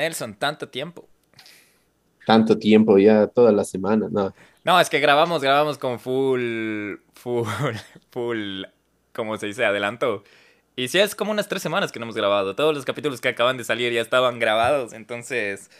[0.00, 1.08] Nelson, tanto tiempo.
[2.26, 4.34] Tanto tiempo, ya toda la semana, no.
[4.64, 7.46] No, es que grabamos, grabamos con full, full,
[8.10, 8.62] full,
[9.12, 9.64] ¿cómo se dice?
[9.64, 10.24] Adelanto.
[10.76, 12.54] Y sí, es como unas tres semanas que no hemos grabado.
[12.54, 14.92] Todos los capítulos que acaban de salir ya estaban grabados.
[14.92, 15.70] Entonces,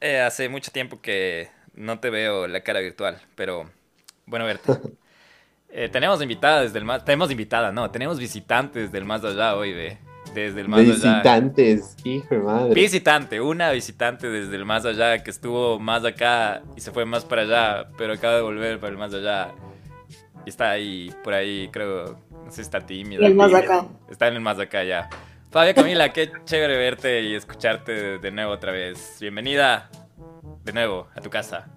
[0.00, 3.20] eh, hace mucho tiempo que no te veo la cara virtual.
[3.34, 3.70] Pero,
[4.26, 4.72] bueno, verte.
[5.76, 7.04] Eh, tenemos invitadas del más...
[7.04, 7.90] Tenemos invitada, no.
[7.90, 9.98] Tenemos visitantes del más allá hoy, ve.
[10.34, 10.92] Desde el más allá.
[10.94, 12.74] Visitantes, hijo de madre.
[12.74, 17.24] Visitante, una visitante desde el más allá que estuvo más acá y se fue más
[17.24, 19.52] para allá, pero acaba de volver para el más allá.
[20.44, 23.24] Y está ahí, por ahí, creo, no sé si está tímida.
[23.24, 23.64] El más tímida.
[23.64, 23.86] acá.
[24.10, 25.08] Está en el más acá ya.
[25.50, 29.18] Fabio Camila, qué chévere verte y escucharte de, de nuevo otra vez.
[29.20, 29.88] Bienvenida
[30.64, 31.68] de nuevo a tu casa.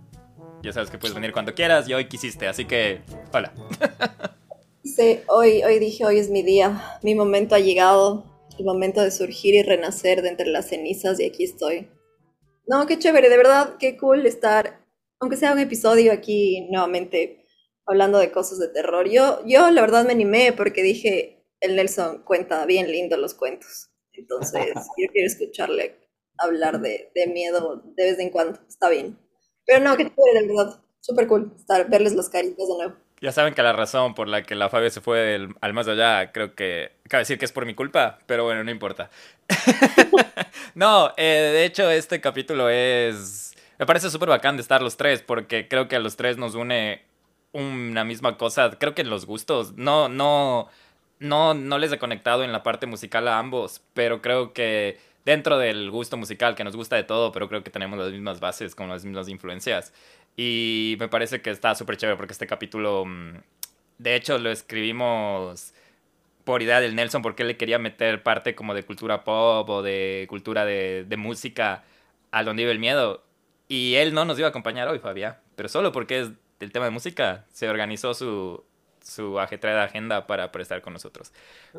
[0.63, 3.01] Ya sabes que puedes venir cuando quieras y hoy quisiste, así que
[3.31, 3.53] hola.
[4.83, 8.23] Sí, hoy, hoy dije, hoy es mi día, mi momento ha llegado,
[8.57, 11.89] el momento de surgir y renacer de entre las cenizas y aquí estoy.
[12.67, 14.85] No, qué chévere, de verdad, qué cool estar,
[15.19, 17.45] aunque sea un episodio aquí nuevamente
[17.85, 19.09] hablando de cosas de terror.
[19.09, 23.89] Yo, yo la verdad me animé porque dije, el Nelson cuenta bien lindo los cuentos,
[24.13, 24.61] entonces
[24.97, 25.97] yo quiero escucharle
[26.37, 29.17] hablar de, de miedo de vez en cuando, está bien.
[29.65, 33.06] Pero no, qué chévere, de verdad, súper cool estar, verles las caritas de nuevo.
[33.19, 35.87] Ya saben que la razón por la que la Fabio se fue del- al más
[35.87, 36.91] allá, creo que.
[37.05, 39.09] Acaba de decir que es por mi culpa, pero bueno, no importa.
[40.75, 43.55] no, eh, de hecho, este capítulo es.
[43.79, 46.55] Me parece súper bacán de estar los tres, porque creo que a los tres nos
[46.55, 47.01] une
[47.53, 48.71] una misma cosa.
[48.79, 49.73] Creo que los gustos.
[49.73, 50.69] No, no.
[51.19, 55.57] No, no les he conectado en la parte musical a ambos, pero creo que dentro
[55.57, 58.75] del gusto musical, que nos gusta de todo, pero creo que tenemos las mismas bases,
[58.75, 59.93] con las mismas influencias.
[60.37, 63.39] Y me parece que está súper chévere porque este capítulo, mm,
[63.97, 65.73] de hecho, lo escribimos
[66.45, 69.81] por idea del Nelson porque él le quería meter parte como de cultura pop o
[69.81, 71.83] de cultura de, de música
[72.31, 73.25] a donde vive el miedo.
[73.67, 76.85] Y él no nos iba a acompañar hoy, Fabián, pero solo porque es del tema
[76.85, 78.63] de música, se organizó su,
[79.07, 81.31] su ajetreada agenda para, para estar con nosotros.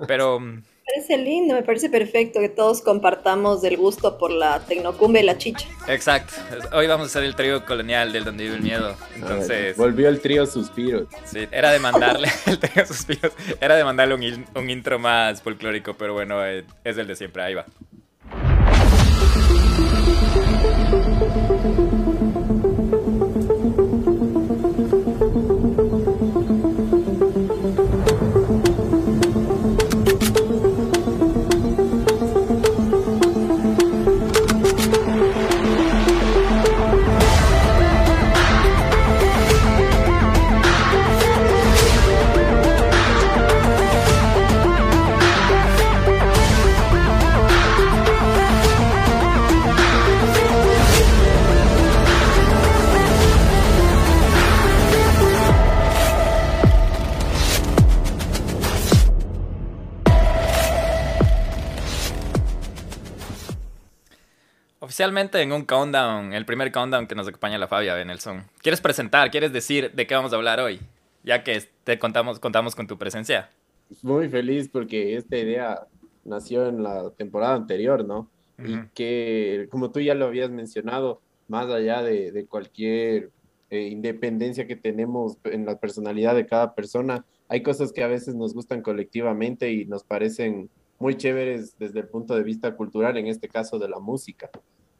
[0.06, 0.41] Pero...
[0.41, 0.62] mm, Me
[0.94, 5.37] parece lindo, me parece perfecto que todos compartamos el gusto por la tecnocumbe y la
[5.37, 5.67] chicha.
[5.87, 6.33] Exacto.
[6.72, 8.87] Hoy vamos a hacer el trío colonial del donde vive el miedo.
[8.88, 11.09] A ver, Entonces, volvió el trío Suspiros.
[11.27, 13.33] sí, era de mandarle el trío suspiros.
[13.61, 17.17] Era de mandarle un, in- un intro más folclórico, pero bueno, eh, es el de
[17.17, 17.43] siempre.
[17.43, 17.67] Ahí va.
[64.99, 68.43] Oficialmente en un countdown, el primer countdown que nos acompaña la Fabia de Nelson.
[68.61, 70.81] ¿Quieres presentar, quieres decir de qué vamos a hablar hoy?
[71.23, 73.49] Ya que te contamos, contamos con tu presencia.
[74.03, 75.87] Muy feliz porque esta idea
[76.25, 78.29] nació en la temporada anterior, ¿no?
[78.59, 78.89] Y Ujú.
[78.93, 83.31] que, como tú ya lo habías mencionado, más allá de, de cualquier
[83.71, 88.35] eh, independencia que tenemos en la personalidad de cada persona, hay cosas que a veces
[88.35, 93.29] nos gustan colectivamente y nos parecen muy chéveres desde el punto de vista cultural, en
[93.29, 94.51] este caso de la música.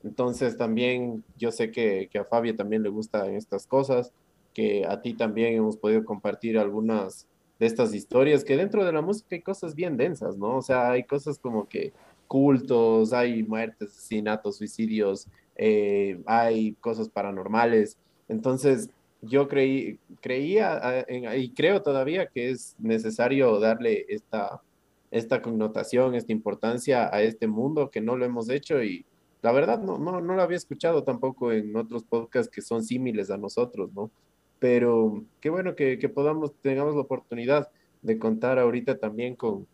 [0.05, 4.13] Entonces también yo sé que, que a Fabio también le gustan estas cosas,
[4.55, 7.27] que a ti también hemos podido compartir algunas
[7.59, 10.57] de estas historias, que dentro de la música hay cosas bien densas, ¿no?
[10.57, 11.93] O sea, hay cosas como que
[12.29, 15.27] cultos, hay muertes, asesinatos, suicidios,
[15.57, 17.99] eh, hay cosas paranormales.
[18.29, 18.91] Entonces,
[19.23, 21.05] yo creí, creía
[21.37, 24.63] y creo todavía que es necesario darle esta,
[25.11, 29.05] esta connotación, esta importancia a este mundo que no lo hemos hecho y
[29.43, 33.31] la verdad no, no, no lo había escuchado tampoco en otros podcasts que son símiles
[33.31, 34.11] a nosotros, ¿no?
[34.59, 37.69] Pero qué bueno que, que podamos, tengamos la oportunidad
[38.03, 39.67] de contar ahorita también con,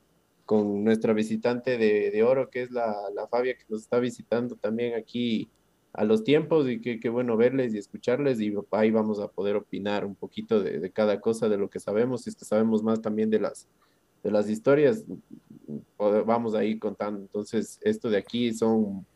[0.44, 4.56] con nuestra visitante de, de oro, que es la, la Fabia, que nos está visitando
[4.56, 5.49] también aquí
[5.94, 9.56] a los tiempos y que, que bueno verles y escucharles y ahí vamos a poder
[9.56, 12.82] opinar un poquito de, de cada cosa, de lo que sabemos, si es que sabemos
[12.82, 13.69] más también de las,
[14.22, 15.05] de las historias,
[15.99, 17.20] vamos a ir contando.
[17.20, 19.06] Entonces, esto de aquí son,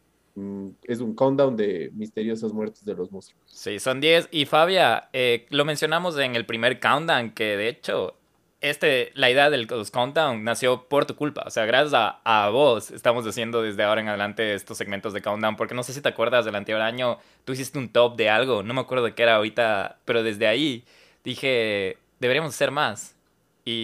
[0.85, 3.43] es un countdown de misteriosas muertes de los músicos.
[3.47, 4.29] Sí, son 10.
[4.31, 8.19] Y Fabia, eh, lo mencionamos en el primer countdown, que de hecho
[8.61, 11.45] este, la idea del Ghost Countdown nació por tu culpa.
[11.47, 15.23] O sea, gracias a, a, vos estamos haciendo desde ahora en adelante estos segmentos de
[15.23, 15.57] Countdown.
[15.57, 18.63] Porque no sé si te acuerdas del anterior año, tú hiciste un top de algo.
[18.63, 20.85] No me acuerdo de qué era ahorita, pero desde ahí
[21.23, 23.15] dije, deberíamos hacer más.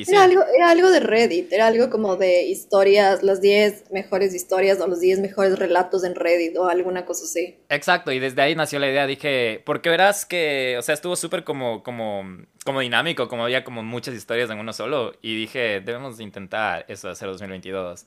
[0.09, 4.81] Era, algo, era algo de Reddit, era algo como de historias, las 10 mejores historias
[4.81, 7.59] o los 10 mejores relatos en Reddit o alguna cosa así.
[7.69, 11.45] Exacto, y desde ahí nació la idea, dije, porque verás que, o sea, estuvo súper
[11.45, 12.23] como, como,
[12.65, 17.09] como dinámico, como había como muchas historias en uno solo, y dije, debemos intentar eso
[17.09, 18.07] de hacer 2022.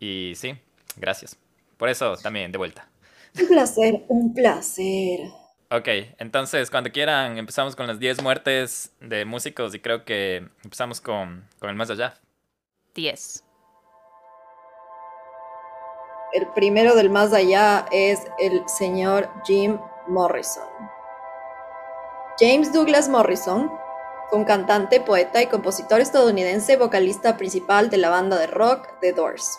[0.00, 0.54] Y sí,
[0.96, 1.36] gracias.
[1.76, 2.88] Por eso también, de vuelta.
[3.38, 5.20] Un placer, un placer.
[5.70, 5.86] Ok,
[6.18, 11.46] entonces cuando quieran empezamos con las 10 muertes de músicos y creo que empezamos con,
[11.58, 12.14] con el más allá.
[12.94, 13.44] 10.
[16.32, 20.68] El primero del más allá es el señor Jim Morrison.
[22.40, 23.70] James Douglas Morrison
[24.30, 29.12] fue un cantante, poeta y compositor estadounidense, vocalista principal de la banda de rock The
[29.12, 29.58] Doors.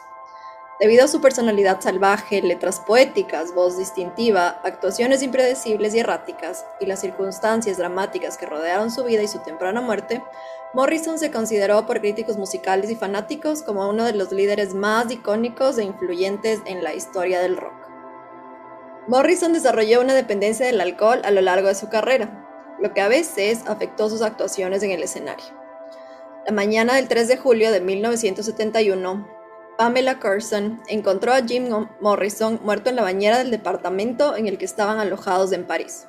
[0.80, 7.02] Debido a su personalidad salvaje, letras poéticas, voz distintiva, actuaciones impredecibles y erráticas, y las
[7.02, 10.24] circunstancias dramáticas que rodearon su vida y su temprana muerte,
[10.74, 15.78] Morrison se consideró por críticos musicales y fanáticos como uno de los líderes más icónicos
[15.78, 17.90] e influyentes en la historia del rock.
[19.10, 22.48] Morrison desarrolló una dependencia del alcohol a lo largo de su carrera,
[22.80, 25.46] lo que a veces afectó sus actuaciones en el escenario.
[26.46, 29.39] La mañana del 3 de julio de 1971,
[29.80, 31.70] Pamela Carson encontró a Jim
[32.02, 36.06] Morrison muerto en la bañera del departamento en el que estaban alojados en París.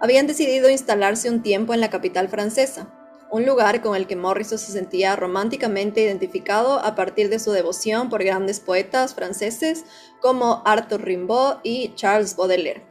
[0.00, 2.92] Habían decidido instalarse un tiempo en la capital francesa,
[3.30, 8.10] un lugar con el que Morrison se sentía románticamente identificado a partir de su devoción
[8.10, 9.86] por grandes poetas franceses
[10.20, 12.84] como Arthur Rimbaud y Charles Baudelaire,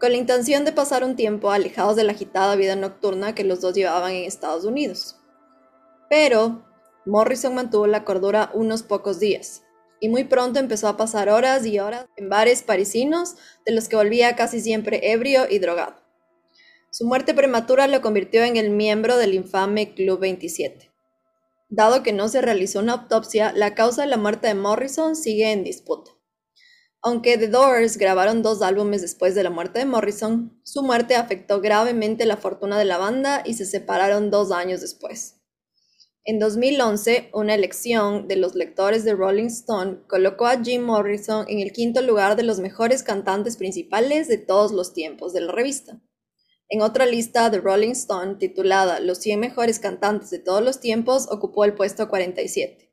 [0.00, 3.60] con la intención de pasar un tiempo alejados de la agitada vida nocturna que los
[3.60, 5.20] dos llevaban en Estados Unidos.
[6.10, 6.64] Pero
[7.06, 9.62] Morrison mantuvo la cordura unos pocos días,
[10.00, 13.36] y muy pronto empezó a pasar horas y horas en bares parisinos,
[13.66, 15.96] de los que volvía casi siempre ebrio y drogado.
[16.90, 20.92] Su muerte prematura lo convirtió en el miembro del infame Club 27.
[21.68, 25.50] Dado que no se realizó una autopsia, la causa de la muerte de Morrison sigue
[25.50, 26.12] en disputa.
[27.02, 31.60] Aunque The Doors grabaron dos álbumes después de la muerte de Morrison, su muerte afectó
[31.60, 35.33] gravemente la fortuna de la banda y se separaron dos años después.
[36.26, 41.58] En 2011, una elección de los lectores de Rolling Stone colocó a Jim Morrison en
[41.58, 46.00] el quinto lugar de los mejores cantantes principales de todos los tiempos de la revista.
[46.70, 51.28] En otra lista de Rolling Stone titulada Los 100 mejores cantantes de todos los tiempos,
[51.30, 52.90] ocupó el puesto 47.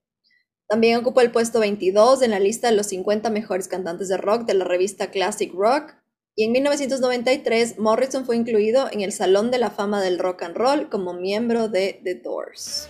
[0.67, 4.45] También ocupó el puesto 22 en la lista de los 50 mejores cantantes de rock
[4.45, 5.95] de la revista Classic Rock.
[6.35, 10.57] Y en 1993, Morrison fue incluido en el Salón de la Fama del Rock and
[10.57, 12.89] Roll como miembro de The Doors.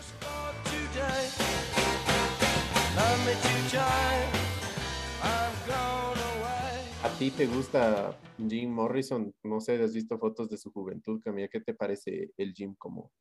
[7.03, 8.17] ¿A ti te gusta
[8.49, 9.33] Jim Morrison?
[9.43, 11.21] No sé, ¿has visto fotos de su juventud?
[11.23, 13.11] Camila, ¿qué te parece el Jim como?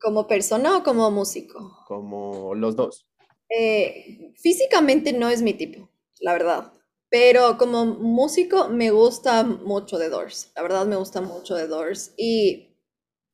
[0.00, 1.84] ¿Como persona o como músico?
[1.86, 3.06] Como los dos.
[3.48, 5.90] Eh, físicamente no es mi tipo,
[6.20, 6.72] la verdad.
[7.08, 10.50] Pero como músico me gusta mucho The Doors.
[10.56, 12.14] La verdad me gusta mucho The Doors.
[12.16, 12.71] Y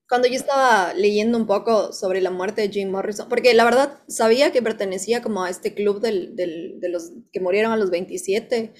[0.08, 4.02] cuando yo estaba leyendo un poco sobre la muerte de Jim Morrison, porque la verdad
[4.08, 7.90] sabía que pertenecía como a este club del, del, de los que murieron a los
[7.90, 8.72] 27,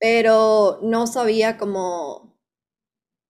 [0.00, 2.36] pero no sabía como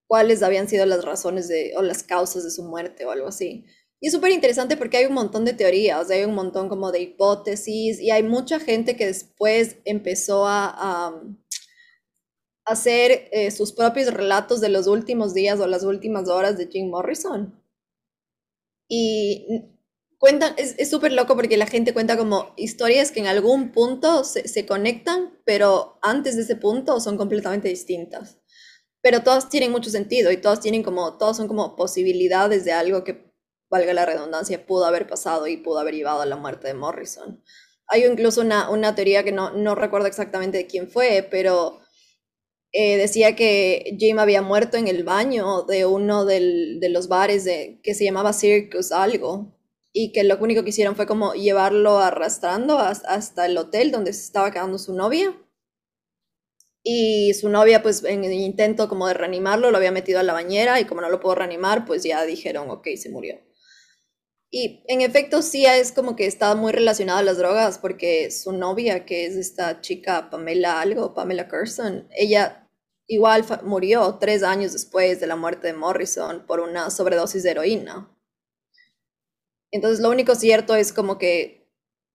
[0.09, 3.67] cuáles habían sido las razones de, o las causas de su muerte o algo así.
[4.01, 7.01] Y es súper interesante porque hay un montón de teorías, hay un montón como de
[7.01, 11.23] hipótesis y hay mucha gente que después empezó a, a
[12.65, 16.91] hacer eh, sus propios relatos de los últimos días o las últimas horas de Jim
[16.91, 17.63] Morrison.
[18.89, 19.65] Y
[20.19, 24.49] cuentan, es súper loco porque la gente cuenta como historias que en algún punto se,
[24.49, 28.39] se, conectan, pero antes de ese punto son completamente distintas.
[29.03, 33.05] Pero todas tienen mucho sentido y todas tienen como, todas son como posibilidades de algo
[33.05, 33.35] que,
[33.75, 37.43] valga la redundancia, pudo haber pasado y pudo haber llevado a la muerte de Morrison.
[37.89, 41.81] Hay incluso una, una teoría que no, no recuerdo exactamente de quién fue, pero
[42.77, 47.45] eh, decía que Jim había muerto en el baño de uno del, de los bares
[47.45, 49.57] de, que se llamaba Circus algo
[49.93, 54.25] y que lo único que hicieron fue como llevarlo arrastrando hasta, el hotel donde se
[54.25, 55.41] estaba quedando su novia.
[56.83, 60.33] Y su novia, pues en el intento como de reanimarlo, lo había metido a la
[60.33, 63.41] bañera y como no lo pudo reanimar, pues ya dijeron, ok, se murió.
[64.51, 68.53] Y en efecto sí es como que estaba muy relacionado a las drogas porque su
[68.53, 72.64] novia, que es esta chica Pamela algo, Pamela Curson, ella
[73.07, 78.11] Igual murió tres años después de la muerte de Morrison por una sobredosis de heroína.
[79.71, 81.69] Entonces lo único cierto es como que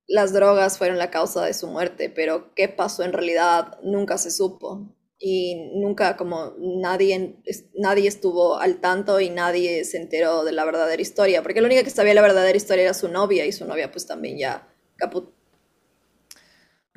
[0.08, 4.32] las drogas fueron la causa de su muerte, pero qué pasó en realidad nunca se
[4.32, 7.36] supo y nunca como nadie,
[7.76, 11.84] nadie estuvo al tanto y nadie se enteró de la verdadera historia, porque la única
[11.84, 15.39] que sabía la verdadera historia era su novia y su novia pues también ya caput.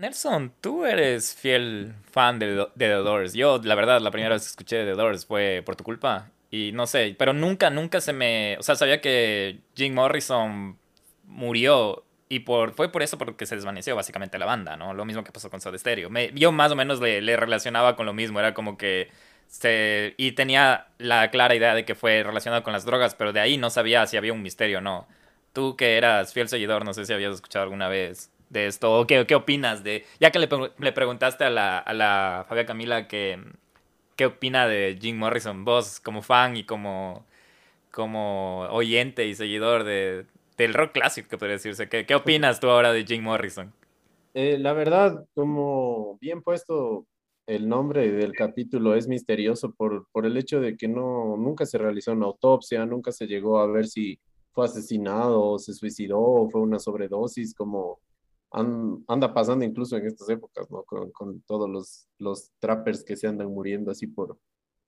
[0.02, 3.34] Nelson, tú eres fiel fan de, The Doors.
[3.34, 6.28] Yo, la verdad, la primera vez que escuché The Doors fue por tu culpa.
[6.50, 8.56] Y no sé, pero nunca, nunca se me...
[8.58, 10.76] O sea, sabía que Jim Morrison
[11.22, 14.92] murió y por, fue por eso porque se desvaneció básicamente la banda, ¿no?
[14.92, 16.10] Lo mismo que pasó con Soda Stereo.
[16.34, 19.08] Yo más o menos le, le, relacionaba con lo mismo, era como que
[19.46, 20.14] se...
[20.16, 23.56] Y tenía la clara idea de que fue relacionado con las drogas, pero de ahí
[23.56, 25.06] no sabía si había un misterio o no.
[25.52, 29.06] Tú que eras fiel seguidor, no sé si habías escuchado alguna vez de esto, o
[29.06, 30.04] qué, qué opinas de...
[30.20, 33.38] Ya que le, le preguntaste a la, a la Fabia Camila que,
[34.14, 37.24] qué opina de Jim Morrison, vos como fan y como,
[37.90, 40.26] como oyente y seguidor de,
[40.58, 41.88] del rock clásico, que podría decirse.
[41.88, 43.72] ¿Qué, ¿Qué, opinas tú ahora de Jim Morrison?
[44.34, 47.06] Eh, la verdad, como bien puesto
[47.46, 51.78] el nombre del capítulo es misterioso por, por el hecho de que no, nunca se
[51.78, 54.20] realizó una autopsia, nunca se llegó a ver si
[54.52, 57.98] fue asesinado o se suicidó o fue una sobredosis, como
[58.52, 60.82] anda pasando incluso en estas épocas, ¿no?
[60.84, 64.38] Con, con, todos los, los trappers que se andan muriendo así por,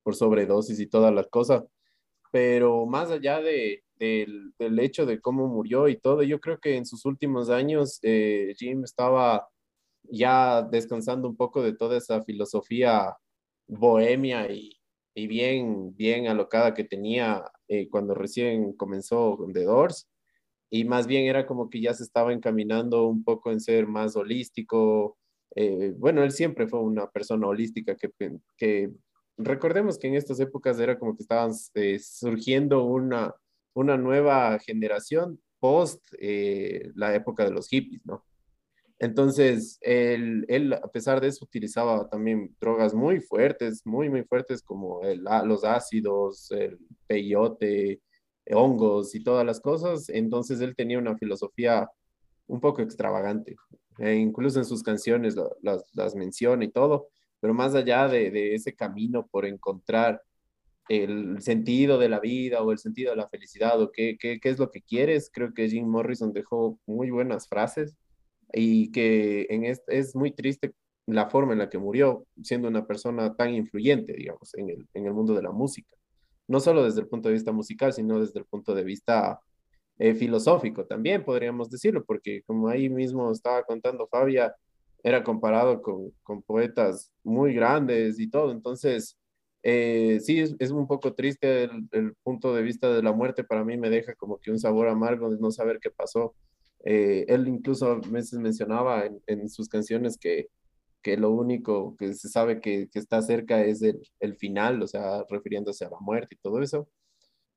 [0.02, 1.64] por sobredosis y todas las cosas.
[2.30, 6.23] Pero más allá de, del, hecho de cómo murió y todo.
[6.23, 9.49] Yo creo que en sus últimos años eh, Jim estaba
[10.04, 13.16] ya descansando un poco de toda esa filosofía
[13.66, 14.78] bohemia y,
[15.14, 20.09] y bien, bien alocada que tenía eh, cuando recién comenzó The Doors.
[20.75, 24.16] Y más bien era como que ya se estaba encaminando un poco en ser más
[24.16, 25.16] holístico.
[25.54, 28.11] Eh, bueno, él siempre fue una persona holística que,
[28.57, 28.90] que
[29.37, 31.52] recordemos que en estas épocas era como que estaban
[32.00, 33.33] surgiendo una,
[33.73, 38.25] una nueva generación post eh, la época de los hippies, ¿no?
[38.99, 44.61] Entonces, él, él, a pesar de eso, utilizaba también drogas muy fuertes, muy, muy fuertes,
[44.61, 48.00] como el, los ácidos, el peyote,
[48.52, 50.08] hongos y todas las cosas.
[50.08, 51.88] Entonces, él tenía una filosofía
[52.46, 53.56] un poco extravagante.
[53.98, 57.08] E incluso en sus canciones las, las menciona y todo,
[57.40, 60.22] pero más allá de, de ese camino por encontrar
[60.88, 64.48] el sentido de la vida o el sentido de la felicidad o qué, qué, qué,
[64.50, 65.30] es lo que quieres.
[65.32, 67.96] Creo que Jim Morrison dejó muy buenas frases
[68.52, 70.74] y que en es muy triste
[71.06, 75.06] la forma en la que murió, siendo una persona tan influyente, digamos, en el, en
[75.06, 75.93] el mundo de la música.
[76.46, 79.40] No solo desde el punto de vista musical, sino desde el punto de vista
[79.98, 84.54] eh, filosófico también, podríamos decirlo, porque como ahí mismo estaba contando Fabia,
[85.02, 89.18] era comparado con, con poetas muy grandes y todo, entonces
[89.66, 93.78] eh, sí, es, un poco triste el, punto de vista de la muerte, para mí
[93.78, 96.34] me deja como que un sabor amargo de no saber qué pasó.
[96.84, 100.48] Eh, él incluso a veces mencionaba en, sus canciones que,
[101.04, 104.87] que, lo único que se sabe que, que está cerca es el, el, final, o
[104.88, 106.88] sea, refiriéndose a la muerte y todo eso.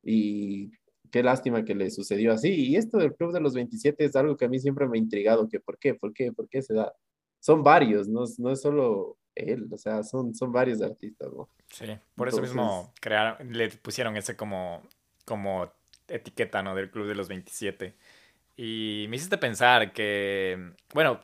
[0.04, 0.72] Y
[1.12, 2.50] qué lástima que le sucedió así.
[2.54, 5.02] Y esto del Club de los 27 es algo que a mí siempre me ha
[5.02, 6.94] intrigado, que por qué, por qué, por qué se da.
[7.40, 11.50] Son varios, no, no es solo él, o sea, son, son varios artistas, ¿no?
[11.68, 11.86] Sí,
[12.16, 14.82] por eso mismo crearon, le pusieron ese como,
[15.26, 15.72] como
[16.08, 16.76] etiqueta, ¿no?
[16.76, 17.94] Del Club de los 27.
[18.58, 21.20] Y me hiciste pensar que, bueno,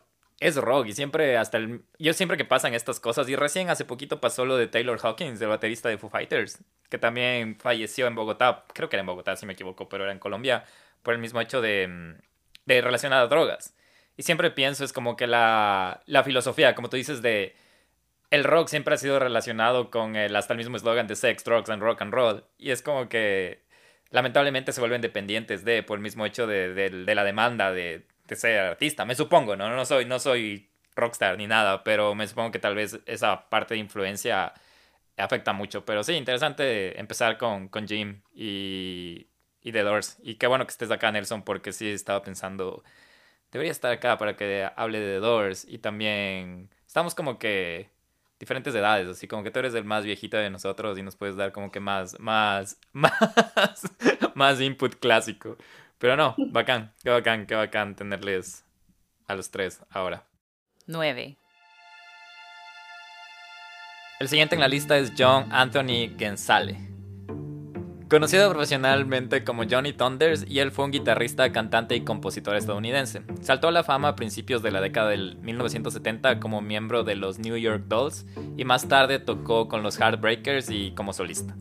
[0.47, 1.83] es rock y siempre hasta el...
[1.99, 5.41] Yo siempre que pasan estas cosas, y recién hace poquito pasó lo de Taylor Hawkins,
[5.41, 9.35] el baterista de Foo Fighters, que también falleció en Bogotá, creo que era en Bogotá
[9.35, 10.65] si me equivoco, pero era en Colombia,
[11.01, 12.17] por el mismo hecho de,
[12.65, 13.75] de relacionado a drogas.
[14.17, 17.55] Y siempre pienso, es como que la, la filosofía, como tú dices, de
[18.33, 21.69] el rock siempre ha sido relacionado con el, hasta el mismo eslogan de sex, drugs
[21.69, 22.43] and rock and roll.
[22.57, 23.63] Y es como que
[24.09, 28.35] lamentablemente se vuelven dependientes de, por el mismo hecho de, de, la demanda de, de,
[28.35, 29.05] ser artista.
[29.05, 29.69] Me supongo, ¿no?
[29.69, 33.73] No soy, no soy rockstar ni nada, pero me supongo que tal vez esa parte
[33.75, 34.53] de influencia
[35.17, 35.85] afecta mucho.
[35.85, 39.27] Pero sí, interesante empezar con, con Jim y,
[39.61, 40.17] y The Doors.
[40.23, 42.83] Y qué bueno que estés acá, Nelson, porque sí estaba pensando,
[43.51, 45.65] debería estar acá para que hable de The Doors.
[45.67, 47.89] Y también estamos como que
[48.39, 51.35] diferentes edades, así como que tú eres el más viejito de nosotros y nos puedes
[51.37, 53.11] dar como que más, más, más,
[54.35, 55.57] más input clásico.
[55.97, 58.65] Pero no, bacán, qué bacán, qué bacán tenerles
[59.27, 60.25] a los tres ahora.
[60.87, 61.37] 9.
[64.19, 66.93] El siguiente en la lista es John Anthony Gensale.
[68.09, 73.23] Conocido profesionalmente como Johnny Thunders, y él fue un guitarrista, cantante y compositor estadounidense.
[73.41, 77.39] Saltó a la fama a principios de la década del 1970 como miembro de los
[77.39, 81.55] New York Dolls y más tarde tocó con los Heartbreakers y como solista.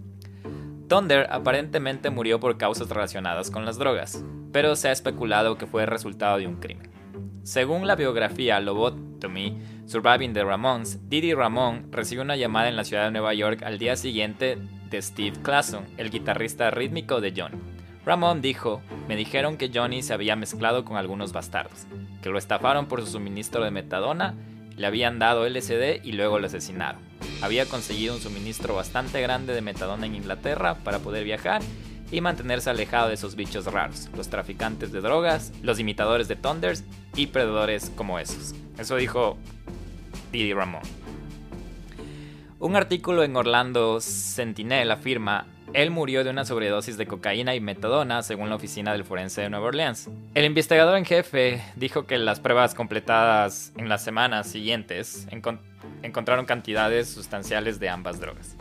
[0.93, 4.23] Thunder aparentemente murió por causas relacionadas con las drogas.
[4.53, 6.91] pero se ha especulado que fue resultado de un crimen.
[7.45, 9.57] Según la biografía Lobotomy,
[9.87, 13.79] Surviving the Ramones, Didi Ramón recibió una llamada en la ciudad de Nueva York al
[13.79, 14.59] día siguiente
[14.91, 17.57] de Steve Clason, el guitarrista rítmico de Johnny.
[18.05, 21.87] Ramón dijo, me dijeron que Johnny se había mezclado con algunos bastardos,
[22.23, 24.35] que lo estafaron por su suministro de metadona,
[24.77, 27.01] le habían dado LSD y luego lo asesinaron.
[27.41, 31.63] Había conseguido un suministro bastante grande de metadona en Inglaterra para poder viajar
[32.13, 36.85] y mantenerse alejado de esos bichos raros, los traficantes de drogas, los imitadores de Thunders
[37.17, 38.55] y predadores como esos.
[38.79, 39.39] Eso dijo
[40.31, 40.83] Didi Ramón.
[42.61, 48.23] Un artículo en Orlando Sentinel afirma, él murió de una sobredosis de cocaína y metadona,
[48.23, 50.09] según la oficina del forense de Nueva Orleans.
[50.35, 55.27] El investigador en jefe dijo que las pruebas completadas en las semanas siguientes
[56.03, 58.57] encontraron cantidades sustanciales de ambas drogas.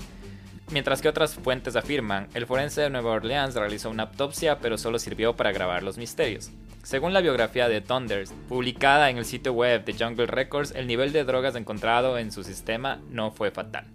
[0.72, 5.00] Mientras que otras fuentes afirman, el forense de Nueva Orleans realizó una autopsia pero solo
[5.00, 6.52] sirvió para grabar los misterios.
[6.84, 11.12] Según la biografía de Thunders, publicada en el sitio web de Jungle Records, el nivel
[11.12, 13.86] de drogas encontrado en su sistema no fue fatal.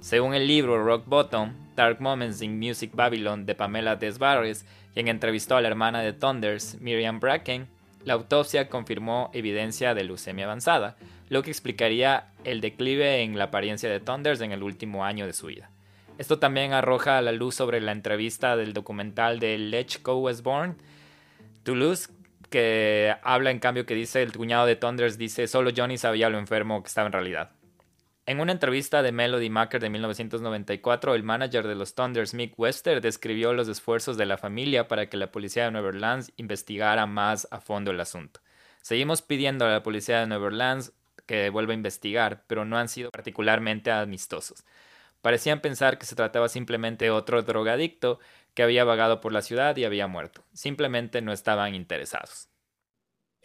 [0.00, 5.56] Según el libro Rock Bottom, Dark Moments in Music Babylon de Pamela Desbarres, quien entrevistó
[5.56, 7.68] a la hermana de Thunders, Miriam Bracken,
[8.04, 10.96] la autopsia confirmó evidencia de leucemia avanzada,
[11.28, 15.32] lo que explicaría el declive en la apariencia de Thunders en el último año de
[15.32, 15.70] su vida.
[16.18, 20.00] Esto también arroja la luz sobre la entrevista del documental de Lech.
[20.06, 20.76] Was Born,
[21.64, 22.08] Toulouse,
[22.50, 26.38] que habla en cambio que dice el cuñado de Thunders dice solo Johnny sabía lo
[26.38, 27.50] enfermo que estaba en realidad.
[28.26, 33.02] En una entrevista de Melody Maker de 1994, el manager de los Thunders, Mick Wester,
[33.02, 37.46] describió los esfuerzos de la familia para que la policía de Nueva Orleans investigara más
[37.50, 38.40] a fondo el asunto.
[38.80, 40.94] Seguimos pidiendo a la policía de Nueva Orleans
[41.26, 44.64] que vuelva a investigar, pero no han sido particularmente amistosos.
[45.20, 48.20] Parecían pensar que se trataba simplemente de otro drogadicto
[48.54, 50.42] que había vagado por la ciudad y había muerto.
[50.54, 52.48] Simplemente no estaban interesados.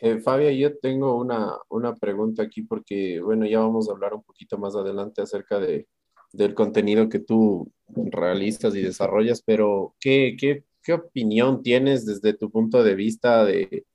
[0.01, 4.23] Eh, Fabia, yo tengo una, una pregunta aquí porque, bueno, ya vamos a hablar un
[4.23, 5.87] poquito más adelante acerca de,
[6.31, 12.49] del contenido que tú realizas y desarrollas, pero ¿qué, qué, qué opinión tienes desde tu
[12.49, 13.85] punto de vista de,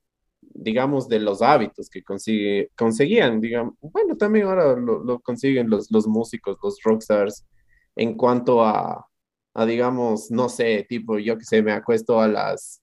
[0.40, 5.90] digamos, de los hábitos que consigue, conseguían, digamos, bueno, también ahora lo, lo consiguen los,
[5.90, 7.46] los músicos, los rockstars,
[7.96, 9.06] en cuanto a,
[9.54, 12.82] a, digamos, no sé, tipo, yo que sé, me acuesto a las,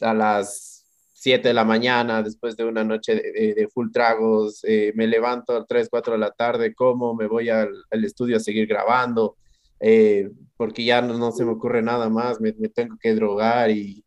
[0.00, 0.75] a las
[1.18, 5.64] 7 de la mañana después de una noche de, full tragos, eh, me levanto a
[5.64, 9.36] 3, 4 de la tarde, como, me voy al, estudio a seguir grabando,
[9.80, 13.70] eh, porque ya no, no, se me ocurre nada más, me, me tengo que drogar
[13.70, 14.04] y,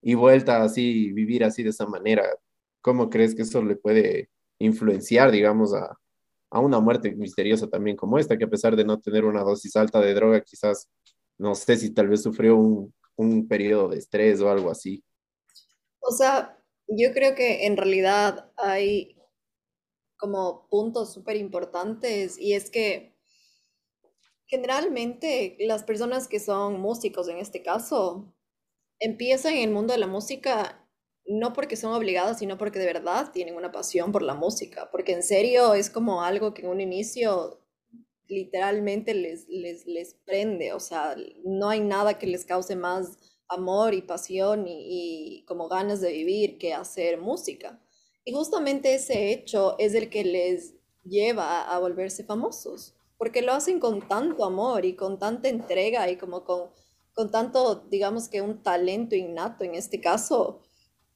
[0.00, 2.24] y vuelta así, vivir así de esa manera.
[2.80, 5.98] ¿Cómo crees que eso le puede influenciar, digamos, a,
[6.50, 9.76] a una muerte misteriosa también como esta, que a pesar de no tener una dosis
[9.76, 10.88] alta de droga, quizás,
[11.38, 15.04] no sé si tal vez sufrió un, un periodo de estrés o algo así.
[16.08, 16.56] O sea,
[16.88, 19.16] yo creo que en realidad hay
[20.16, 23.16] como puntos súper importantes y es que
[24.46, 28.32] generalmente las personas que son músicos en este caso
[29.00, 30.82] empiezan en el mundo de la música
[31.26, 35.12] no porque son obligadas, sino porque de verdad tienen una pasión por la música, porque
[35.12, 37.60] en serio es como algo que en un inicio
[38.28, 43.94] literalmente les, les, les prende, o sea, no hay nada que les cause más amor
[43.94, 47.80] y pasión y, como ganas de vivir que hacer música.
[48.24, 53.78] Y justamente ese hecho es el que les lleva a volverse famosos, porque lo hacen
[53.78, 56.70] con tanto amor y con tanta entrega y como con,
[57.12, 60.60] con tanto, digamos que un talento innato en este caso,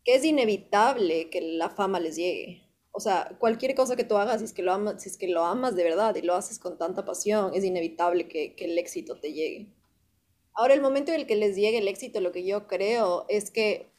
[0.04, 2.62] que es inevitable que la fama les llegue.
[2.92, 5.28] O sea, cualquier cosa que tú hagas, si es que lo amas, si es que
[5.28, 8.78] lo amas de verdad y lo haces con tanta pasión, es inevitable que, que el
[8.78, 9.79] éxito te llegue.
[10.54, 13.50] Ahora, el momento en el que les llegue el éxito, lo que yo creo es
[13.50, 13.90] que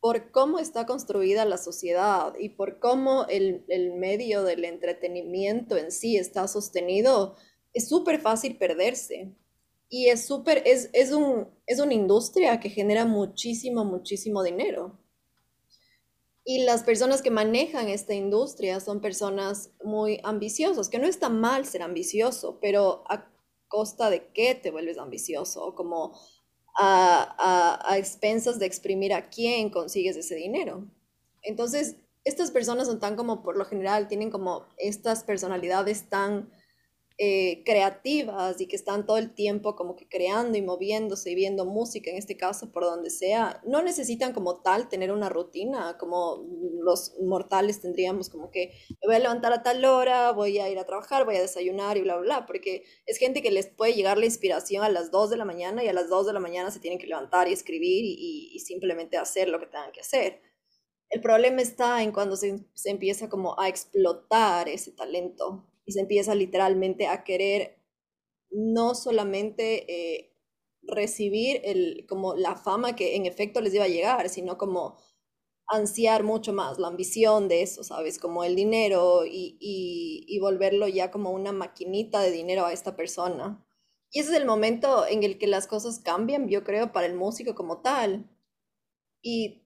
[0.00, 5.90] por cómo está construida la sociedad y por cómo el, el medio del entretenimiento en
[5.90, 7.36] sí está sostenido,
[7.72, 9.34] es súper fácil perderse.
[9.88, 14.98] Y es súper, es, es, un, es una industria que genera muchísimo, muchísimo dinero.
[16.44, 21.64] Y las personas que manejan esta industria son personas muy ambiciosas, que no está mal
[21.64, 23.30] ser ambicioso, pero a
[23.74, 26.16] costa de qué te vuelves ambicioso, como
[26.78, 30.84] a, a, a expensas de exprimir a quién consigues ese dinero.
[31.42, 36.52] Entonces, estas personas son tan como, por lo general, tienen como estas personalidades tan
[37.16, 41.64] eh, creativas y que están todo el tiempo como que creando y moviéndose y viendo
[41.64, 46.44] música, en este caso, por donde sea, no necesitan como tal tener una rutina, como
[46.82, 50.76] los mortales tendríamos como que me voy a levantar a tal hora, voy a ir
[50.76, 53.94] a trabajar, voy a desayunar y bla, bla, bla, porque es gente que les puede
[53.94, 56.40] llegar la inspiración a las 2 de la mañana y a las 2 de la
[56.40, 60.00] mañana se tienen que levantar y escribir y, y simplemente hacer lo que tengan que
[60.00, 60.42] hacer.
[61.10, 66.00] El problema está en cuando se, se empieza como a explotar ese talento y se
[66.00, 67.78] empieza literalmente a querer
[68.50, 70.34] no solamente eh,
[70.82, 74.96] recibir el, como la fama que en efecto les iba a llegar, sino como
[75.68, 78.18] ansiar mucho más, la ambición de eso, ¿sabes?
[78.18, 82.96] Como el dinero y, y, y volverlo ya como una maquinita de dinero a esta
[82.96, 83.64] persona.
[84.12, 87.14] Y ese es el momento en el que las cosas cambian, yo creo, para el
[87.14, 88.30] músico como tal.
[89.22, 89.63] Y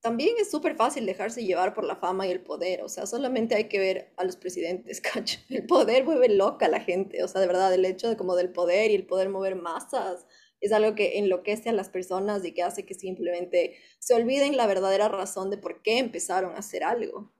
[0.00, 3.54] también es súper fácil dejarse llevar por la fama y el poder, o sea, solamente
[3.54, 5.38] hay que ver a los presidentes, cacho.
[5.48, 8.36] El poder mueve loca a la gente, o sea, de verdad, el hecho de como
[8.36, 10.26] del poder y el poder mover masas
[10.60, 14.66] es algo que enloquece a las personas y que hace que simplemente se olviden la
[14.66, 17.32] verdadera razón de por qué empezaron a hacer algo.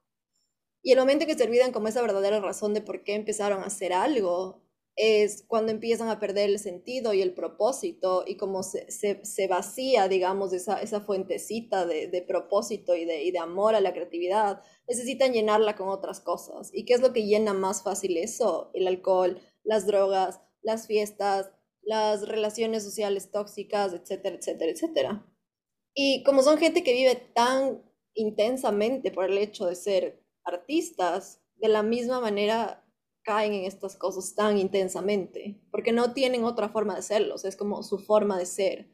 [0.83, 3.67] Y el momento que se olvidan como esa verdadera razón de por qué empezaron a
[3.67, 4.63] hacer algo,
[5.03, 9.49] es cuando empiezan a perder el sentido y el propósito y como se, se, se
[9.49, 13.95] vacía, digamos, esa, esa fuentecita de, de propósito y de, y de, amor a la
[13.95, 16.71] creatividad, necesitan llenarla con otras cosas.
[16.75, 18.71] ¿Y qué es lo que llena más fácil eso?
[18.75, 25.27] El alcohol, las drogas, las fiestas, las relaciones sociales tóxicas, etcétera, etcétera, etcétera.
[25.95, 27.83] Y como son gente que vive tan
[28.13, 32.85] intensamente por el hecho de ser artistas, de la misma manera
[33.23, 37.83] caen en estas cosas tan intensamente, porque no tienen otra forma de serlos, es como
[37.83, 38.91] su forma de ser.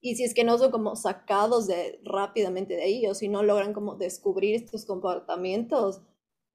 [0.00, 3.42] Y si es que no son como sacados de, rápidamente de ahí, o si no
[3.42, 6.02] logran como descubrir estos comportamientos,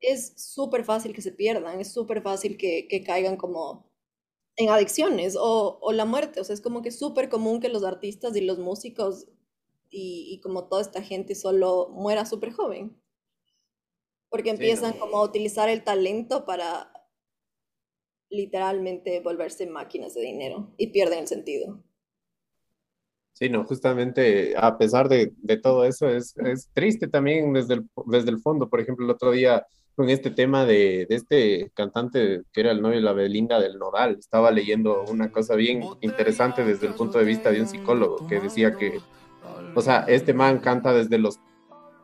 [0.02, 3.92] es súper fácil que se pierdan, es súper fácil que, que, caigan como
[4.56, 6.40] en adicciones o, o la muerte.
[6.40, 9.28] O sea, es como que es súper común que los artistas y los músicos
[9.90, 13.02] y, y como toda esta gente solo muera súper joven.
[14.30, 15.06] Porque empiezan sí, no.
[15.06, 16.94] como a utilizar el talento para
[18.30, 21.84] literalmente volverse máquinas de dinero y pierden el sentido.
[23.34, 27.90] Sí, no, justamente a pesar de, de todo eso, es, es, triste también desde el,
[28.08, 28.70] desde el fondo.
[28.70, 29.66] Por ejemplo, el otro día
[29.96, 33.78] con este tema de, de, este cantante que era el novio de la Belinda del
[33.78, 38.26] Nodal, estaba leyendo una cosa bien interesante desde el punto de vista de un psicólogo
[38.28, 39.00] que decía que,
[39.76, 41.40] o sea, este man canta desde los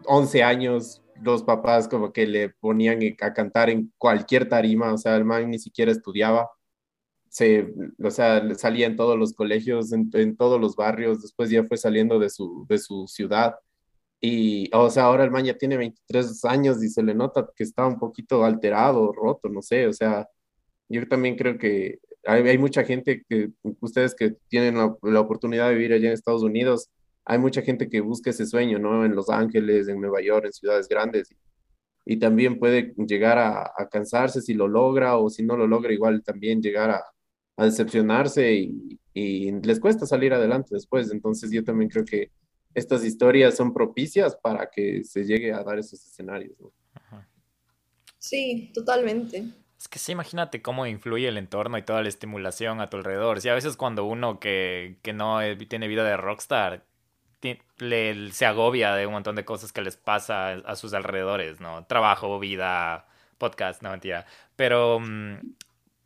[0.07, 5.15] 11 años, los papás como que le ponían a cantar en cualquier tarima, o sea,
[5.15, 6.49] el man ni siquiera estudiaba,
[7.29, 11.63] se, o sea, salía en todos los colegios, en, en, todos los barrios, después ya
[11.65, 13.55] fue saliendo de su, de su ciudad.
[14.21, 17.63] Y, o sea, ahora el man ya tiene 23 años y se le nota que
[17.63, 20.27] está un poquito alterado, roto, no sé, o sea,
[20.89, 23.51] yo también creo que hay, hay mucha gente que,
[23.81, 26.89] ustedes que tienen la, la oportunidad de vivir allá en Estados Unidos,
[27.25, 29.03] hay mucha gente que busca ese sueño, ¿no?
[29.03, 31.29] En Los Ángeles, en Nueva York, en ciudades grandes.
[32.05, 35.91] Y, también puede llegar a, a, cansarse si lo logra o si no lo logra,
[35.91, 37.03] igual también llegar a,
[37.57, 41.11] a decepcionarse y, y, les cuesta salir adelante después.
[41.11, 42.31] Entonces yo también creo que
[42.75, 46.71] estas historias son propicias para que se llegue a dar esos escenarios, ¿no?
[48.19, 49.45] Sí, totalmente.
[49.79, 53.39] Es que sí, imagínate cómo influye el entorno y toda la estimulación a tu alrededor.
[53.39, 56.85] Sí, a veces cuando uno que, que no tiene vida de rockstar
[57.79, 61.85] le, se agobia de un montón de cosas que les pasa a sus alrededores, ¿no?
[61.85, 64.25] Trabajo, vida, podcast, no mentira.
[64.55, 65.37] Pero, mm,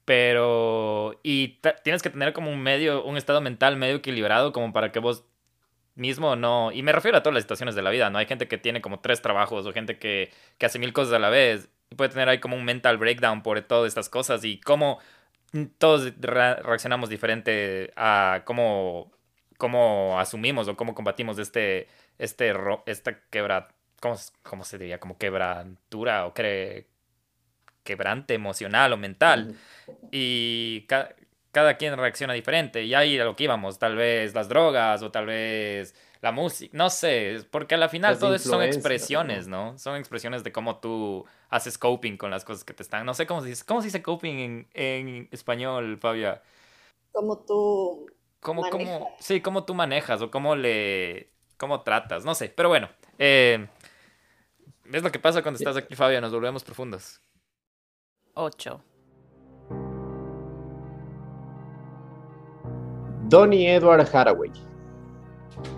[0.05, 4.91] pero, y tienes que tener como un medio, un estado mental medio equilibrado como para
[4.91, 5.25] que vos
[5.95, 8.19] mismo no, y me refiero a todas las situaciones de la vida, ¿no?
[8.19, 11.19] Hay gente que tiene como tres trabajos o gente que, que hace mil cosas a
[11.19, 14.99] la vez puede tener ahí como un mental breakdown por todas estas cosas y cómo
[15.77, 19.11] todos re reaccionamos diferente a cómo
[19.59, 22.53] cómo asumimos o cómo combatimos este, este,
[22.85, 23.67] esta quebra,
[24.01, 25.01] ¿cómo, cómo se diría?
[25.01, 26.87] Como quebrantura o cre,
[27.83, 29.53] quebrante emocional o mental.
[30.11, 31.13] Y ca,
[31.51, 32.85] cada quien reacciona diferente.
[32.85, 36.75] Y ahí a lo que íbamos, tal vez las drogas o tal vez la música,
[36.77, 39.77] no sé, porque a la final las todo eso son expresiones, ¿no?
[39.77, 43.05] Son expresiones de cómo tú haces coping con las cosas que te están.
[43.05, 46.41] No sé cómo se dice, ¿cómo se dice coping en, en español, Fabia.
[47.11, 48.05] Como tú
[48.39, 52.89] cómo, cómo, sí, cómo tú manejas o cómo le, cómo tratas, no sé, pero bueno,
[53.17, 53.67] eh,
[54.91, 57.21] es lo que pasa cuando estás aquí, Fabio, nos volvemos profundos.
[58.33, 58.83] 8.
[63.27, 64.51] Donny Edward Haraway.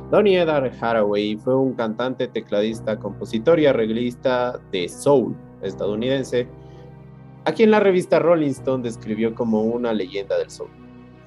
[0.10, 6.48] Donny Edward Haraway fue un cantante, tecladista, compositor y arreglista de soul estadounidense
[7.46, 10.70] a quien la revista Rolling Stone describió como una leyenda del soul.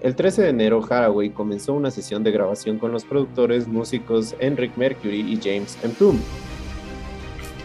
[0.05, 4.77] El 13 de enero, Haraway comenzó una sesión de grabación con los productores músicos Enric
[4.77, 6.21] Mercury y James Entombed.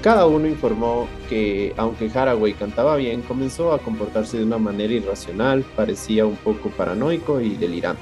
[0.02, 5.66] Cada uno informó que, aunque Haraway cantaba bien, comenzó a comportarse de una manera irracional,
[5.76, 8.02] parecía un poco paranoico y delirante.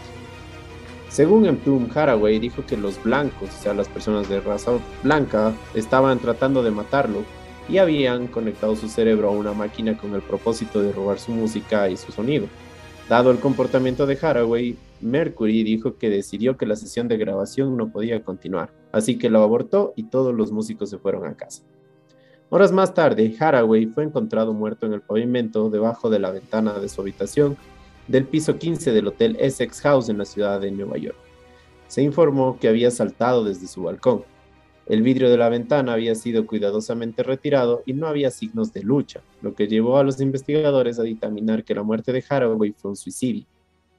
[1.10, 6.20] Según Entombed, Haraway dijo que los blancos, o sea, las personas de raza blanca, estaban
[6.20, 7.24] tratando de matarlo
[7.68, 11.90] y habían conectado su cerebro a una máquina con el propósito de robar su música
[11.90, 12.48] y su sonido.
[13.10, 17.90] Dado el comportamiento de Haraway, Mercury dijo que decidió que la sesión de grabación no
[17.90, 21.64] podía continuar, así que lo abortó y todos los músicos se fueron a casa.
[22.50, 26.90] Horas más tarde, Haraway fue encontrado muerto en el pavimento debajo de la ventana de
[26.90, 27.56] su habitación
[28.10, 31.18] del piso 15 del Hotel Essex House en la ciudad de Nueva York.
[31.88, 34.24] Se informó que había saltado desde su balcón.
[34.90, 39.22] El vidrio de la ventana había sido cuidadosamente retirado y no había signos de lucha,
[39.42, 42.96] lo que llevó a los investigadores a dictaminar que la muerte de Haraway fue un
[42.96, 43.46] suicidio.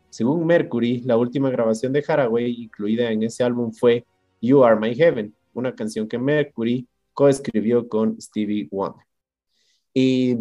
[0.09, 4.07] Según Mercury, la última grabación de Haraway incluida en ese álbum fue
[4.40, 9.05] You Are My Heaven, una canción que Mercury coescribió con Stevie Wonder.
[9.92, 10.37] Y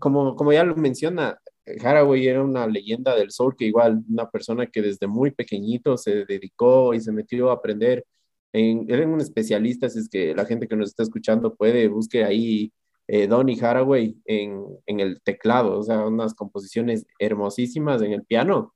[0.00, 1.38] como, como ya lo menciona,
[1.80, 6.24] Haraway era una leyenda del soul que igual una persona que desde muy pequeñito se
[6.24, 8.04] dedicó y se metió a aprender
[8.52, 12.24] en, era un especialista, si es que la gente que nos está escuchando puede, busque
[12.24, 12.72] ahí
[13.06, 18.74] eh, Donny Haraway en, en, el teclado, o sea, unas composiciones hermosísimas en el piano,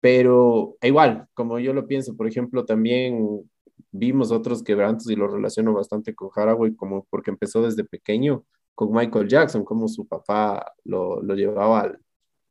[0.00, 3.50] pero igual, como yo lo pienso, por ejemplo, también
[3.90, 8.92] vimos otros quebrantos y lo relaciono bastante con Haraway, como porque empezó desde pequeño con
[8.92, 11.98] Michael Jackson, como su papá lo, lo llevaba al,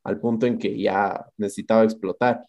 [0.04, 2.45] al punto en que ya necesitaba explotar.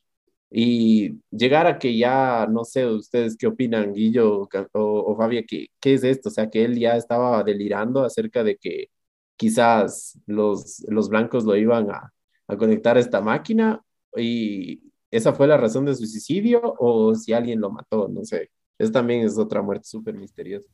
[0.56, 5.66] Y llegar a que ya, no sé, ustedes qué opinan, Guillo o, o Fabia, ¿qué,
[5.80, 6.28] ¿qué es esto?
[6.28, 8.86] O sea, que él ya estaba delirando acerca de que
[9.36, 12.12] quizás los, los blancos lo iban a,
[12.46, 13.82] a conectar a esta máquina
[14.16, 18.52] y esa fue la razón de su suicidio o si alguien lo mató, no sé.
[18.78, 20.70] Eso también es otra muerte súper misteriosa.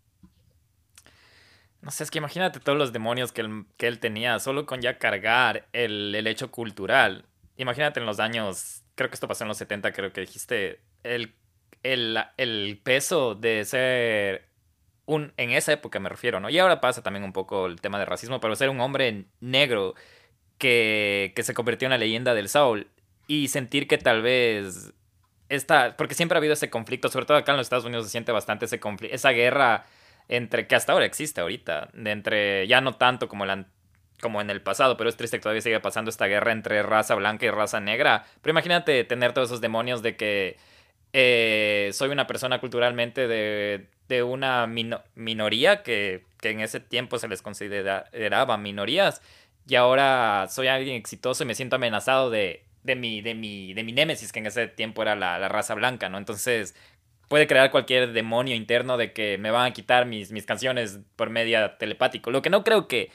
[1.80, 4.82] No sé, es que imagínate todos los demonios que él, que él tenía, solo con
[4.82, 7.24] ya cargar el, el hecho cultural.
[7.56, 11.32] Imagínate en los años creo que esto pasó en los 70, creo que dijiste, el,
[11.82, 14.44] el, el peso de ser
[15.06, 16.50] un, en esa época me refiero, ¿no?
[16.50, 19.94] Y ahora pasa también un poco el tema de racismo, pero ser un hombre negro
[20.58, 22.88] que, que se convirtió en la leyenda del soul
[23.26, 24.92] y sentir que tal vez
[25.48, 28.10] está, porque siempre ha habido ese conflicto, sobre todo acá en los Estados Unidos se
[28.10, 29.86] siente bastante ese conflicto, esa guerra
[30.28, 33.64] entre, que hasta ahora existe ahorita, entre, ya no tanto como la
[34.20, 37.14] como en el pasado, pero es triste que todavía siga pasando esta guerra entre raza
[37.14, 38.24] blanca y raza negra.
[38.42, 40.56] Pero imagínate tener todos esos demonios de que
[41.12, 47.28] eh, soy una persona culturalmente de, de una minoría que, que, en ese tiempo se
[47.28, 49.22] les consideraba minorías
[49.66, 53.84] y ahora soy alguien exitoso y me siento amenazado de, de, mi, de, mi, de
[53.84, 56.18] mi némesis, que en ese tiempo era la, la raza blanca, ¿no?
[56.18, 56.74] Entonces
[57.30, 61.30] puede crear cualquier demonio interno de que me van a quitar mis, mis canciones por
[61.30, 62.32] media telepático.
[62.32, 63.12] Lo que no creo que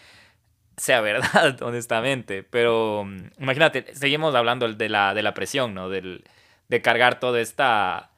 [0.78, 2.44] sea verdad, honestamente.
[2.44, 5.90] Pero mm, imagínate, seguimos hablando de la, de la presión, ¿no?
[5.90, 6.24] Del,
[6.70, 8.12] de cargar toda esta,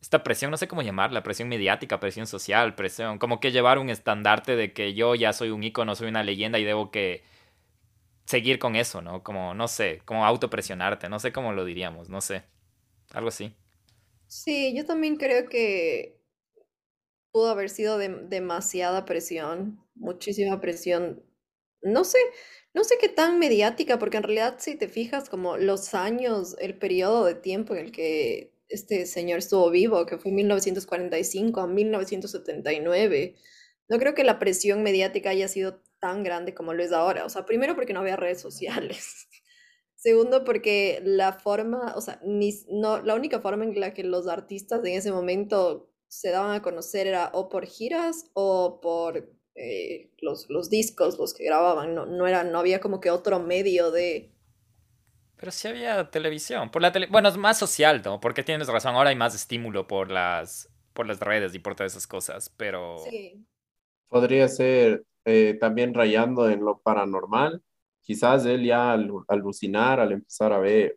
[0.00, 3.90] esta presión, no sé cómo llamarla, presión mediática, presión social, presión, como que llevar un
[3.90, 7.24] estandarte de que yo ya soy un ícono, soy una leyenda y debo que
[8.26, 9.22] seguir con eso, ¿no?
[9.22, 12.44] Como, no sé, como autopresionarte, no sé cómo lo diríamos, no sé,
[13.12, 13.54] algo así.
[14.28, 16.20] Sí, yo también creo que
[17.32, 21.22] pudo haber sido demasiada presión, muchísima presión
[21.86, 22.18] no sé,
[22.74, 26.78] no sé qué tan mediática, porque en realidad si te fijas como los años, el
[26.78, 33.36] periodo de tiempo en el que este señor estuvo vivo, que fue 1945 a 1979,
[33.88, 37.24] no creo que la presión mediática haya sido tan grande como lo es ahora.
[37.24, 39.28] O sea, primero porque no había redes sociales.
[39.94, 44.28] Segundo, porque la forma, o sea, ni, no, la única forma en la que los
[44.28, 50.10] artistas en ese momento se daban a conocer era o por giras o por eh,
[50.18, 53.90] los, los, discos, los que grababan, no, no, era, no había como que otro medio
[53.90, 54.30] de...
[55.36, 57.06] Pero sí había televisión, por la tele...
[57.10, 58.20] bueno, es más social, ¿no?
[58.20, 61.92] Porque tienes razón, ahora hay más estímulo por las, por las redes y por todas
[61.92, 62.98] esas cosas, pero...
[63.10, 63.44] Sí.
[64.08, 67.62] Podría ser eh, también rayando en lo paranormal,
[68.02, 70.96] quizás él ya al alucinar, al empezar a ver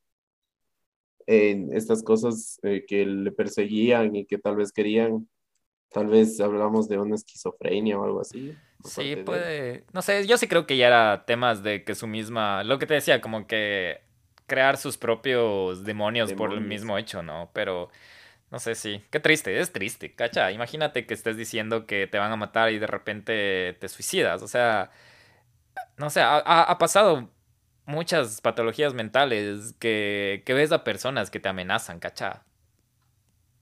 [1.25, 5.29] en estas cosas eh, que le perseguían y que tal vez querían
[5.91, 8.55] Tal vez hablamos de una esquizofrenia o algo así.
[8.83, 9.83] Sí, puede.
[9.91, 12.63] No sé, yo sí creo que ya era temas de que su misma.
[12.63, 14.01] Lo que te decía, como que
[14.47, 17.49] crear sus propios demonios, por el mismo hecho, ¿no?
[17.53, 17.89] Pero.
[18.51, 19.03] No sé, sí.
[19.11, 20.51] Qué triste, es triste, cacha.
[20.51, 24.41] Imagínate que estés diciendo que te van a matar y de repente te suicidas.
[24.41, 24.89] O sea,
[25.97, 27.29] no sé, ha, pasado
[27.85, 32.43] muchas patologías mentales que, que ves a personas que te amenazan, ¿cachá?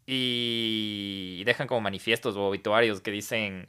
[0.10, 3.68] Y dejan como manifiestos o obituarios que dicen,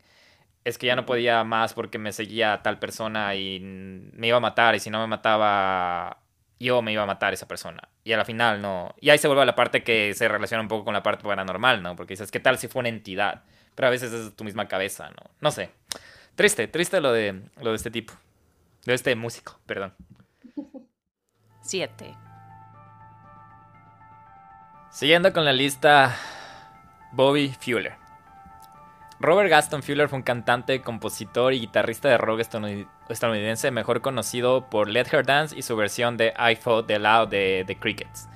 [0.65, 4.41] es que ya no podía más porque me seguía tal persona y me iba a
[4.41, 6.23] matar y si no me mataba
[6.61, 7.89] yo me iba a matar esa persona.
[8.05, 8.95] Y a la final no.
[9.01, 11.25] Y ahí se vuelve a la parte que se relaciona un poco con la parte
[11.25, 11.97] paranormal, ¿no?
[11.97, 13.45] Porque dices, ¿qué tal si fue una entidad?
[13.75, 15.31] Pero a veces es tu misma cabeza, ¿no?
[15.41, 15.71] No sé.
[16.35, 18.15] Triste, triste lo de, lo de este tipo.
[18.85, 19.95] De este músico, perdón.
[21.63, 22.15] Siete.
[24.91, 26.17] Siguiendo con la lista,
[27.13, 27.97] Bobby Fuller.
[29.21, 32.41] Robert Gaston Fuller fue un cantante, compositor y guitarrista de rock
[33.09, 37.29] estadounidense mejor conocido por Let Her Dance y su versión de I Fought the Law
[37.29, 38.29] de The Crickets.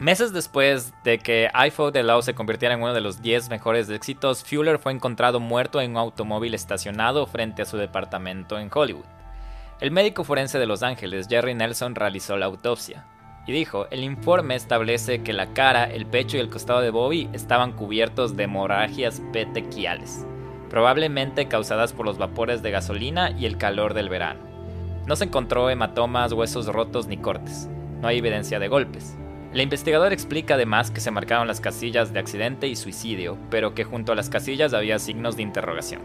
[0.00, 3.48] Meses después de que I Fought the Law se convirtiera en uno de los 10
[3.48, 8.68] mejores éxitos, Fuller fue encontrado muerto en un automóvil estacionado frente a su departamento en
[8.74, 9.06] Hollywood.
[9.80, 13.06] El médico forense de Los Ángeles, Jerry Nelson, realizó la autopsia
[13.48, 17.30] y dijo, el informe establece que la cara, el pecho y el costado de Bobby
[17.32, 20.26] estaban cubiertos de hemorragias petequiales,
[20.68, 24.40] probablemente causadas por los vapores de gasolina y el calor del verano.
[25.06, 27.70] No se encontró hematomas, huesos rotos ni cortes.
[28.02, 29.16] No hay evidencia de golpes.
[29.54, 33.84] El investigador explica además que se marcaron las casillas de accidente y suicidio, pero que
[33.84, 36.02] junto a las casillas había signos de interrogación.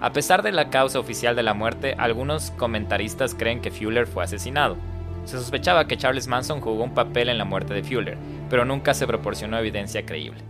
[0.00, 4.22] A pesar de la causa oficial de la muerte, algunos comentaristas creen que Fuller fue
[4.22, 4.76] asesinado.
[5.26, 8.16] Se sospechaba que Charles Manson jugó un papel en la muerte de Fuller,
[8.48, 10.40] pero nunca se proporcionó evidencia creíble.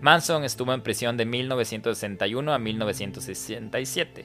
[0.00, 4.24] Manson estuvo en prisión de 1961 a 1967,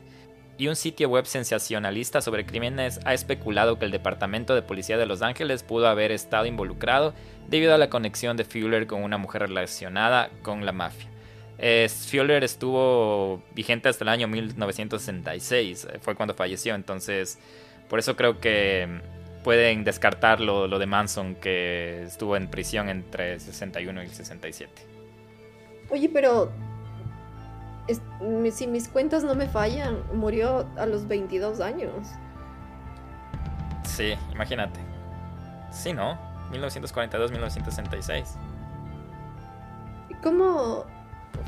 [0.57, 5.05] y un sitio web sensacionalista sobre crímenes ha especulado que el Departamento de Policía de
[5.05, 7.13] Los Ángeles pudo haber estado involucrado
[7.49, 11.09] debido a la conexión de Fuller con una mujer relacionada con la mafia.
[11.89, 17.38] Fuller estuvo vigente hasta el año 1966, eh, fue cuando falleció, entonces
[17.89, 18.88] por eso creo que
[19.49, 24.71] pueden descartar lo, de Manson que estuvo en prisión entre el 61 y el 67.
[25.89, 26.51] Oye, pero
[28.51, 32.09] si mis cuentas no me fallan, murió a los 22 años.
[33.85, 34.79] Sí, imagínate.
[35.71, 36.15] Sí, ¿no?
[36.51, 38.25] 1942-1966.
[40.21, 40.85] ¿Cómo?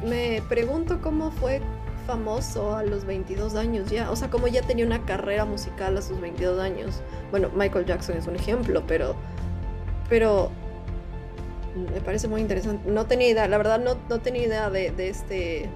[0.04, 1.62] Me pregunto cómo fue
[2.02, 4.12] famoso a los 22 años ya.
[4.12, 7.02] O sea, como ya tenía una carrera musical a sus 22 años.
[7.32, 9.16] Bueno, Michael Jackson es un ejemplo, pero.
[10.10, 10.52] Pero.
[11.94, 12.90] Me parece muy interesante.
[12.90, 15.70] No tenía idea, la verdad, no, no tenía idea de, este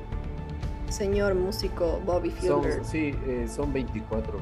[0.89, 2.83] señor músico Bobby Fuller.
[2.83, 4.37] sí, eh, son 24.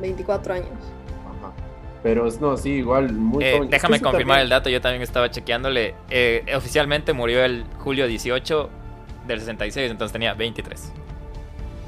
[0.00, 0.68] 24 años.
[0.68, 1.52] Ajá.
[2.02, 5.94] Pero no, sí, igual muy eh, Déjame confirmar el dato, yo también estaba chequeándole.
[6.08, 8.79] Eh, oficialmente murió el julio 18
[9.32, 10.92] del 66, entonces tenía 23.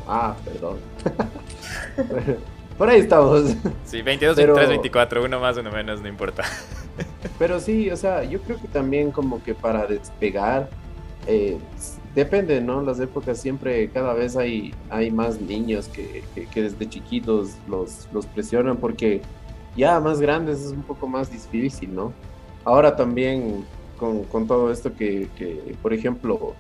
[0.07, 0.79] Ah, perdón.
[2.79, 3.55] Por ahí estamos.
[3.85, 6.43] Sí, 22, 23, 24, uno más, uno menos, no importa.
[7.39, 10.69] Pero sí, o sea, yo creo que también como que para despegar,
[11.27, 11.59] eh,
[12.15, 12.83] depende, ¿no?
[12.83, 18.27] Las épocas siempre, cada vez hay, hay más niños que, que, desde chiquitos los, los
[18.27, 19.23] presionan porque
[19.77, 22.13] ya más grandes es un poco más difícil, ¿no?
[22.65, 23.65] Ahora también
[23.99, 26.55] con, con todo esto que, que, por ejemplo,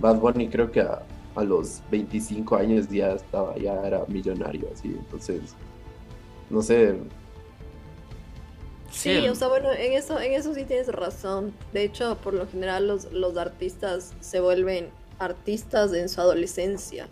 [0.00, 1.02] Bad Bunny creo que a,
[1.36, 5.54] los 25 años ya estaba, ya era millonario, así, entonces,
[6.50, 6.96] no sé.
[8.90, 11.52] Sí, o sea, bueno, en eso, en eso sí tienes razón.
[11.72, 17.08] De hecho, por lo general los, los artistas se vuelven artistas en su adolescencia.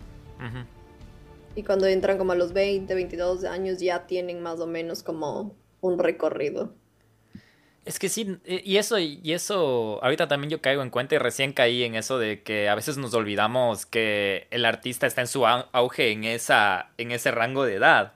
[1.55, 5.55] Y cuando entran como a los 20, 22 años ya tienen más o menos como
[5.81, 6.73] un recorrido.
[7.87, 11.19] Es que sí, e, y eso, y eso, ahorita también yo caigo en cuenta y
[11.19, 15.27] recién caí en eso de que a veces nos olvidamos que el artista está en
[15.27, 18.11] su auge en, esa, en ese rango de edad,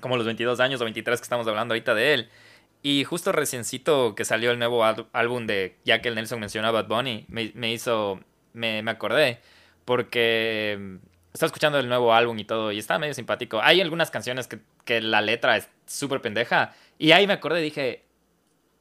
[0.00, 2.30] como los 22 años o 23 que estamos hablando ahorita de él.
[2.82, 6.88] Y justo reciencito que salió el nuevo álbum de, ya que el Nelson mencionaba Bad
[6.88, 8.20] Bunny, me, hizo,
[8.52, 9.40] me, me acordé,
[9.86, 10.98] porque
[11.32, 13.62] estaba escuchando el nuevo álbum y todo, y está medio simpático.
[13.62, 17.64] Hay algunas canciones que, que la letra es súper pendeja, y ahí me acordé y
[17.64, 18.04] dije,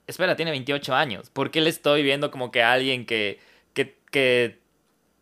[0.08, 1.30] espera, tiene 28 años.
[1.30, 3.40] ¿Por qué le estoy viendo como que alguien que,
[3.74, 4.60] que, que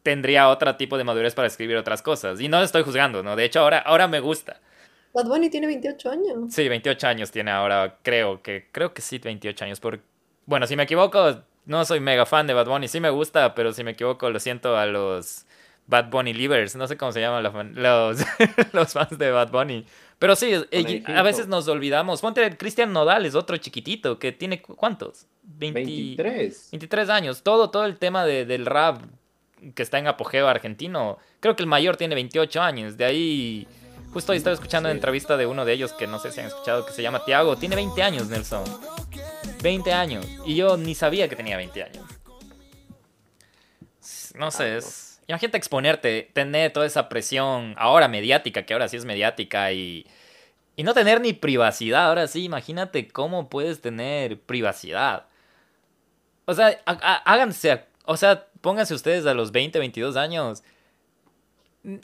[0.03, 2.39] tendría otro tipo de madurez para escribir otras cosas?
[2.39, 3.35] Y no le estoy juzgando, ¿no?
[3.35, 4.59] De hecho, ahora, ahora me gusta.
[5.13, 6.53] Bad Bunny tiene 28 años.
[6.53, 9.79] Sí, 28 años tiene ahora, creo que, creo que sí, 28 años.
[9.79, 9.99] Por...
[10.45, 13.73] Bueno, si me equivoco, no soy mega fan de Bad Bunny, sí me gusta, pero
[13.73, 15.45] si me equivoco, lo siento a los
[15.87, 18.19] Bad Bunny Livers, no sé cómo se llaman los,
[18.73, 19.86] los fans de Bad Bunny.
[20.22, 20.53] Pero sí,
[21.07, 22.22] a veces nos olvidamos.
[22.22, 25.26] Ponte Cristian Nodal, es otro chiquitito que tiene, ¿cuántos?
[25.41, 26.67] 23.
[26.74, 27.41] 23 años.
[27.41, 29.01] Todo, todo el tema del rap
[29.74, 31.17] que está en apogeo argentino.
[31.39, 32.97] Creo que el mayor tiene 28 años.
[32.97, 33.67] De ahí
[34.13, 36.45] Justo hoy estaba escuchando una entrevista de uno de ellos que no sé si han
[36.45, 37.55] escuchado, que se llama Tiago.
[37.55, 38.63] Tiene 20 años, Nelson.
[39.63, 40.28] 20 años.
[40.45, 42.05] Y yo ni sabía que tenía 20 años.
[44.36, 45.11] No sé, es...
[45.32, 50.05] Imagínate exponerte, tener toda esa presión ahora mediática, que ahora sí es mediática, y,
[50.75, 52.09] y no tener ni privacidad.
[52.09, 55.27] Ahora sí, imagínate cómo puedes tener privacidad.
[56.43, 60.63] O sea, háganse, o sea, pónganse ustedes a los 20, 22 años.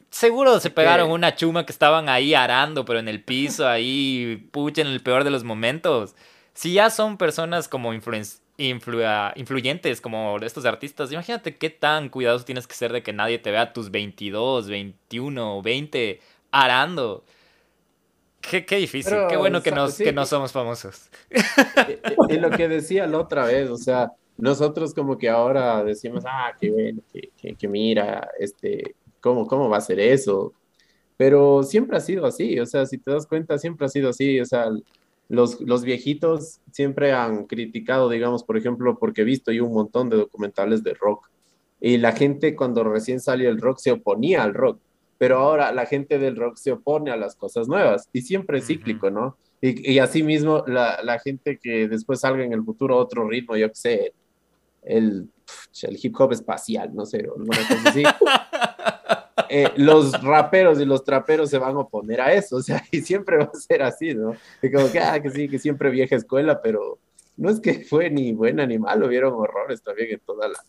[0.10, 4.84] Seguro se pegaron una chuma que estaban ahí arando, pero en el piso, ahí, pucha,
[4.84, 6.16] en el peor de los momentos.
[6.54, 7.92] Si ya son personas como
[8.58, 13.52] influyentes, como estos artistas, imagínate qué tan cuidadoso tienes que ser de que nadie te
[13.52, 16.20] vea tus 22, 21, 20
[16.52, 17.24] arando.
[18.42, 21.10] Qué, qué difícil, qué bueno que, nos, que no somos famosos.
[22.30, 26.54] Y, lo que decía la otra vez, o sea, nosotros como que ahora decimos, ah,
[26.60, 30.54] qué bueno, que, que, mira, este, ¿cómo, ¿cómo va a ser eso?
[31.18, 34.40] Pero siempre ha sido así, o sea, si te das cuenta, siempre ha sido así,
[34.40, 34.70] o sea,
[35.30, 40.10] los, los viejitos siempre han criticado, digamos, por ejemplo, porque he visto yo un montón
[40.10, 41.30] de documentales de rock,
[41.80, 44.80] y la gente cuando recién salió el rock se oponía al rock,
[45.18, 48.68] pero ahora la gente del rock se opone a las cosas nuevas, y siempre es
[48.68, 49.38] cíclico, ¿no?
[49.60, 53.58] Y, y así mismo la, la, gente que después salga en el futuro otro ritmo,
[53.58, 54.14] yo qué sé,
[54.84, 55.30] el,
[55.84, 58.04] el hip hop espacial, no sé, alguna cosa así.
[59.50, 63.02] Eh, los raperos y los traperos se van a oponer a eso, o sea, y
[63.02, 64.36] siempre va a ser así, ¿no?
[64.62, 67.00] Y como que, ah, que sí, que siempre vieja escuela, pero
[67.36, 70.60] no es que fue ni buena ni malo, vieron horrores también en toda la...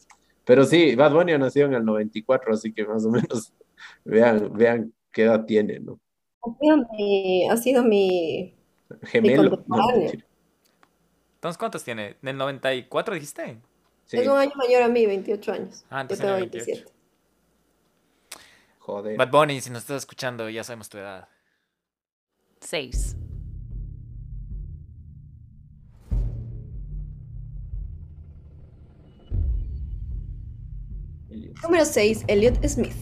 [0.45, 3.53] Pero sí, Bad Bunny nació en el 94, así que más o menos
[4.05, 5.99] vean, vean qué edad tiene, ¿no?
[6.43, 7.49] Ha sido mi...
[7.49, 8.55] Ha sido mi
[9.03, 9.65] Gemelo.
[11.35, 12.17] Entonces, ¿cuántos tiene?
[12.23, 13.61] ¿En el 94 dijiste?
[14.11, 15.85] Es un año mayor a mí, 28 años.
[15.91, 16.85] Ah, Yo tengo 27.
[18.89, 19.17] Joder.
[19.19, 21.29] Bad Bunny, si nos estás escuchando, ya sabemos tu edad.
[22.63, 23.17] 6.
[31.63, 32.25] Número 6.
[32.29, 32.97] Elliot Smith.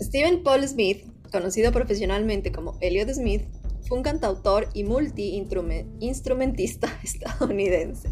[0.00, 3.42] Stephen Paul Smith, conocido profesionalmente como Elliot Smith,
[3.86, 8.08] fue un cantautor y multi-instrumentista estadounidense.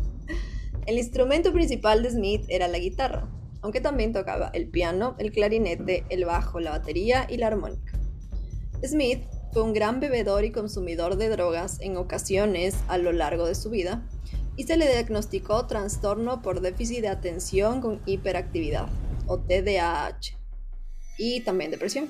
[0.84, 3.26] El instrumento principal de Smith era la guitarra,
[3.62, 7.98] aunque también tocaba el piano, el clarinete, el bajo, la batería y la armónica.
[8.84, 13.54] Smith fue un gran bebedor y consumidor de drogas en ocasiones a lo largo de
[13.54, 14.02] su vida
[14.56, 18.88] y se le diagnosticó trastorno por déficit de atención con hiperactividad
[19.26, 20.36] o TDAH
[21.16, 22.08] y también depresión.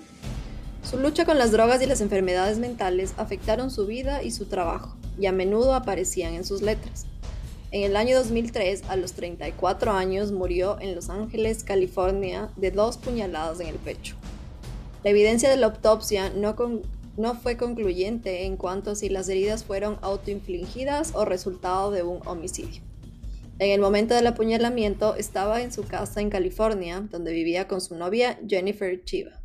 [0.82, 4.96] Su lucha con las drogas y las enfermedades mentales afectaron su vida y su trabajo
[5.18, 7.06] y a menudo aparecían en sus letras.
[7.70, 12.96] En el año 2003, a los 34 años, murió en Los Ángeles, California, de dos
[12.96, 14.16] puñaladas en el pecho.
[15.04, 19.98] La evidencia de la autopsia no, fue concluyente en cuanto a si las heridas fueron
[20.00, 22.80] autoinfligidas o resultado de un homicidio.
[23.58, 27.96] En el momento del apuñalamiento estaba en su casa en California, donde vivía con su
[27.96, 29.42] novia Jennifer Chiva.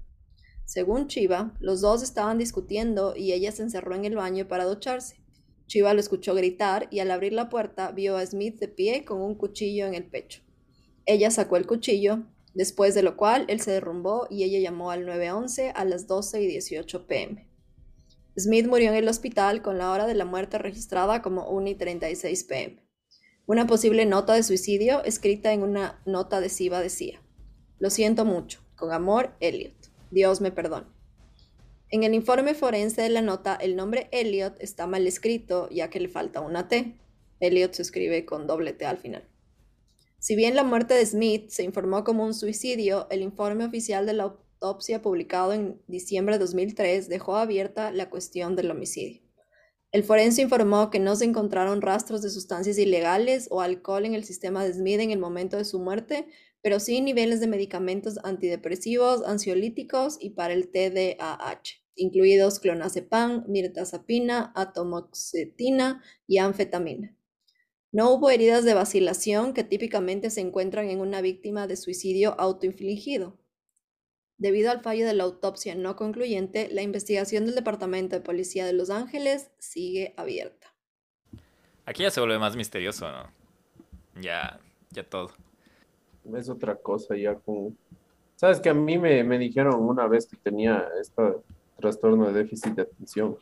[0.63, 5.22] Según Chiva, los dos estaban discutiendo y ella se encerró en el baño para ducharse.
[5.67, 9.21] Chiva lo escuchó gritar y al abrir la puerta vio a Smith de pie con
[9.21, 10.41] un cuchillo en el pecho.
[11.05, 15.05] Ella sacó el cuchillo, después de lo cual él se derrumbó y ella llamó al
[15.05, 17.47] 911 a las 12 y 18 pm.
[18.37, 21.75] Smith murió en el hospital con la hora de la muerte registrada como 1 y
[21.75, 22.83] 36 pm.
[23.45, 27.21] Una posible nota de suicidio escrita en una nota adhesiva decía,
[27.77, 29.75] Lo siento mucho, con amor, Elliot.
[30.11, 30.87] Dios me perdone.
[31.93, 35.99] En el informe forense de la nota, el nombre Elliot está mal escrito ya que
[35.99, 36.97] le falta una T.
[37.39, 39.29] Elliot se escribe con doble T al final.
[40.17, 44.13] Si bien la muerte de Smith se informó como un suicidio, el informe oficial de
[44.13, 49.21] la autopsia publicado en diciembre de 2003 dejó abierta la cuestión del homicidio.
[49.91, 54.23] El forense informó que no se encontraron rastros de sustancias ilegales o alcohol en el
[54.23, 56.25] sistema de Smith en el momento de su muerte,
[56.63, 66.03] pero sí niveles de medicamentos antidepresivos, ansiolíticos y para el TDAH incluidos clonazepam, mirtazapina, atomoxetina
[66.27, 67.15] y anfetamina.
[67.91, 73.37] No hubo heridas de vacilación que típicamente se encuentran en una víctima de suicidio autoinfligido.
[74.37, 78.73] Debido al fallo de la autopsia no concluyente, la investigación del Departamento de Policía de
[78.73, 80.73] Los Ángeles sigue abierta.
[81.85, 83.31] Aquí ya se vuelve más misterioso, ¿no?
[84.19, 85.31] Ya, ya todo.
[86.35, 87.73] Es otra cosa ya como...
[88.35, 91.35] Sabes que a mí me, me dijeron una vez que tenía esta
[91.83, 93.35] trastorno de déficit de atención.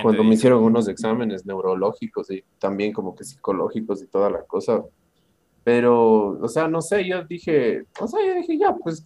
[0.00, 4.82] Cuando me hicieron unos exámenes neurológicos y también como que psicológicos y toda la cosa,
[5.64, 9.02] Pero, o sea, no sé, yo dije, o sea, yo dije, ya, pues,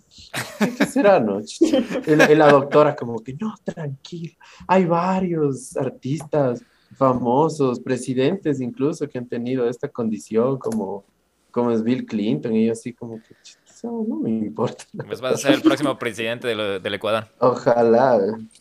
[0.76, 1.40] ¿qué, será, no?
[1.40, 4.34] Y la, y la doctora como que, no, tranquilo,
[4.66, 6.64] hay varios artistas
[6.96, 11.04] famosos, presidentes incluso, que han tenido esta condición, como,
[11.52, 13.36] como es Bill Clinton, y yo así como que,
[13.80, 14.84] "Chao, no me importa.
[15.06, 17.26] Pues vas a ser el próximo presidente de lo- del Ecuador.
[17.38, 18.18] Ojalá.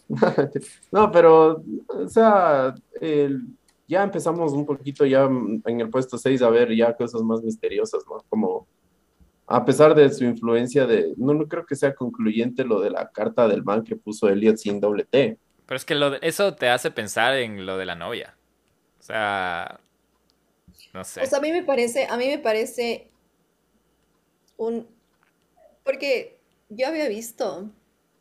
[0.91, 3.41] No, pero, o sea, el-
[3.88, 8.03] ya empezamos un poquito ya en el puesto 6 a ver ya cosas más misteriosas,
[8.09, 8.24] ¿no?
[8.30, 8.68] Como,
[9.47, 13.09] a pesar de su influencia de, no, no creo que sea concluyente lo de la
[13.09, 15.38] carta del man que puso Elliot sin doble T.
[15.65, 18.36] Pero es que lo de- eso te hace pensar en lo de la novia.
[18.99, 19.80] O sea,
[20.93, 21.22] no sé.
[21.22, 23.09] O sea, a mí me parece, a mí me parece
[24.57, 24.86] un...
[25.88, 27.71] Porque yo había visto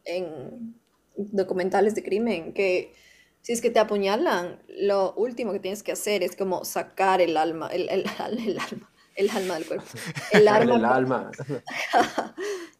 [0.05, 0.77] en
[1.17, 2.95] documentales de crimen que
[3.43, 7.37] si es que te apuñalan, lo último que tienes que hacer es como sacar el
[7.37, 8.05] alma, el, el,
[8.47, 9.85] el alma, el alma del cuerpo.
[10.33, 11.31] El El arma, alma.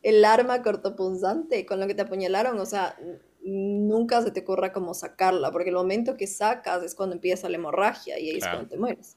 [0.05, 2.97] el arma cortopunzante con lo que te apuñalaron, o sea,
[3.43, 7.57] nunca se te ocurra como sacarla, porque el momento que sacas es cuando empieza la
[7.57, 9.17] hemorragia y ahí es cuando te mueres.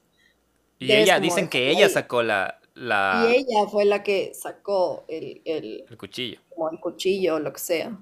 [0.80, 5.42] Y ella, dicen que ella sacó la, la, Y ella fue la que sacó el,
[5.44, 6.40] el, el cuchillo.
[6.48, 7.98] como el cuchillo o lo que sea.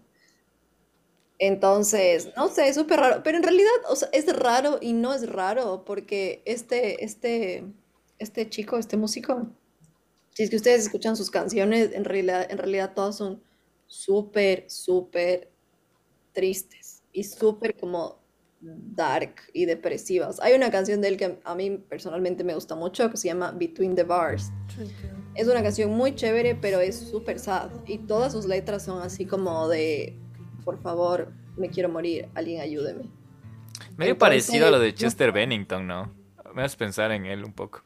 [1.38, 3.22] Entonces, no sé, es súper raro.
[3.22, 7.64] Pero en realidad, o sea, es raro y no es raro porque este, este,
[8.18, 9.46] este chico, este músico,
[10.34, 13.42] si es que ustedes escuchan sus canciones, en realidad, en realidad todas son
[13.86, 15.52] súper, súper
[16.32, 18.17] tristes y súper como
[18.60, 20.40] dark y depresivas.
[20.40, 23.52] Hay una canción de él que a mí personalmente me gusta mucho que se llama
[23.52, 24.50] Between the Bars.
[25.34, 27.70] Es una canción muy chévere, pero es súper sad.
[27.86, 30.16] Y todas sus letras son así como de,
[30.64, 33.04] por favor, me quiero morir, alguien ayúdeme.
[33.96, 36.12] Medio Entonces, parecido a lo de Chester Bennington, ¿no?
[36.54, 37.82] Me hace pensar en él un poco.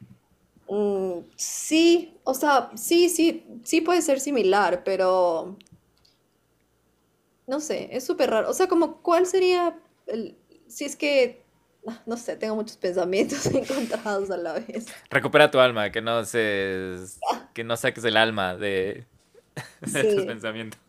[0.67, 5.57] Mm, sí, o sea, sí, sí, sí puede ser similar, pero
[7.45, 8.49] no sé, es súper raro.
[8.49, 10.37] O sea, como, ¿cuál sería el,
[10.73, 11.41] si es que,
[11.87, 14.87] ah, no sé, tengo muchos pensamientos encontrados a la vez.
[15.09, 16.95] Recupera tu alma, que no se,
[17.53, 19.05] que no saques el alma de,
[19.81, 20.25] de tus Sí.
[20.25, 20.79] pensamientos.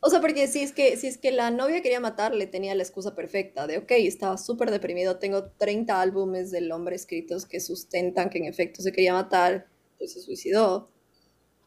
[0.00, 2.82] O sea, porque si es que, si es que la novia quería matarle, tenía la
[2.84, 8.30] excusa perfecta de, ok, estaba súper deprimido, tengo 30 álbumes del hombre escritos que sustentan
[8.30, 9.66] que en efecto se quería matar,
[9.98, 10.88] pues se suicidó.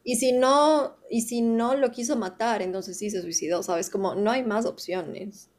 [0.04, 3.90] Y si no, y si no lo quiso matar, entonces sí se suicidó, ¿sabes?
[3.90, 5.50] Como no hay más opciones.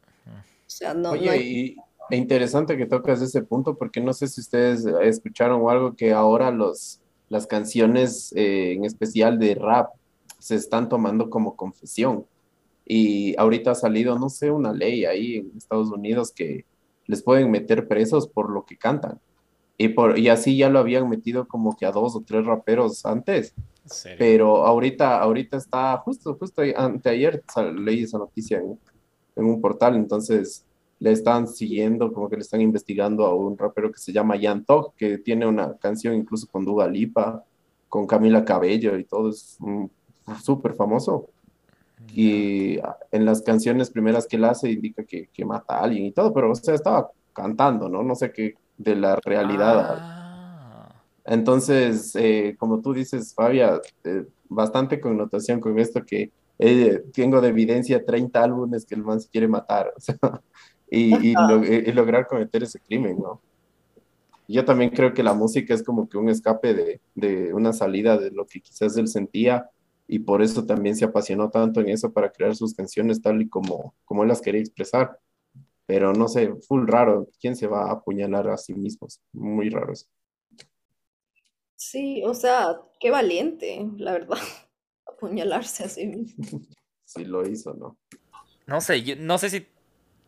[0.66, 1.42] O sea, no, no Oye, hay...
[1.42, 1.76] y
[2.10, 6.12] e interesante que tocas ese punto, porque no sé si ustedes escucharon o algo que
[6.14, 7.00] ahora los,
[7.30, 9.90] las canciones, eh, en especial de rap,
[10.40, 12.26] se están tomando como confesión.
[12.86, 16.66] Y ahorita ha salido, no sé, una ley ahí en Estados Unidos que
[17.08, 19.20] les pueden meter presos por lo que cantan.
[19.78, 23.06] Y, por, y así ya lo habían metido como que a dos o tres raperos
[23.06, 23.54] antes.
[24.18, 27.44] Pero ahorita, ahorita está, justo, justo anteayer
[27.76, 28.80] leí esa noticia en,
[29.36, 30.66] en un portal, entonces
[31.04, 34.64] le están siguiendo, como que le están investigando a un rapero que se llama Jan
[34.64, 37.44] Tog, que tiene una canción incluso con Dua Lipa,
[37.90, 39.58] con Camila Cabello y todo, es
[40.42, 41.28] súper famoso.
[42.14, 42.78] Y
[43.12, 46.34] en las canciones primeras que él hace indica que, que mata a alguien y todo,
[46.34, 48.02] pero o sea, estaba cantando, ¿no?
[48.02, 51.04] No sé qué de la realidad Ah.
[51.26, 57.50] entonces, eh, como tú dices, Fabia, eh, bastante connotación con esto que eh, tengo de
[57.50, 60.18] evidencia 30 álbumes que el man se quiere matar, o sea,
[61.00, 63.44] y, y, lo- y lograr cometer ese crimen, ¿no?
[64.48, 68.18] Yo también creo que la música es como que un escape de, de una salida
[68.18, 69.70] de lo que quizás él sentía
[70.08, 73.50] y por eso también se apasionó tanto en eso para crear sus canciones tal y
[73.50, 75.18] como, como él las quería expresar.
[75.88, 79.22] Pero no sé, full raro, ¿quién se va a apuñalar a sí mismos?
[79.34, 80.08] Muy raro eso.
[81.76, 84.38] Sí, o sea, qué valiente, la verdad,
[85.06, 86.44] apuñalarse así mismo.
[87.06, 87.98] si lo hizo, ¿no?
[88.68, 89.68] No sé, yo- no sé si.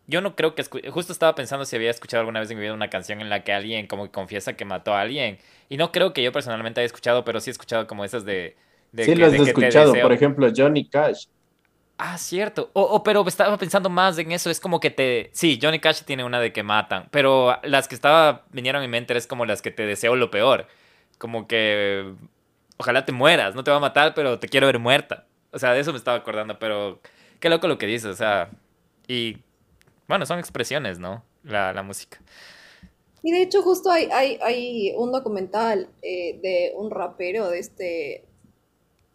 [0.07, 0.63] Yo no creo que.
[0.91, 3.43] Justo estaba pensando si había escuchado alguna vez en mi vida una canción en la
[3.43, 5.39] que alguien como que confiesa que mató a alguien.
[5.69, 8.55] Y no creo que yo personalmente haya escuchado, pero sí he escuchado como esas de.
[8.91, 11.25] de sí que- lo has de escuchado, por ejemplo, Johnny Cash.
[11.97, 12.71] Ah, cierto.
[12.73, 14.49] O, o, pero estaba pensando más en eso.
[14.49, 15.29] Es como que te.
[15.33, 17.07] Sí, Johnny Cash tiene una de que matan.
[17.11, 18.43] Pero las que estaba.
[18.51, 20.67] vinieron a mi mente es como las que te deseo lo peor.
[21.17, 22.13] Como que.
[22.77, 23.55] Ojalá te mueras.
[23.55, 25.25] No te va a matar, pero te quiero ver muerta.
[25.51, 26.59] O sea, de eso me estaba acordando.
[26.59, 26.99] Pero.
[27.39, 28.07] Qué loco lo que dices.
[28.11, 28.49] O sea.
[29.07, 29.37] Y.
[30.07, 31.23] Bueno, son expresiones, ¿no?
[31.43, 32.19] La, la música.
[33.23, 38.25] Y de hecho justo hay, hay, hay un documental eh, de un rapero de este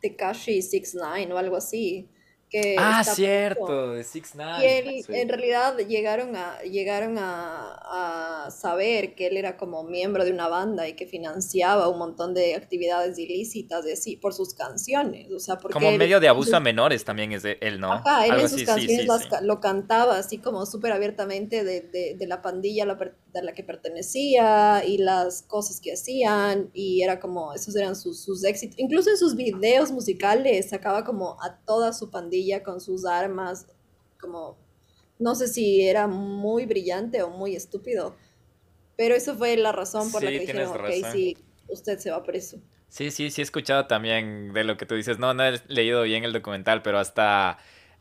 [0.01, 2.09] Tekashi 69 o algo así,
[2.51, 4.79] que Ah, cierto, de Six y Nine.
[4.79, 5.13] él, Sí.
[5.15, 10.49] en realidad llegaron a, llegaron a, a saber que él era como miembro de una
[10.49, 15.31] banda y que financiaba un montón de actividades ilícitas de sí, por sus canciones.
[15.33, 17.93] O sea, porque Como él- medio de abuso a menores también es de él, ¿no?
[17.93, 19.29] Ajá, él Algo en sus así, canciones sí, las sí.
[19.43, 22.99] lo cantaba así como súper abiertamente de, de- de la pandilla a la
[23.33, 28.23] de la que pertenecía y las cosas que hacían y era como, esos eran sus,
[28.23, 28.79] sus éxitos.
[28.79, 33.67] Incluso en sus videos musicales sacaba como a toda su pandilla con sus armas,
[34.21, 34.59] como,
[35.19, 38.17] no sé si era muy brillante o muy estúpido,
[38.97, 41.13] pero eso fue la razón por la que dijeron, ok, razón.
[41.13, 41.37] sí,
[41.69, 42.61] usted se va preso.
[42.89, 45.21] Sí, sí, sí he escuchado también de lo que tú dices.
[45.21, 47.59] No, no he leído bien el documental, pero hasta,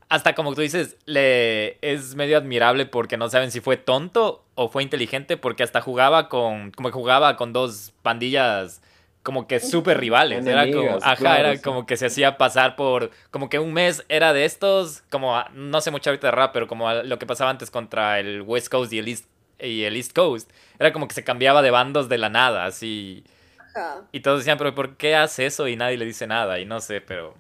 [0.10, 4.68] hasta como tú dices, le es medio admirable porque no saben si fue tonto o
[4.70, 8.82] fue inteligente porque hasta jugaba con, como que jugaba con dos pandillas
[9.22, 10.46] como que súper rivales.
[10.48, 11.62] Era como, ajá, claro, era sí.
[11.62, 15.50] como que se hacía pasar por, como que un mes era de estos, como, a-
[15.54, 18.70] no sé mucho ahorita de rap, pero como lo que pasaba antes contra el West
[18.70, 19.26] Coast y el East,
[19.60, 20.50] y el East Coast.
[20.80, 23.24] Era como que se cambiaba de bandos de la nada, así.
[23.60, 24.02] Ajá.
[24.12, 25.68] Y todos decían, pero ¿por qué hace eso?
[25.68, 26.60] Y nadie le dice nada.
[26.60, 27.36] Y no sé, pero...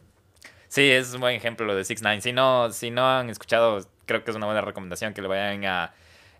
[0.69, 3.81] Sí, es un buen ejemplo lo de 6 9 Si no, si no han escuchado,
[4.05, 5.93] creo que es una buena recomendación que le vayan a...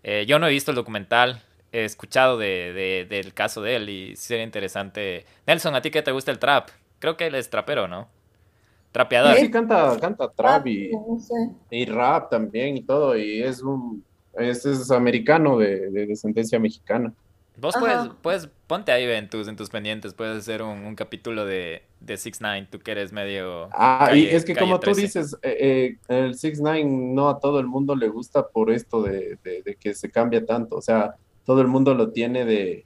[0.04, 3.90] eh, yo no he visto el documental, he escuchado de, de- del caso de él
[3.90, 5.26] y sería interesante.
[5.48, 6.70] Nelson, ¿a ti qué te gusta el trap?
[7.00, 8.10] Creo que él es trapero, ¿no?
[8.94, 9.38] Trapeador.
[9.38, 11.36] Sí, canta, canta trap y, No sé.
[11.70, 17.14] y rap también y todo, y es un, es, es americano de, de descendencia mexicana.
[17.62, 21.46] Vos puedes, puedes, ponte ahí en tus, en tus pendientes, puedes hacer un, un capítulo
[21.46, 23.70] de, de 6 9 tú que eres medio...
[23.74, 25.02] Ah, y calle- es que como tú 13.
[25.02, 29.02] dices, eh, eh, el 6 9 no a todo el mundo le gusta por esto
[29.04, 32.86] de, de- de que se cambia tanto, o sea, todo el mundo lo tiene de,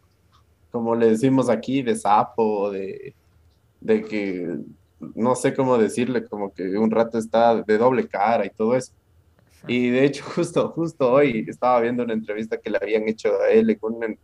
[0.71, 3.15] como le decimos aquí, de sapo, de,
[3.79, 4.57] de que,
[5.15, 8.93] no sé cómo decirle, como que un rato está de doble cara y todo eso.
[9.67, 13.49] Y de hecho, justo, justo hoy estaba viendo una entrevista que le habían hecho a
[13.49, 14.19] él en un,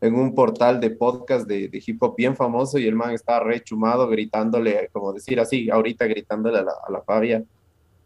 [0.00, 3.62] en un portal de podcast de, hip hop bien famoso y el man estaba re
[3.62, 7.42] chumado gritándole, como decir así, ahorita gritándole a la, Fabia,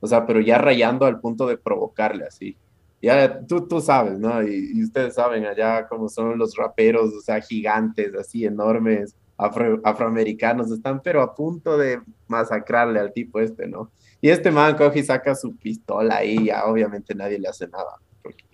[0.00, 2.56] o sea, pero ya rayando al punto de provocarle así.
[3.00, 4.42] Ya tú, tú sabes, ¿no?
[4.42, 9.80] Y, y ustedes saben allá cómo son los raperos, o sea, gigantes, así enormes, afro-
[9.84, 13.90] afroamericanos, están pero a punto de masacrarle al tipo este, ¿no?
[14.20, 17.98] Y este man coge y saca su pistola ahí, ya obviamente nadie le hace nada.
[18.22, 18.44] porque-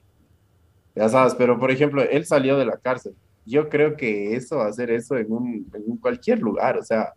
[0.94, 3.14] ya sabes, pero por ejemplo, él salió de la cárcel.
[3.48, 7.14] Yo creo que eso, hacer eso en un, en un cualquier lugar, o sea,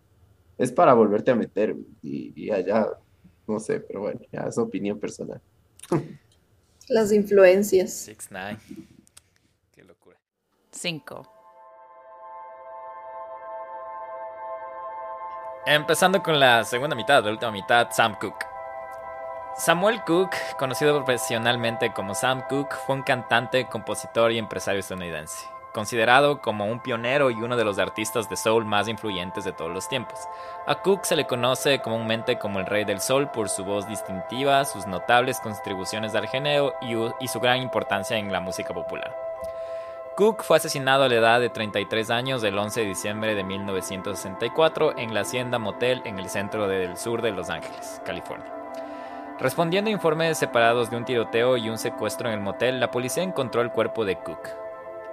[0.57, 2.87] es para volverte a meter y, y allá,
[3.47, 5.41] no sé, pero bueno, ya es opinión personal.
[6.87, 7.91] Las influencias.
[7.93, 8.57] 6 9
[9.71, 10.17] Qué locura.
[10.71, 11.41] 5,
[15.65, 18.47] Empezando con la segunda mitad, la última mitad, Sam Cooke.
[19.55, 26.41] Samuel Cooke, conocido profesionalmente como Sam Cooke, fue un cantante, compositor y empresario estadounidense, considerado
[26.41, 29.87] como un pionero y uno de los artistas de soul más influyentes de todos los
[29.87, 30.19] tiempos.
[30.67, 34.65] A Cooke se le conoce comúnmente como el rey del soul por su voz distintiva,
[34.65, 36.73] sus notables contribuciones al género
[37.19, 39.15] y su gran importancia en la música popular.
[40.15, 44.97] Cook fue asesinado a la edad de 33 años el 11 de diciembre de 1964
[44.97, 48.51] en la hacienda Motel en el centro del sur de Los Ángeles, California.
[49.39, 53.23] Respondiendo a informes separados de un tiroteo y un secuestro en el motel, la policía
[53.23, 54.60] encontró el cuerpo de Cook.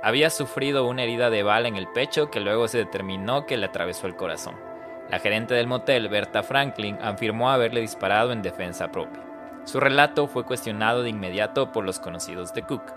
[0.02, 3.66] Había sufrido una herida de bala en el pecho que luego se determinó que le
[3.66, 4.54] atravesó el corazón.
[5.10, 9.22] La gerente del motel, Berta Franklin, afirmó haberle disparado en defensa propia.
[9.64, 12.92] Su relato fue cuestionado de inmediato por los conocidos de Cook.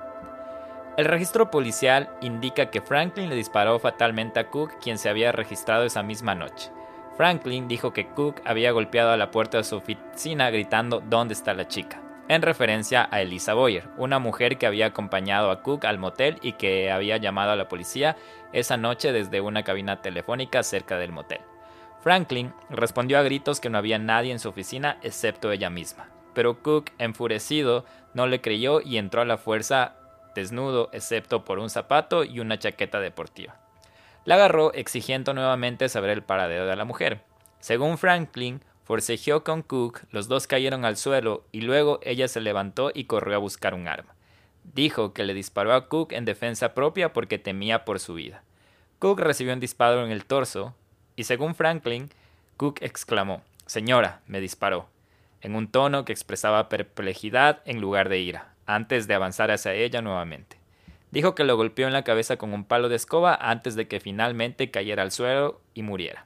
[0.98, 5.86] El registro policial indica que Franklin le disparó fatalmente a Cook, quien se había registrado
[5.86, 6.70] esa misma noche.
[7.18, 11.54] Franklin dijo que Cook había golpeado a la puerta de su oficina gritando ¿Dónde está
[11.54, 12.00] la chica?
[12.32, 16.54] En referencia a Elisa Boyer, una mujer que había acompañado a Cook al motel y
[16.54, 18.16] que había llamado a la policía
[18.54, 21.42] esa noche desde una cabina telefónica cerca del motel.
[22.00, 26.64] Franklin respondió a gritos que no había nadie en su oficina excepto ella misma, pero
[26.64, 29.98] Cook, enfurecido, no le creyó y entró a la fuerza
[30.34, 33.58] desnudo excepto por un zapato y una chaqueta deportiva.
[34.24, 37.26] La agarró exigiendo nuevamente saber el paradero de la mujer.
[37.60, 42.92] Según Franklin, forcejeó con Cook, los dos cayeron al suelo y luego ella se levantó
[42.94, 44.14] y corrió a buscar un arma.
[44.66, 48.44] Dijo que le disparó a Cook en defensa propia porque temía por su vida.
[49.00, 50.76] Cook recibió un disparo en el torso
[51.16, 52.10] y según Franklin,
[52.58, 54.90] Cook exclamó, Señora, me disparó,
[55.40, 60.02] en un tono que expresaba perplejidad en lugar de ira, antes de avanzar hacia ella
[60.02, 60.58] nuevamente.
[61.12, 64.02] Dijo que lo golpeó en la cabeza con un palo de escoba antes de que
[64.02, 66.26] finalmente cayera al suelo y muriera.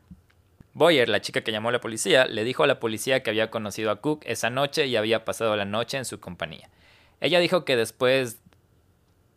[0.76, 3.50] Boyer, la chica que llamó a la policía, le dijo a la policía que había
[3.50, 6.70] conocido a Cook esa noche y había pasado la noche en su compañía.
[7.22, 8.42] Ella dijo que después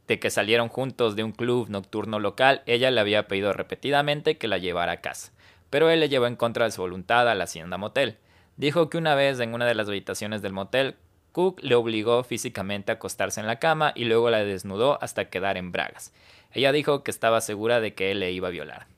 [0.08, 4.48] de que salieron juntos de un club nocturno local, ella le había pedido repetidamente que
[4.48, 5.30] la llevara a casa,
[5.70, 8.16] pero él le llevó en contra de su voluntad a la hacienda motel.
[8.56, 10.96] Dijo que una vez en una de las habitaciones del motel,
[11.30, 15.56] Cook le obligó físicamente a acostarse en la cama y luego la desnudó hasta quedar
[15.56, 16.12] en bragas.
[16.52, 18.97] Ella dijo que estaba segura de que él le iba a violar.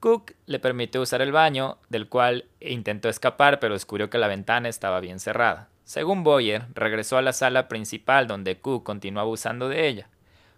[0.00, 4.68] Cook le permitió usar el baño, del cual intentó escapar, pero descubrió que la ventana
[4.68, 5.68] estaba bien cerrada.
[5.84, 10.08] Según Boyer, regresó a la sala principal donde Cook continuó abusando de ella.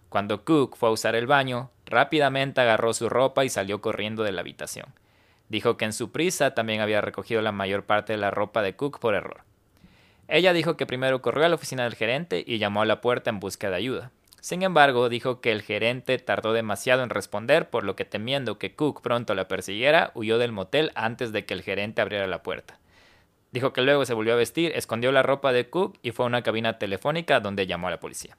[0.09, 4.31] Cuando Cook fue a usar el baño, rápidamente agarró su ropa y salió corriendo de
[4.31, 4.87] la habitación.
[5.47, 8.75] Dijo que en su prisa también había recogido la mayor parte de la ropa de
[8.75, 9.41] Cook por error.
[10.27, 13.29] Ella dijo que primero corrió a la oficina del gerente y llamó a la puerta
[13.29, 14.11] en busca de ayuda.
[14.41, 18.75] Sin embargo, dijo que el gerente tardó demasiado en responder, por lo que temiendo que
[18.75, 22.79] Cook pronto la persiguiera, huyó del motel antes de que el gerente abriera la puerta.
[23.51, 26.27] Dijo que luego se volvió a vestir, escondió la ropa de Cook y fue a
[26.27, 28.37] una cabina telefónica donde llamó a la policía.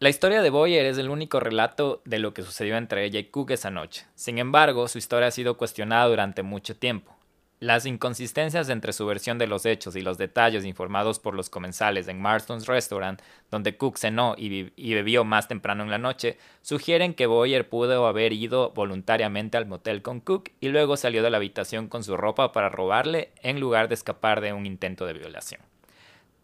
[0.00, 3.24] La historia de Boyer es el único relato de lo que sucedió entre ella y
[3.24, 4.06] Cook esa noche.
[4.14, 7.17] Sin embargo, su historia ha sido cuestionada durante mucho tiempo.
[7.60, 12.06] Las inconsistencias entre su versión de los hechos y los detalles informados por los comensales
[12.06, 17.26] en Marston's Restaurant, donde Cook cenó y, bebió más temprano en la noche, sugieren que
[17.26, 21.88] Boyer pudo haber ido voluntariamente al motel con Cook y luego salió de la habitación
[21.88, 25.60] con su ropa para robarle en lugar de escapar de un intento de violación.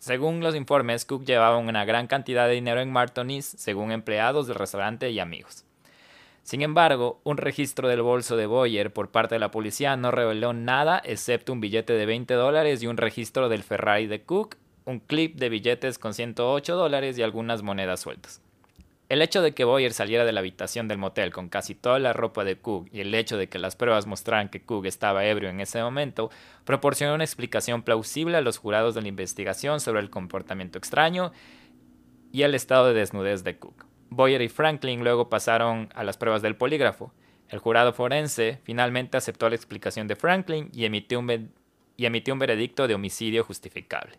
[0.00, 4.56] Según los informes, Cook llevaba una gran cantidad de dinero en Martonis, según empleados del
[4.56, 5.64] restaurante y amigos.
[6.44, 10.52] Sin embargo, un registro del bolso de Boyer por parte de la policía no reveló
[10.52, 15.00] nada excepto un billete de 20 dólares y un registro del Ferrari de Cook, un
[15.00, 18.42] clip de billetes con 108 dólares y algunas monedas sueltas.
[19.08, 22.12] El hecho de que Boyer saliera de la habitación del motel con casi toda la
[22.12, 25.48] ropa de Cook y el hecho de que las pruebas mostraran que Cook estaba ebrio
[25.48, 26.30] en ese momento
[26.66, 31.32] proporcionó una explicación plausible a los jurados de la investigación sobre el comportamiento extraño
[32.32, 33.93] y el estado de desnudez de Cook.
[34.14, 37.12] Boyer y Franklin luego pasaron a las pruebas del polígrafo.
[37.48, 41.26] El jurado forense finalmente aceptó la explicación de Franklin y emitió un,
[42.38, 44.18] veredicto de homicidio justificable.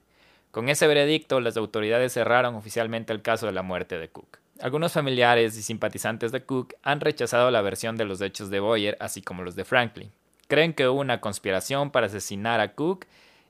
[0.52, 4.40] Con ese veredicto, las autoridades cerraron oficialmente el caso de la muerte de Cook.
[4.62, 8.96] Algunos familiares y simpatizantes de Cook han rechazado la versión de los hechos de Boyer,
[9.02, 10.12] así como los de Franklin.
[10.48, 13.06] Creen que hubo una conspiración para asesinar a Cook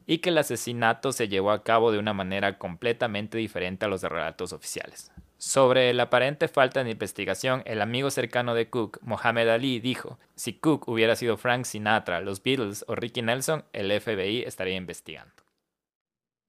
[0.07, 4.01] y que el asesinato se llevó a cabo de una manera completamente diferente a los
[4.01, 5.11] relatos oficiales.
[5.37, 10.53] Sobre la aparente falta de investigación, el amigo cercano de Cook, Mohamed Ali, dijo, si
[10.53, 15.33] Cook hubiera sido Frank Sinatra, los Beatles o Ricky Nelson, el FBI estaría investigando.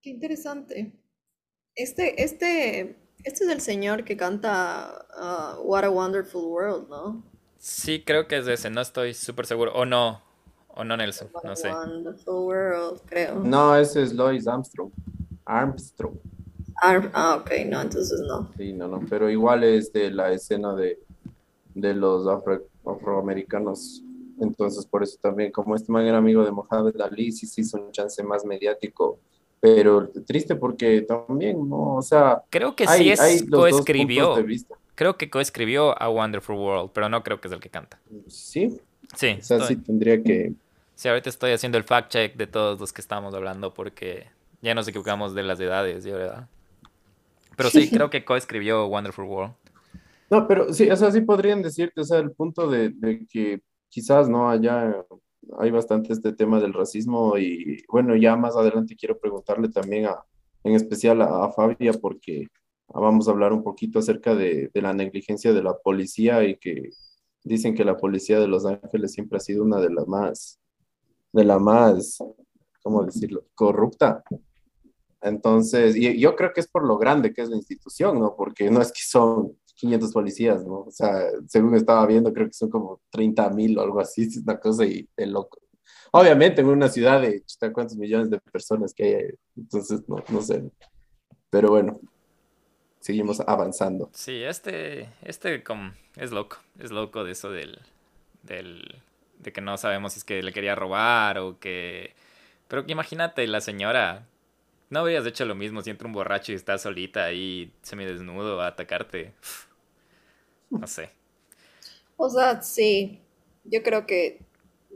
[0.00, 0.92] Qué interesante.
[1.74, 7.24] Este, este este es el señor que canta uh, What a Wonderful World, ¿no?
[7.58, 9.72] Sí, creo que es ese, no estoy súper seguro.
[9.74, 10.22] O no,
[10.68, 11.70] o no Nelson, What no sé.
[11.70, 13.40] Wonderful World, creo.
[13.40, 14.92] No, ese es Lois Armstrong.
[15.44, 16.16] Armstrong.
[16.82, 18.50] Ah, ok, no, entonces no.
[18.56, 20.98] Sí, no, no, pero igual es de la escena de,
[21.74, 24.02] de los afro, afroamericanos.
[24.40, 27.78] Entonces, por eso también, como este man era amigo de Mohamed Ali, sí se hizo
[27.78, 29.18] un chance más mediático
[29.60, 31.96] pero triste porque también, ¿no?
[31.96, 34.36] O sea, creo que sí es coescribió.
[34.94, 38.00] Creo que coescribió a Wonderful World, pero no creo que es el que canta.
[38.28, 38.80] Sí.
[39.14, 39.36] Sí.
[39.38, 40.52] O sea, sí tendría que.
[40.94, 44.28] Sí, ahorita estoy haciendo el fact check de todos los que estamos hablando porque
[44.62, 46.48] ya nos equivocamos de las edades, ¿verdad?
[47.56, 49.54] Pero sí, creo que coescribió Wonderful World.
[50.30, 53.60] No, pero sí, o sea, sí podrían decirte, o sea, el punto de, de que
[53.88, 55.04] quizás no haya
[55.58, 60.24] hay bastante este tema del racismo y bueno, ya más adelante quiero preguntarle también a,
[60.64, 62.48] en especial a, Fabia porque
[62.88, 66.90] vamos a hablar un poquito acerca de, de, la negligencia de la policía y que
[67.44, 70.58] dicen que la policía de Los Ángeles siempre ha sido una de las más,
[71.32, 72.18] de la más,
[72.82, 74.22] ¿cómo decirlo?, corrupta.
[75.26, 78.36] Entonces, y yo creo que es por lo grande que es la institución, ¿no?
[78.36, 80.82] Porque no es que son 500 policías, ¿no?
[80.82, 84.36] O sea, según estaba viendo, creo que son como 30 mil o algo así, es
[84.38, 85.58] una cosa y de loco.
[86.12, 89.24] Obviamente en una ciudad de cuántos millones de personas que hay,
[89.56, 90.62] entonces no, no sé.
[91.50, 91.98] Pero bueno,
[93.00, 94.08] seguimos avanzando.
[94.14, 97.80] Sí, este, este como, es loco, es loco de eso del,
[98.44, 99.02] del,
[99.40, 102.14] de que no sabemos si es que le quería robar o que...
[102.68, 104.26] Pero imagínate, la señora
[104.90, 108.68] no habrías hecho lo mismo si entra un borracho y está solita ahí semidesnudo a
[108.68, 109.32] atacarte.
[110.70, 111.10] No sé.
[112.16, 113.20] O sea, sí.
[113.64, 114.40] Yo creo que.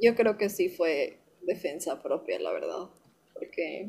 [0.00, 2.88] Yo creo que sí fue defensa propia, la verdad.
[3.34, 3.88] Porque.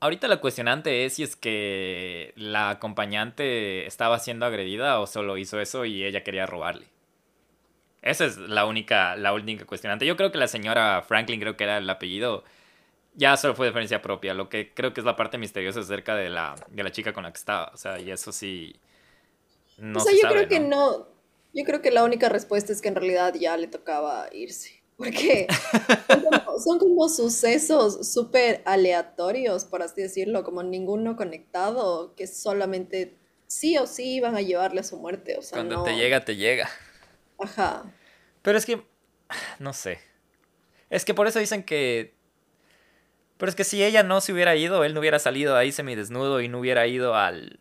[0.00, 5.60] Ahorita la cuestionante es si es que la acompañante estaba siendo agredida o solo hizo
[5.60, 6.86] eso y ella quería robarle.
[8.02, 10.04] Esa es la única, la única cuestionante.
[10.04, 12.44] Yo creo que la señora Franklin, creo que era el apellido,
[13.14, 14.34] ya solo fue diferencia propia.
[14.34, 17.24] Lo que creo que es la parte misteriosa acerca de la, de la chica con
[17.24, 17.70] la que estaba.
[17.72, 18.76] O sea, y eso sí.
[19.78, 20.98] No o sea, se yo sabe, creo que ¿no?
[20.98, 21.08] no.
[21.52, 24.82] Yo creo que la única respuesta es que en realidad ya le tocaba irse.
[24.96, 25.46] Porque
[26.08, 33.16] son como, son como sucesos súper aleatorios, por así decirlo, como ninguno conectado, que solamente
[33.46, 35.36] sí o sí iban a llevarle a su muerte.
[35.38, 35.82] O sea, Cuando no.
[35.84, 36.68] te llega, te llega.
[37.38, 37.84] Ajá.
[38.42, 38.82] Pero es que.
[39.58, 39.98] No sé.
[40.90, 42.13] Es que por eso dicen que.
[43.36, 46.40] Pero es que si ella no se hubiera ido, él no hubiera salido ahí semidesnudo
[46.40, 47.58] y no hubiera ido al.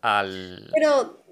[0.00, 0.70] Al.
[0.74, 1.22] Pero,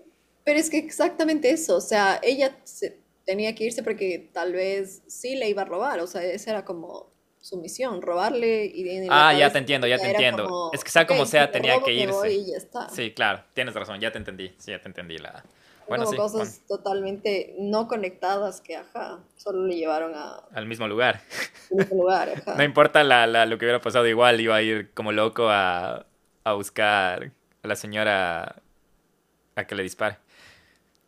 [0.45, 5.03] pero es que exactamente eso, o sea, ella se- tenía que irse porque tal vez
[5.07, 7.11] sí le iba a robar, o sea, esa era como
[7.41, 10.45] su misión, robarle y Ah, ya te entiendo, ya te entiendo.
[10.45, 12.33] como, Es que sea como "Ok, sea, tenía robo, que irse.
[12.33, 12.89] y ya está.
[12.91, 14.49] Sí, claro, tienes razón, ya te entendí.
[14.59, 15.43] Sí, ya te entendí la.
[15.91, 20.88] Bueno, como sí, cosas totalmente no conectadas que, ajá, solo le llevaron a al mismo
[20.88, 21.20] lugar.
[21.70, 22.57] un mismo lugar, ajá.
[22.57, 26.07] No importa la, la- lo que hubiera pasado, igual iba a ir como loco a,
[26.45, 27.32] a buscar
[27.62, 28.62] a la señora
[29.57, 30.18] a que le dispare.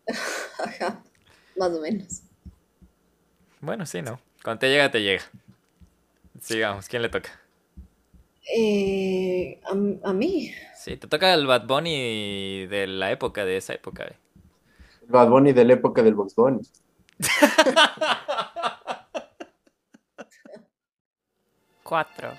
[0.58, 1.02] Ajá,
[1.56, 2.22] más o menos.
[3.60, 4.20] Bueno, sí, ¿no?
[4.42, 5.22] Cuando te llega, te llega.
[6.40, 7.30] Sigamos, ¿quién le toca?
[8.56, 9.72] Eh, a,
[10.10, 14.04] a mí, Sí, te toca el Bad Bunny de la época, de esa época.
[14.04, 14.16] eh.
[15.12, 16.62] El Bad Bunny de la época del Box Bunny.
[21.82, 22.30] Cuatro.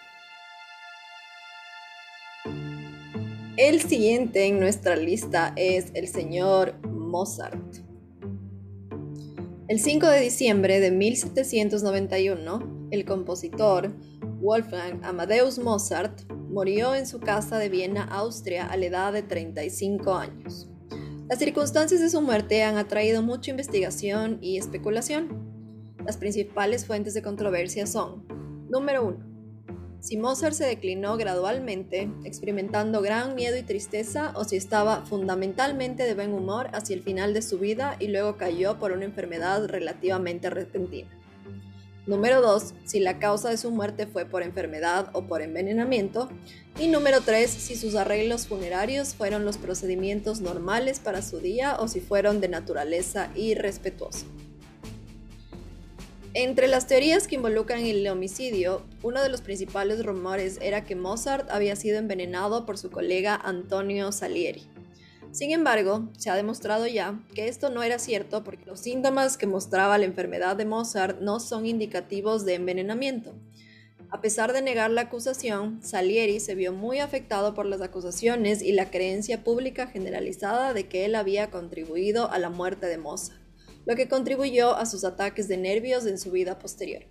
[3.57, 7.76] el siguiente en nuestra lista es el señor Mozart.
[9.67, 13.93] El 5 de diciembre de 1791, el compositor
[14.41, 20.15] Wolfgang Amadeus Mozart murió en su casa de Viena, Austria, a la edad de 35
[20.15, 20.72] años.
[21.30, 25.95] Las circunstancias de su muerte han atraído mucha investigación y especulación.
[26.05, 28.26] Las principales fuentes de controversia son,
[28.69, 29.34] número 1,
[30.03, 36.13] si Mozart se declinó gradualmente, experimentando gran miedo y tristeza, o si estaba fundamentalmente de
[36.13, 40.49] buen humor hacia el final de su vida y luego cayó por una enfermedad relativamente
[40.49, 41.09] repentina.
[42.06, 42.74] Número 2.
[42.84, 46.30] Si la causa de su muerte fue por enfermedad o por envenenamiento.
[46.78, 47.49] Y número 3.
[47.49, 52.49] Si sus arreglos funerarios fueron los procedimientos normales para su día o si fueron de
[52.49, 54.26] naturaleza irrespetuosa.
[56.34, 61.49] Entre las teorías que involucran el homicidio, uno de los principales rumores era que Mozart
[61.51, 64.72] había sido envenenado por su colega Antonio Salieri.
[65.34, 69.47] Sin embargo, se ha demostrado ya que esto no era cierto porque los síntomas que
[69.47, 73.34] mostraba la enfermedad de Mozart no son indicativos de envenenamiento.
[74.11, 78.71] A pesar de negar la acusación, Salieri se vio muy afectado por las acusaciones y
[78.71, 83.43] la creencia pública generalizada de que él había contribuido a la muerte de Mozart
[83.86, 87.03] lo que contribuyó a sus ataques de nervios en su vida posterior.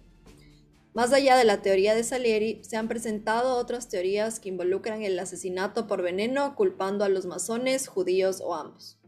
[0.95, 5.19] Más allá de la teoría de Salieri, se han presentado otras teorías que involucran el
[5.19, 8.99] asesinato por veneno culpando a los masones, judíos o ambos.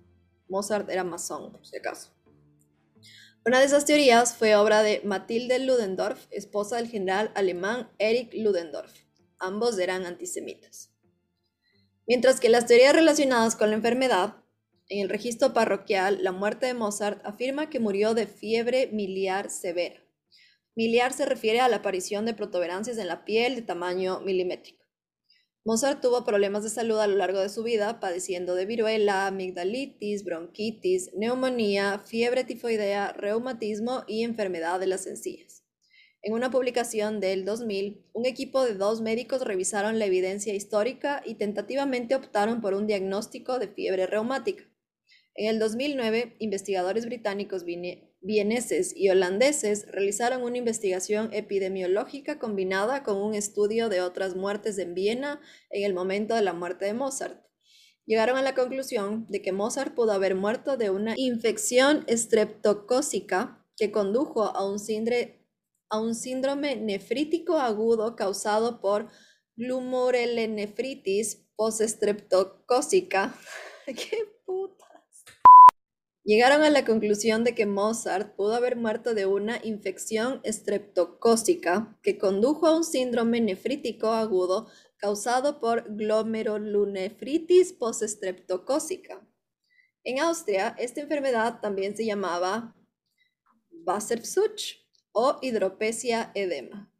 [0.49, 2.11] Mozart era masón, por si acaso.
[3.45, 9.05] Una de esas teorías fue obra de Mathilde Ludendorff, esposa del general alemán Erich Ludendorff.
[9.39, 10.91] Ambos eran antisemitas.
[12.07, 14.37] Mientras que las teorías relacionadas con la enfermedad
[14.89, 20.04] en el registro parroquial, la muerte de Mozart afirma que murió de fiebre miliar severa.
[20.77, 24.85] Miliar se refiere a la aparición de protuberancias en la piel de tamaño milimétrico.
[25.65, 30.25] Mozart tuvo problemas de salud a lo largo de su vida, padeciendo de viruela, amigdalitis,
[30.25, 35.65] bronquitis, neumonía, fiebre tifoidea, reumatismo y enfermedad de las encías.
[36.23, 41.37] En una publicación del 2000, un equipo de dos médicos revisaron la evidencia histórica y
[41.37, 44.65] tentativamente optaron por un diagnóstico de fiebre reumática.
[45.35, 47.65] En el 2009, investigadores británicos,
[48.25, 54.95] vieneses y holandeses realizaron una investigación epidemiológica combinada con un estudio de otras muertes en
[54.95, 57.45] Viena en el momento de la muerte de Mozart.
[58.07, 63.91] Llegaron a la conclusión de que Mozart pudo haber muerto de una infección estreptocócica que
[63.91, 69.09] condujo a un, síndrome, nefrítico agudo causado por
[69.57, 73.35] glomerulonephritis postestreptocócica.
[73.87, 74.84] ¡Qué puta!
[76.27, 82.17] Llegaron a la conclusión de que Mozart pudo haber muerto de una infección estreptocócica que
[82.17, 89.21] condujo a un síndrome nefrítico agudo causado por glomerulonefritis postestreptocócica.
[90.03, 92.75] En Austria, esta enfermedad también se llamaba
[93.87, 94.79] Wassersuch
[95.13, 96.94] o hidropesia edema.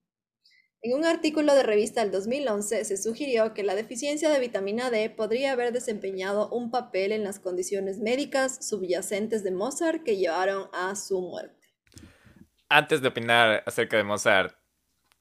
[0.85, 5.09] En un artículo de revista del 2011 se sugirió que la deficiencia de vitamina D
[5.09, 10.95] podría haber desempeñado un papel en las condiciones médicas subyacentes de Mozart que llevaron a
[10.95, 11.71] su muerte.
[12.69, 14.59] Antes de opinar acerca de Mozart,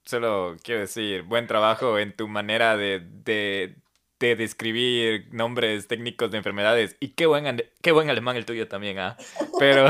[0.04, 3.76] solo quiero decir, buen trabajo en tu manera de, de,
[4.20, 6.94] de describir nombres técnicos de enfermedades.
[7.00, 9.16] Y qué buen, qué buen alemán el tuyo también, ¿ah?
[9.58, 9.86] Pero,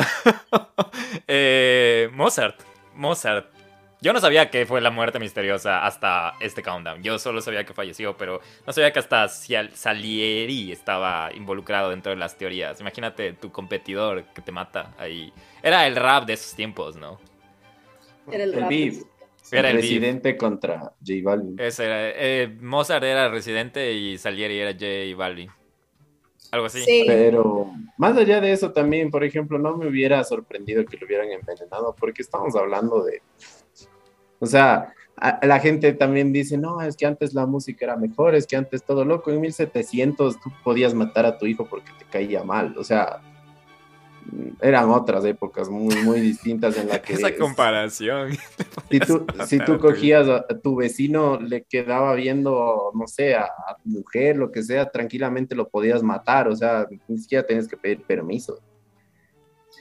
[1.26, 2.60] eh, Mozart,
[2.94, 3.53] Mozart.
[4.04, 7.02] Yo no sabía que fue la muerte misteriosa hasta este countdown.
[7.02, 12.16] Yo solo sabía que falleció, pero no sabía que hasta Salieri estaba involucrado dentro de
[12.16, 12.78] las teorías.
[12.82, 15.32] Imagínate tu competidor que te mata ahí.
[15.62, 17.18] Era el rap de esos tiempos, ¿no?
[18.30, 18.68] Era el, El rap.
[18.68, 19.04] beef.
[19.50, 19.86] Era el beef.
[19.86, 21.56] presidente contra J Balvin.
[21.58, 25.48] Ese era, eh, Mozart era Residente y Salieri era J Balvin.
[26.50, 26.84] Algo así.
[26.84, 27.04] Sí.
[27.06, 31.30] Pero más allá de eso también, por ejemplo, no me hubiera sorprendido que lo hubieran
[31.30, 33.22] envenenado, porque estamos hablando de...
[34.44, 38.34] O sea, a- la gente también dice, no, es que antes la música era mejor,
[38.34, 42.04] es que antes todo loco, en 1700 tú podías matar a tu hijo porque te
[42.04, 43.20] caía mal, o sea,
[44.60, 47.12] eran otras épocas muy, muy distintas en las que...
[47.14, 48.30] Esa comparación.
[48.90, 53.44] Si tú, si tú cogías a, a tu vecino, le quedaba viendo, no sé, a,
[53.44, 57.68] a tu mujer, lo que sea, tranquilamente lo podías matar, o sea, ni siquiera tenías
[57.68, 58.60] que pedir permiso.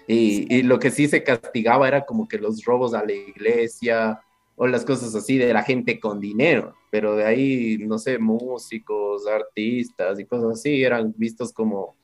[0.08, 4.20] Y, y lo que sí se castigaba era como que los robos a la iglesia
[4.56, 9.28] o las cosas así de la gente con dinero, pero de ahí, no sé, músicos,
[9.28, 11.96] artistas y cosas así eran vistos como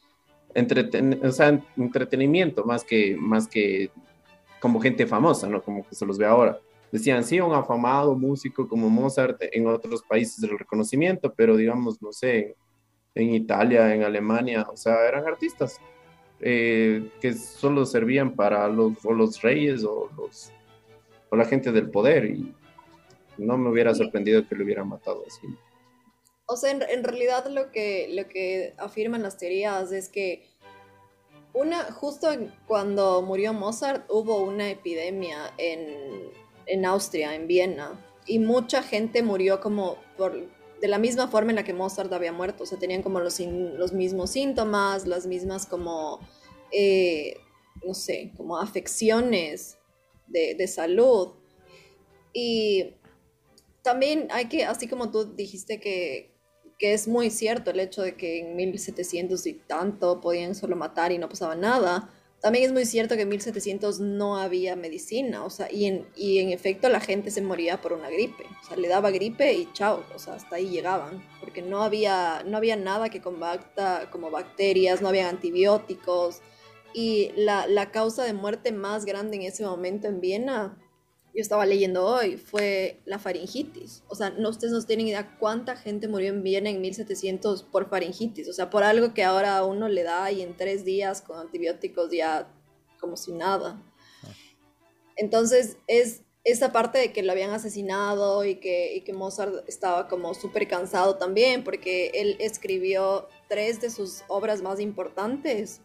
[0.55, 3.91] entreten o sea, entretenimiento más que, más que
[4.59, 5.61] como gente famosa, ¿no?
[5.61, 6.59] Como que se los ve ahora.
[6.91, 12.11] Decían, sí, un afamado músico como Mozart en otros países del reconocimiento, pero digamos, no
[12.11, 12.55] sé,
[13.13, 15.79] en Italia, en Alemania, o sea, eran artistas
[16.39, 20.51] eh, que solo servían para los, o los reyes o, los,
[21.29, 22.53] o la gente del poder y
[23.37, 25.47] no me hubiera sorprendido que lo hubieran matado así.
[26.45, 30.49] O sea, en, en realidad lo que, lo que afirman las teorías es que
[31.53, 32.27] una, justo
[32.67, 36.31] cuando murió Mozart hubo una epidemia en,
[36.65, 40.33] en Austria, en Viena, y mucha gente murió como por,
[40.79, 43.39] de la misma forma en la que Mozart había muerto, o sea, tenían como los,
[43.39, 46.19] los mismos síntomas, las mismas como,
[46.71, 47.37] eh,
[47.83, 49.78] no sé, como afecciones
[50.29, 51.33] de, de salud.
[52.33, 52.95] Y
[53.81, 56.35] también hay que, así como tú dijiste que,
[56.77, 61.11] que es muy cierto el hecho de que en 1700 y tanto podían solo matar
[61.11, 65.49] y no pasaba nada, también es muy cierto que en 1700 no había medicina, o
[65.49, 68.77] sea, y en, y en efecto la gente se moría por una gripe, o sea,
[68.77, 72.77] le daba gripe y chao, o sea, hasta ahí llegaban, porque no había, no había
[72.77, 76.41] nada que combata como bacterias, no había antibióticos,
[76.93, 80.77] y la, la causa de muerte más grande en ese momento en Viena
[81.33, 84.03] yo estaba leyendo hoy, fue la faringitis.
[84.07, 87.89] O sea, no, ustedes no tienen idea cuánta gente murió en Viena en 1700 por
[87.89, 88.49] faringitis.
[88.49, 91.39] O sea, por algo que ahora a uno le da y en tres días con
[91.39, 92.51] antibióticos ya
[92.99, 93.81] como si nada.
[95.15, 100.07] Entonces, es esa parte de que lo habían asesinado y que, y que Mozart estaba
[100.07, 105.81] como súper cansado también, porque él escribió tres de sus obras más importantes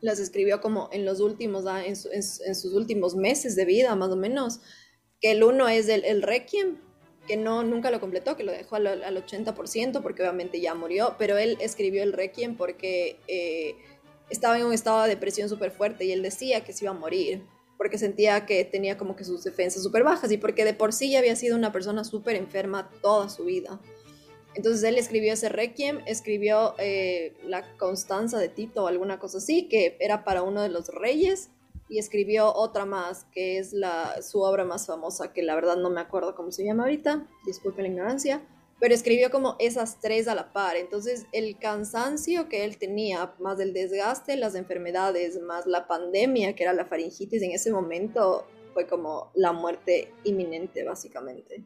[0.00, 3.56] las escribió como en los últimos a- en, su- en su- en sus últimos meses
[3.56, 4.60] de vida más o menos
[5.20, 6.76] que el uno es el, el Requiem
[7.26, 11.16] que no nunca lo completó que lo dejó al, al 80% porque obviamente ya murió
[11.18, 13.74] pero él escribió el Requiem porque eh,
[14.30, 16.98] estaba en un estado de depresión súper fuerte y él decía que se iba a
[16.98, 17.42] morir
[17.76, 21.10] porque sentía que tenía como que sus defensas súper bajas y porque de por sí
[21.12, 23.80] ya había sido una persona súper enferma toda su vida
[24.54, 29.68] entonces él escribió ese Requiem, escribió eh, la Constanza de Tito o alguna cosa así,
[29.68, 31.50] que era para uno de los reyes,
[31.88, 35.90] y escribió otra más, que es la, su obra más famosa, que la verdad no
[35.90, 38.42] me acuerdo cómo se llama ahorita, disculpen la ignorancia,
[38.80, 40.76] pero escribió como esas tres a la par.
[40.76, 46.62] Entonces el cansancio que él tenía, más el desgaste, las enfermedades, más la pandemia, que
[46.62, 51.64] era la faringitis en ese momento, fue como la muerte inminente, básicamente.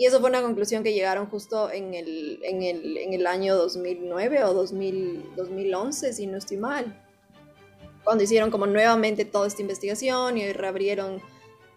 [0.00, 3.54] Y eso fue una conclusión que llegaron justo en el, en el, en el año
[3.54, 7.06] 2009 o 2000, 2011, si no estoy mal.
[8.02, 11.20] Cuando hicieron como nuevamente toda esta investigación y reabrieron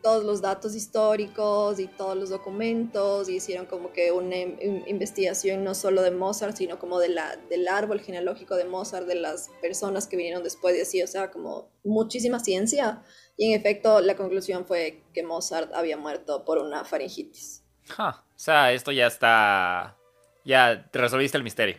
[0.02, 4.84] todos los datos históricos y todos los documentos y hicieron como que una in- in-
[4.88, 9.16] investigación no solo de Mozart, sino como de la, del árbol genealógico de Mozart, de
[9.16, 13.04] las personas que vinieron después de así, o sea, como muchísima ciencia.
[13.36, 17.63] Y en efecto, la conclusión fue que Mozart había muerto por una faringitis.
[17.98, 19.98] O sea, esto ya está.
[20.44, 21.78] Ya te resolviste el misterio.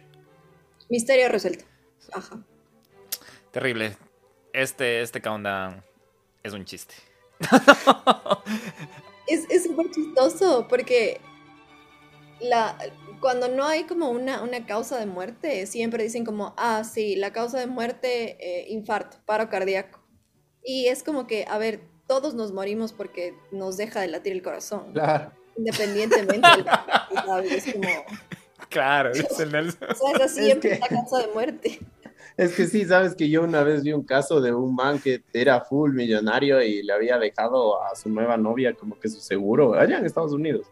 [0.89, 1.65] Misterio resuelto.
[2.13, 2.41] Ajá.
[3.51, 3.97] Terrible.
[4.53, 5.83] Este, este countdown
[6.43, 6.95] es un chiste.
[9.27, 11.19] Es es súper chistoso porque
[12.41, 12.77] la,
[13.21, 17.33] cuando no hay como una, una causa de muerte, siempre dicen como, ah, sí, la
[17.33, 20.01] causa de muerte, eh, infarto, paro cardíaco.
[20.63, 24.43] Y es como que, a ver, todos nos morimos porque nos deja de latir el
[24.43, 24.93] corazón.
[24.93, 25.33] Claro.
[25.57, 26.65] Independientemente del
[27.27, 27.67] ¿sabes?
[27.67, 27.89] Es como,
[28.69, 29.89] Claro, es el Nelson.
[29.91, 31.81] o sea, esa siempre que- es la causa de muerte.
[32.37, 35.23] Es que sí, sabes que yo una vez vi un caso de un man que
[35.33, 39.75] era full millonario y le había dejado a su nueva novia como que su seguro
[39.75, 40.67] allá en Estados Unidos.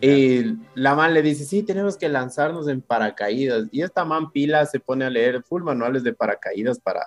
[0.00, 3.64] Y la man le dice, sí, tenemos que lanzarnos en paracaídas.
[3.70, 7.04] Y esta man pila se pone a leer full manuales de paracaídas para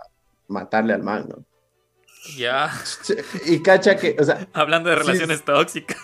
[0.48, 1.44] matarle al man, ¿no?
[2.38, 2.70] Ya,
[3.48, 5.98] Y cacha que, o sea, hablando de Sí, relaciones tóxicas.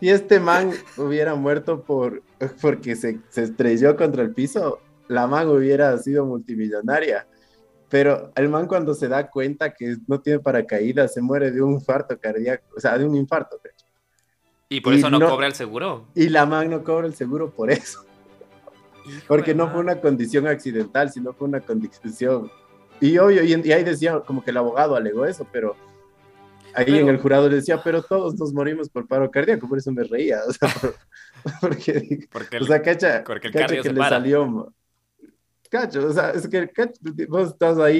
[0.00, 2.22] Si este man hubiera muerto por,
[2.60, 7.26] porque se, se estrelló contra el piso, la man hubiera sido multimillonaria.
[7.88, 11.74] Pero el man cuando se da cuenta que no tiene paracaídas, se muere de un
[11.74, 13.58] infarto cardíaco, o sea, de un infarto.
[13.62, 13.86] de hecho.
[14.68, 16.06] Y por Y eso no, no- cobra el seguro.
[16.14, 18.04] Y la man no cobra el seguro por eso,
[19.28, 22.50] porque no fue una condición accidental, sino fue una condición.
[23.00, 25.76] Y obvio, y, y ahí decía, como que el abogado alegó eso, pero
[26.74, 29.78] ahí Pero- en el jurado le decía, pero todos nos morimos por paro cardíaco, por
[29.78, 30.94] eso me reía, o sea, por-
[31.60, 34.10] porque Porque O el- sea, cacha, porque el cacha cardio que se le para.
[34.16, 34.72] salió.
[35.70, 36.92] Cacho, o sea, es que cacho,
[37.28, 37.96] vos estás ahí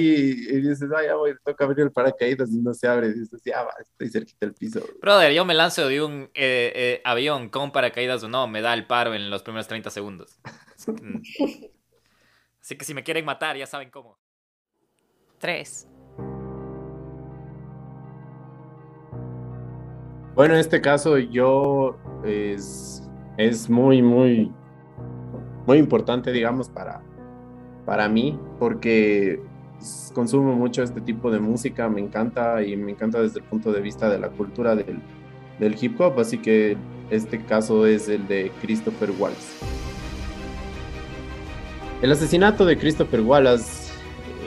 [0.47, 3.07] y dices, ay, ya voy, toca abrir el paracaídas y no se abre.
[3.07, 4.81] Y dices, ya va, estoy cerquita del piso.
[5.01, 8.73] Brother, yo me lanzo de un eh, eh, avión con paracaídas o no, me da
[8.73, 10.39] el paro en los primeros 30 segundos.
[10.77, 11.01] Así que,
[12.61, 14.17] así que si me quieren matar, ya saben cómo.
[15.39, 15.87] 3.
[20.35, 23.01] Bueno, en este caso yo es,
[23.37, 24.51] es muy, muy,
[25.65, 27.01] muy importante, digamos, para,
[27.85, 29.41] para mí, porque
[30.13, 33.79] consumo mucho este tipo de música, me encanta y me encanta desde el punto de
[33.79, 34.99] vista de la cultura del,
[35.57, 36.75] del hip hop, así que
[37.09, 39.65] este caso es el de Christopher Wallace.
[42.01, 43.89] El asesinato de Christopher Wallace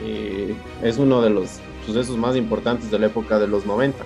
[0.03, 4.05] eh, es uno de los sucesos más importantes de la época de los 90.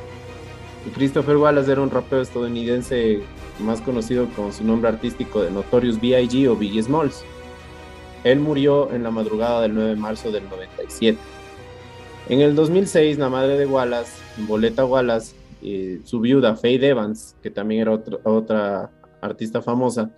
[0.91, 3.21] Christopher Wallace era un rapero estadounidense
[3.59, 6.47] más conocido con su nombre artístico de Notorious B.I.G.
[6.49, 7.23] o Biggie Smalls.
[8.23, 11.17] Él murió en la madrugada del 9 de marzo del 97.
[12.29, 14.11] En el 2006, la madre de Wallace,
[14.47, 15.35] Boleta Wallace,
[16.05, 20.09] su viuda Faye Evans, que también era otro- otra artista famosa,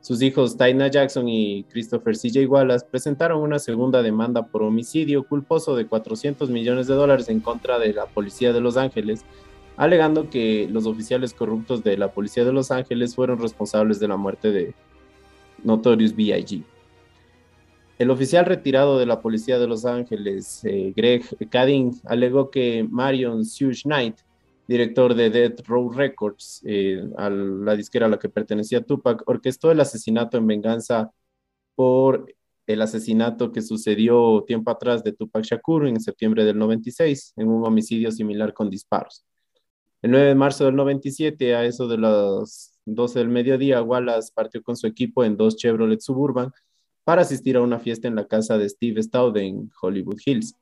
[0.00, 2.48] sus hijos Taina Jackson y Christopher C.J.
[2.48, 7.78] Wallace presentaron una segunda demanda por homicidio culposo de 400 millones de dólares en contra
[7.80, 9.24] de la policía de Los Ángeles
[9.78, 14.16] alegando que los oficiales corruptos de la policía de Los Ángeles fueron responsables de la
[14.16, 14.74] muerte de
[15.62, 16.64] Notorious B.I.G.
[17.96, 23.44] El oficial retirado de la policía de Los Ángeles, eh, Greg Cadin, alegó que Marion
[23.44, 24.16] Suge Knight,
[24.66, 29.70] director de Death Row Records, eh, a la disquera a la que pertenecía Tupac, orquestó
[29.70, 31.12] el asesinato en venganza
[31.76, 32.34] por
[32.66, 37.64] el asesinato que sucedió tiempo atrás de Tupac Shakur en septiembre del 96, en un
[37.64, 39.24] homicidio similar con disparos.
[40.00, 44.62] El 9 de marzo del 97, a eso de las 12 del mediodía, Wallace partió
[44.62, 46.52] con su equipo en dos Chevrolet Suburban
[47.02, 50.54] para asistir a una fiesta en la casa de Steve Staude en Hollywood Hills.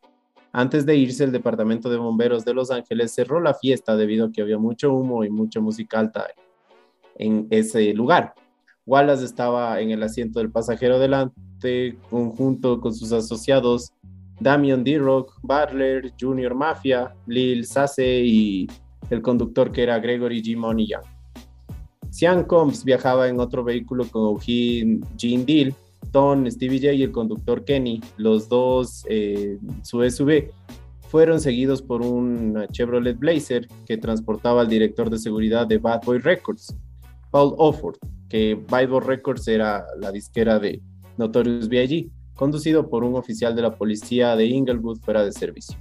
[0.52, 4.32] Antes de irse, el Departamento de Bomberos de Los Ángeles cerró la fiesta debido a
[4.32, 6.28] que había mucho humo y mucha música alta
[7.16, 8.32] en ese lugar.
[8.86, 13.92] Wallace estaba en el asiento del pasajero delante, conjunto con sus asociados
[14.40, 18.66] Damian D-Rock, Butler, Junior Mafia, Lil Sasse y
[19.10, 20.86] el conductor que era Gregory G.
[20.86, 21.04] Young.
[22.10, 25.74] Sean Combs viajaba en otro vehículo con Gene Deal,
[26.12, 30.50] Don, Stevie J y el conductor Kenny, los dos eh, su SUV,
[31.08, 36.18] fueron seguidos por un Chevrolet Blazer que transportaba al director de seguridad de Bad Boy
[36.18, 36.74] Records,
[37.30, 37.96] Paul Offord,
[38.28, 40.80] que Bad Boy Records era la disquera de
[41.16, 45.78] Notorious B.I.G., conducido por un oficial de la policía de Inglewood fuera de servicio.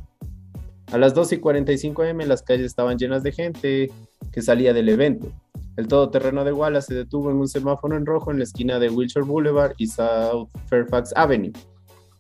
[0.92, 3.92] A las 12 y 45 am las calles estaban llenas de gente
[4.32, 5.32] que salía del evento.
[5.78, 8.90] El todoterreno de Wallace se detuvo en un semáforo en rojo en la esquina de
[8.90, 11.52] Wilshire Boulevard y South Fairfax Avenue.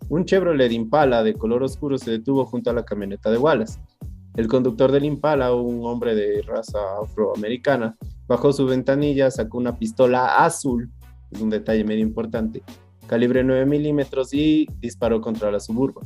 [0.09, 3.79] Un Chevrolet Impala de color oscuro se detuvo junto a la camioneta de Wallace.
[4.35, 7.95] El conductor del Impala, un hombre de raza afroamericana,
[8.27, 10.91] bajó su ventanilla, sacó una pistola azul,
[11.31, 12.61] es un detalle medio importante,
[13.07, 16.03] calibre 9 milímetros y disparó contra la Suburban.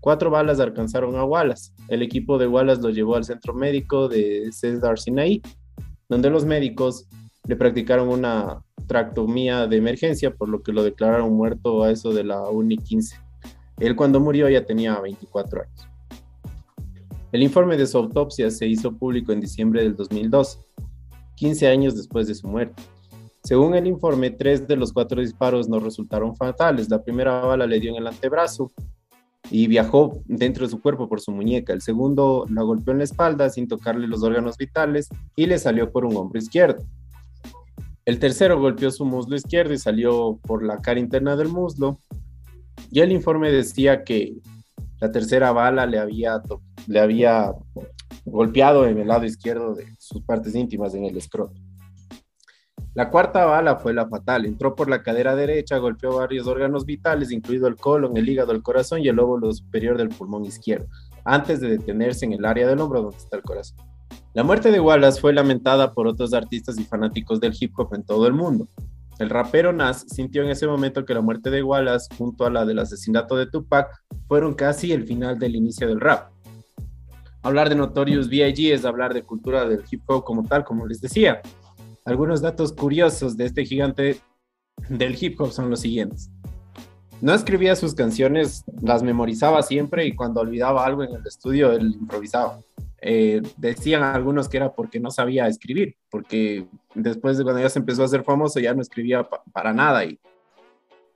[0.00, 1.72] Cuatro balas alcanzaron a Wallace.
[1.88, 5.42] El equipo de Wallace lo llevó al centro médico de Cedar Sinai,
[6.08, 7.08] donde los médicos
[7.46, 12.24] le practicaron una tractomía de emergencia, por lo que lo declararon muerto a eso de
[12.24, 13.16] la UNI 15.
[13.78, 15.88] Él cuando murió ya tenía 24 años.
[17.30, 20.60] El informe de su autopsia se hizo público en diciembre del 2002,
[21.34, 22.82] 15 años después de su muerte.
[23.44, 26.90] Según el informe, tres de los cuatro disparos no resultaron fatales.
[26.90, 28.72] La primera bala le dio en el antebrazo
[29.50, 31.72] y viajó dentro de su cuerpo por su muñeca.
[31.72, 35.90] El segundo la golpeó en la espalda sin tocarle los órganos vitales y le salió
[35.90, 36.84] por un hombro izquierdo.
[38.04, 42.00] El tercero golpeó su muslo izquierdo y salió por la cara interna del muslo.
[42.90, 44.38] Y el informe decía que
[45.00, 46.40] la tercera bala le había,
[46.86, 47.52] le había
[48.24, 51.60] golpeado en el lado izquierdo de sus partes íntimas, en el escroto.
[52.98, 54.44] La cuarta bala fue la fatal.
[54.44, 58.60] Entró por la cadera derecha, golpeó varios órganos vitales, incluido el colon, el hígado, el
[58.60, 60.88] corazón y el lóbulo superior del pulmón izquierdo,
[61.24, 63.78] antes de detenerse en el área del hombro donde está el corazón.
[64.34, 68.02] La muerte de Wallace fue lamentada por otros artistas y fanáticos del hip hop en
[68.02, 68.66] todo el mundo.
[69.20, 72.66] El rapero Nas sintió en ese momento que la muerte de Wallace, junto a la
[72.66, 73.90] del asesinato de Tupac,
[74.26, 76.32] fueron casi el final del inicio del rap.
[77.42, 78.74] Hablar de Notorious B.I.G.
[78.74, 81.40] es hablar de cultura del hip hop como tal, como les decía.
[82.08, 84.18] Algunos datos curiosos de este gigante
[84.88, 86.30] del hip hop son los siguientes.
[87.20, 91.96] No escribía sus canciones, las memorizaba siempre y cuando olvidaba algo en el estudio, él
[92.00, 92.60] improvisaba.
[93.02, 97.78] Eh, decían algunos que era porque no sabía escribir, porque después de cuando ya se
[97.78, 100.18] empezó a hacer famoso ya no escribía para nada y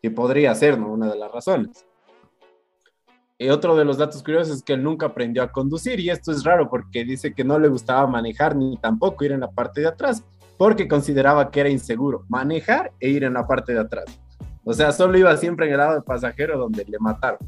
[0.03, 0.93] que podría ser ¿no?
[0.93, 1.87] una de las razones.
[3.39, 6.33] Y otro de los datos curiosos es que él nunca aprendió a conducir y esto
[6.33, 9.81] es raro porque dice que no le gustaba manejar ni tampoco ir en la parte
[9.81, 10.23] de atrás,
[10.59, 14.05] porque consideraba que era inseguro manejar e ir en la parte de atrás.
[14.65, 17.41] O sea, solo iba siempre en el lado del pasajero donde le mataron.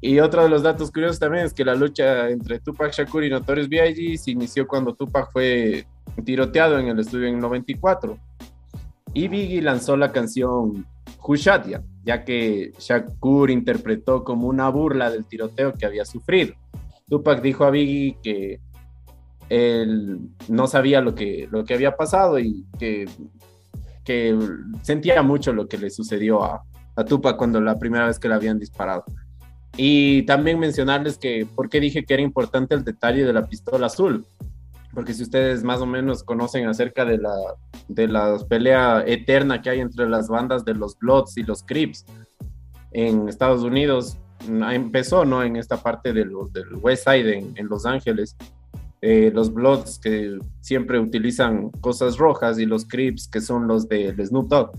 [0.00, 3.30] Y otro de los datos curiosos también es que la lucha entre Tupac Shakur y
[3.30, 4.16] Notorious B.I.G.
[4.16, 5.86] se inició cuando Tupac fue
[6.24, 8.18] tiroteado en el estudio en 94.
[9.14, 10.86] Y Biggie lanzó la canción
[11.22, 16.54] Hushatia, ya que Shakur interpretó como una burla del tiroteo que había sufrido.
[17.08, 18.58] Tupac dijo a Biggie que
[19.48, 23.08] él no sabía lo que, lo que había pasado y que,
[24.04, 24.38] que
[24.82, 26.62] sentía mucho lo que le sucedió a,
[26.96, 29.04] a Tupac cuando la primera vez que le habían disparado.
[29.76, 33.86] Y también mencionarles que, ¿por qué dije que era importante el detalle de la pistola
[33.86, 34.26] azul?
[34.92, 37.34] Porque si ustedes más o menos conocen acerca de la,
[37.88, 42.04] de la pelea eterna que hay entre las bandas de los Bloods y los Crips
[42.90, 44.18] en Estados Unidos,
[44.70, 45.42] empezó ¿no?
[45.42, 48.36] en esta parte de del West Side en, en Los Ángeles.
[49.04, 54.14] Eh, los Bloods que siempre utilizan cosas rojas y los Crips que son los de
[54.24, 54.70] Snoop Dogg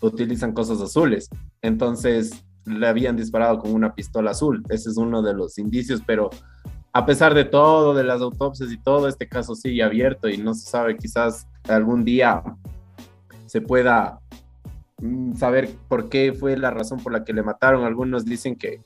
[0.00, 1.28] utilizan cosas azules.
[1.60, 4.64] Entonces le habían disparado con una pistola azul.
[4.70, 6.30] Ese es uno de los indicios, pero
[6.92, 10.54] a pesar de todo, de las autopsias y todo, este caso sigue abierto y no
[10.54, 12.42] se sabe, quizás algún día
[13.44, 14.20] se pueda
[15.02, 17.84] mm, saber por qué fue la razón por la que le mataron.
[17.84, 18.82] Algunos dicen que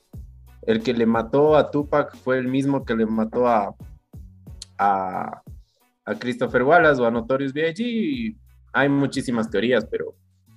[0.63, 3.75] el que le mató a Tupac fue el mismo que le mató a,
[4.77, 5.41] a,
[6.19, 8.37] Christopher Wallace o a Notorious B.I.G.
[8.73, 10.15] Hay muchísimas teorías, pero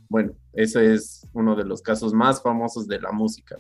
[0.09, 3.57] bueno, ese es uno de los casos más famosos de la música.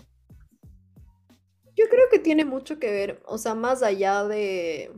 [1.76, 4.92] Yo creo que tiene mucho que ver, o sea, más allá de,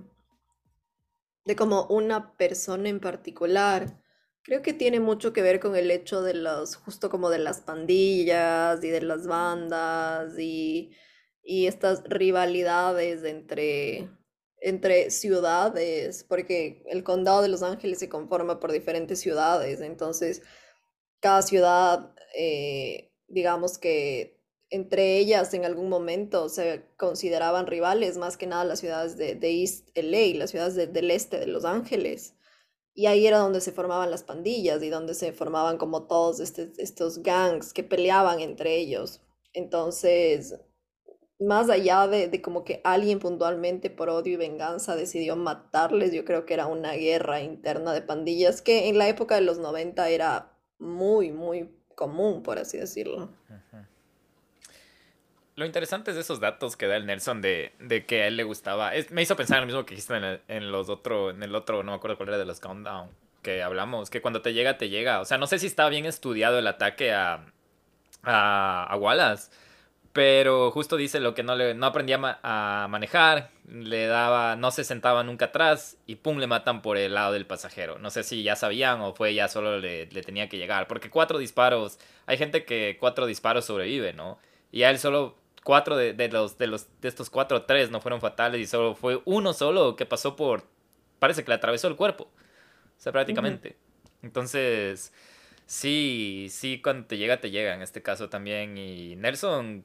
[1.45, 4.01] de como una persona en particular,
[4.43, 7.61] creo que tiene mucho que ver con el hecho de los, justo como de las
[7.61, 10.93] pandillas y de las bandas y,
[11.43, 14.09] y estas rivalidades entre,
[14.61, 20.43] entre ciudades, porque el condado de Los Ángeles se conforma por diferentes ciudades, entonces
[21.21, 28.47] cada ciudad, eh, digamos que entre ellas en algún momento se consideraban rivales, más que
[28.47, 32.35] nada las ciudades de, East LA, las ciudades del este de Los Ángeles.
[32.95, 36.71] Y ahí era donde se formaban las pandillas y donde se formaban como todos este,
[36.79, 39.21] estos gangs que peleaban entre ellos.
[39.53, 40.57] Entonces,
[41.41, 46.45] más allá de, como que alguien puntualmente por odio y venganza decidió matarles, yo creo
[46.45, 50.53] que era una guerra interna de pandillas que en la época de los 90 era
[50.79, 53.31] muy, muy común, por así decirlo.
[55.57, 57.73] Lo interesante es esos datos que da el Nelson de,
[58.07, 58.93] que a él le gustaba.
[59.11, 60.15] me hizo pensar en lo mismo que dijiste
[60.49, 63.11] en los otro, en el otro, no me acuerdo cuál era de los countdown
[63.43, 65.21] que hablamos, que cuando te llega, te llega.
[65.21, 67.47] O sea, no sé si estaba bien estudiado el ataque a,
[68.23, 69.51] a, a Wallace
[70.13, 74.83] pero justo dice lo que no le no aprendía a manejar, le daba, no se
[74.83, 77.99] sentaba nunca atrás y pum, le matan por el lado del pasajero.
[77.99, 81.39] No sé si ya sabían o fue ya solo le, tenía que llegar, porque cuatro
[81.39, 84.39] disparos, hay gente que cuatro disparos sobrevive, ¿no?
[84.73, 88.21] Y a él solo cuatro de, los de los de estos cuatro tres no fueron
[88.21, 90.65] fatales y solo fue uno solo que pasó por
[91.19, 92.25] parece que le atravesó el cuerpo.
[92.25, 93.77] O sea, prácticamente.
[94.23, 95.13] Entonces,
[95.67, 99.85] sí, sí cuando te llega te llega en este caso también y Nelson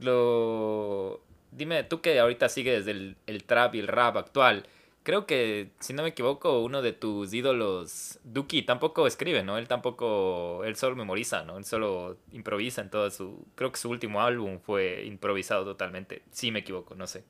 [0.00, 1.20] lo...
[1.52, 4.66] Dime, tú que ahorita sigues el, el trap y el rap actual,
[5.04, 9.58] creo que, si no me equivoco, uno de tus ídolos, Duki, tampoco escribe, ¿no?
[9.58, 11.58] Él tampoco, él solo memoriza, ¿no?
[11.58, 16.22] Él solo improvisa en todo su, creo que su último álbum fue improvisado totalmente.
[16.32, 17.24] Sí me equivoco, no sé.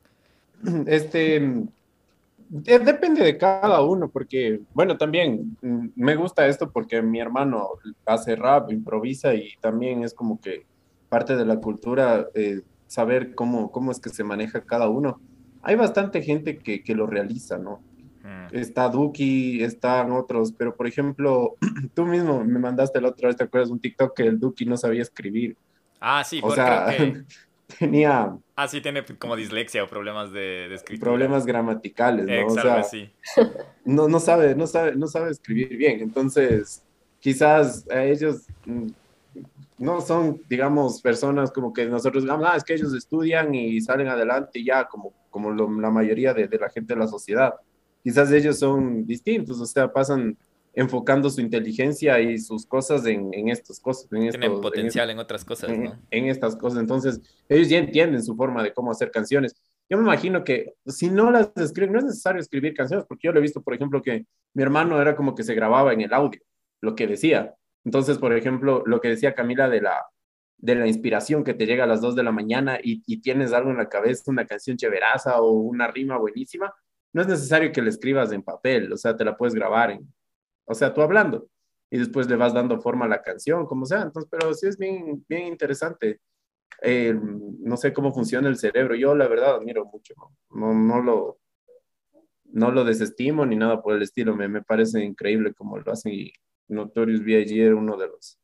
[0.87, 1.37] Este,
[2.67, 7.71] eh, depende de cada uno, porque, bueno, también mm, me gusta esto porque mi hermano
[8.07, 10.65] hace rap, improvisa y también es como que
[11.15, 15.21] parte de la cultura eh, saber cómo, cómo es que se maneja cada uno.
[15.63, 17.85] Hay bastante gente que, que lo realiza, ¿no?
[18.25, 18.49] Mm.
[18.51, 21.55] Está Duki, están otros, pero por ejemplo,
[21.95, 23.71] tú mismo me mandaste la otra vez, ¿te acuerdas?
[23.71, 25.57] Un TikTok que el Duki no sabía escribir.
[26.01, 27.25] Ah, sí, O sea, creo que...
[27.79, 31.13] tenía Ah, sí, tiene como dislexia o problemas de, de escritura.
[31.13, 32.47] problemas gramaticales, ¿no?
[32.49, 33.09] O sea, sí.
[33.85, 36.01] no, no sabe, no sabe, no sabe escribir bien.
[36.01, 36.83] Entonces,
[37.21, 38.89] quizás a ellos mm,
[39.79, 44.09] no son, digamos, personas como que nosotros digamos, ah, es que ellos estudian y salen
[44.09, 47.55] adelante y ya, como, como lo- la mayoría de, de la gente de la sociedad.
[48.03, 50.37] Quizás ellos son distintos, o sea, pasan
[50.77, 54.09] enfocando su inteligencia y sus cosas en, en estas cosas.
[54.13, 55.99] En estos- Tienen en potencial en otras cosas, en, ¿no?
[56.11, 56.81] en estas cosas.
[56.81, 59.55] Entonces, ellos ya entienden su forma de cómo hacer canciones.
[59.89, 63.33] Yo me imagino que si no las escriben, no es necesario escribir canciones, porque yo
[63.33, 64.25] lo he visto, por ejemplo, que
[64.55, 66.41] mi hermano era como que se grababa en el audio,
[66.81, 67.55] lo que decía.
[67.85, 70.07] Entonces, por ejemplo, lo que decía Camila de la,
[70.59, 73.53] de la inspiración que te llega a las 2 de la mañana y, y tienes
[73.53, 76.75] algo en la cabeza, una canción chéveraza o una rima buenísima,
[77.13, 80.13] no es necesario que la escribas en papel, o sea, te la puedes grabar en,
[80.67, 81.49] o sea, tú hablando
[81.91, 84.03] y después le vas dando forma a la canción, como sea.
[84.03, 86.21] Entonces, pero sí es bien, bien interesante.
[86.83, 88.97] Eh, no sé cómo funciona el cerebro.
[88.97, 90.15] Yo, la verdad, admiro mucho.
[90.51, 91.39] No, no, lo,
[92.47, 94.35] no lo desestimo ni nada por el estilo.
[94.35, 96.13] Me, me parece increíble cómo lo hacen.
[96.13, 96.33] Y
[96.69, 97.67] Notorious B.I.G.
[97.67, 98.39] era uno de los,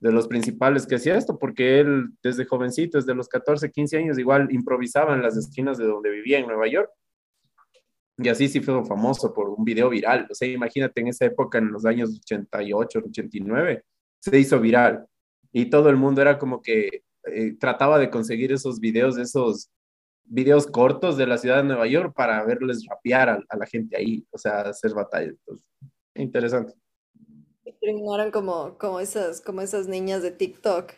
[0.00, 4.18] de los principales que hacía esto, porque él, desde jovencito, desde los 14, 15 años,
[4.18, 6.90] igual improvisaba en las esquinas de donde vivía en Nueva York.
[8.18, 10.26] Y así sí fue famoso por un video viral.
[10.30, 13.84] O sea, imagínate en esa época, en los años 88, 89,
[14.18, 15.06] se hizo viral.
[15.52, 19.70] Y todo el mundo era como que eh, trataba de conseguir esos videos, esos
[20.24, 24.26] videos cortos de la ciudad de Nueva York para verles rapear a, la gente ahí,
[24.30, 25.36] o sea, hacer batallas.
[26.14, 26.74] Interesante.
[27.80, 30.92] Terminaron como, como esas, como esas niñas de TikTok.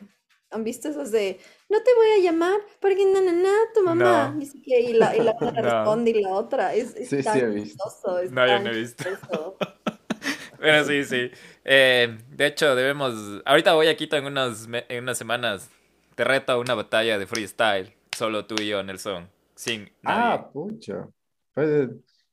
[0.52, 1.38] ¿Han visto esas de
[1.68, 4.34] no te voy a llamar porque na, na, na, tu mamá?
[4.34, 4.40] No.
[4.44, 5.62] Siquiera- y la, y la otra No.
[5.62, 6.74] responde y la otra.
[6.74, 7.84] Es, es Sí, tan sí, he visto.
[7.84, 9.04] chistoso, es No, yo tan no he visto.
[9.04, 9.56] chistoso.
[10.58, 11.30] Pero sí, sí.
[11.64, 13.14] Eh, de hecho, debemos.
[13.44, 15.70] Ahorita voy a Quito en, unos, me- en unas semanas.
[16.14, 17.94] Te reto a una batalla de freestyle.
[18.16, 19.28] Solo tú y yo, Nelson.
[19.54, 20.24] Sin nadie.
[20.26, 21.08] Ah, pucha.
[21.54, 21.90] Pues,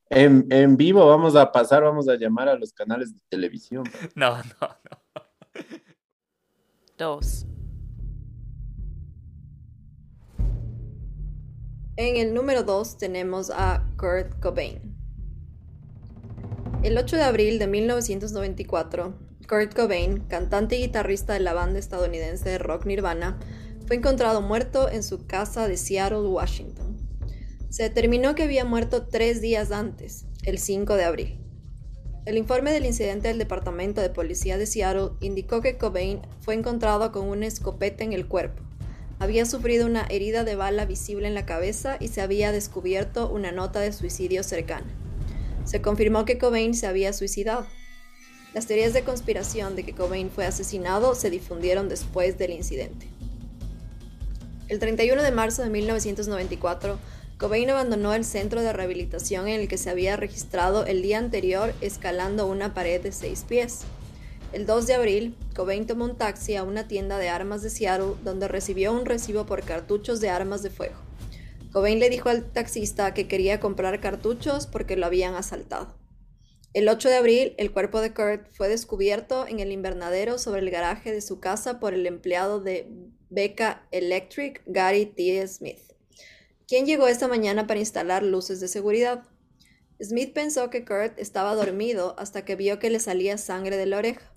[0.09, 3.83] en, en vivo vamos a pasar, vamos a llamar a los canales de televisión.
[4.15, 5.23] No, no, no.
[6.97, 7.45] Dos.
[11.95, 14.95] En el número 2 tenemos a Kurt Cobain.
[16.83, 19.15] El 8 de abril de 1994,
[19.49, 23.39] Kurt Cobain, cantante y guitarrista de la banda estadounidense de rock Nirvana,
[23.87, 26.86] fue encontrado muerto en su casa de Seattle, Washington.
[27.69, 31.37] Se determinó que había muerto tres días antes, el 5 de abril.
[32.25, 37.11] El informe del incidente del Departamento de Policía de Seattle indicó que Cobain fue encontrado
[37.11, 38.63] con una escopeta en el cuerpo.
[39.19, 43.51] Había sufrido una herida de bala visible en la cabeza y se había descubierto una
[43.51, 44.87] nota de suicidio cercana.
[45.65, 47.65] Se confirmó que Cobain se había suicidado.
[48.53, 53.07] Las teorías de conspiración de que Cobain fue asesinado se difundieron después del incidente.
[54.69, 56.99] El 31 de marzo de 1994,
[57.37, 61.71] Cobain abandonó el centro de rehabilitación en el que se había registrado el día anterior
[61.81, 63.81] escalando una pared de seis pies.
[64.53, 68.15] El 2 de abril, Cobain tomó un taxi a una tienda de armas de Seattle
[68.23, 70.95] donde recibió un recibo por cartuchos de armas de fuego.
[71.71, 75.95] Cobain le dijo al taxista que quería comprar cartuchos porque lo habían asaltado.
[76.73, 80.71] El 8 de abril, el cuerpo de Kurt fue descubierto en el invernadero sobre el
[80.71, 82.87] garaje de su casa por el empleado de
[83.29, 85.47] Becca Electric, Gary T.
[85.47, 85.86] Smith,
[86.67, 89.23] quien llegó esta mañana para instalar luces de seguridad.
[90.01, 93.97] Smith pensó que Kurt estaba dormido hasta que vio que le salía sangre de la
[93.97, 94.33] oreja.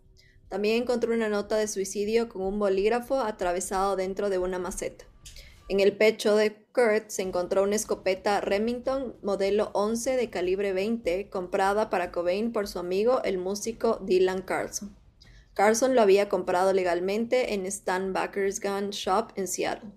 [0.49, 5.05] También encontró una nota de suicidio con un bolígrafo atravesado dentro de una maceta.
[5.69, 11.29] En el pecho de Kurt se encontró una escopeta Remington modelo 11 de calibre 20
[11.31, 14.97] comprada para Cobain por su amigo el músico Dylan Carlson.
[15.55, 19.91] Carlson lo había comprado legalmente en Stan Backer's Gun Shop en Seattle.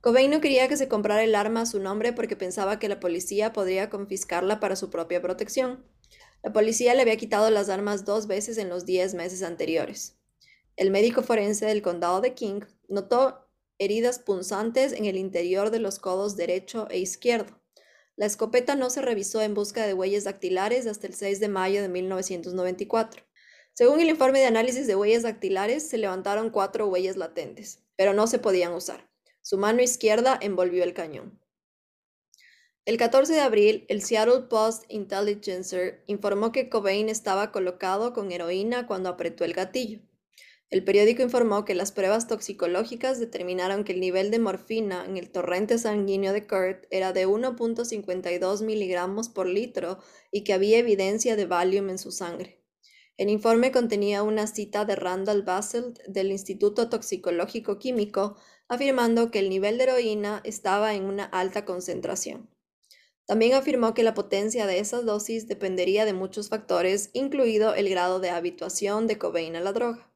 [0.00, 3.00] Cobain no quería que se comprara el arma a su nombre porque pensaba que la
[3.00, 5.84] policía podría confiscarla para su propia protección.
[6.42, 10.16] La policía le había quitado las armas dos veces en los diez meses anteriores.
[10.76, 13.46] El médico forense del condado de King notó
[13.78, 17.60] heridas punzantes en el interior de los codos derecho e izquierdo.
[18.16, 21.82] La escopeta no se revisó en busca de huellas dactilares hasta el 6 de mayo
[21.82, 23.22] de 1994.
[23.74, 28.26] Según el informe de análisis de huellas dactilares, se levantaron cuatro huellas latentes, pero no
[28.26, 29.09] se podían usar.
[29.42, 31.40] Su mano izquierda envolvió el cañón.
[32.84, 38.86] El 14 de abril, el Seattle Post Intelligencer informó que Cobain estaba colocado con heroína
[38.86, 40.00] cuando apretó el gatillo.
[40.70, 45.30] El periódico informó que las pruebas toxicológicas determinaron que el nivel de morfina en el
[45.30, 49.98] torrente sanguíneo de Kurt era de 1.52 miligramos por litro
[50.30, 52.59] y que había evidencia de Valium en su sangre.
[53.20, 59.50] El informe contenía una cita de Randall Basselt del Instituto Toxicológico Químico afirmando que el
[59.50, 62.48] nivel de heroína estaba en una alta concentración.
[63.26, 68.20] También afirmó que la potencia de esas dosis dependería de muchos factores, incluido el grado
[68.20, 70.10] de habituación de Cobain a la droga.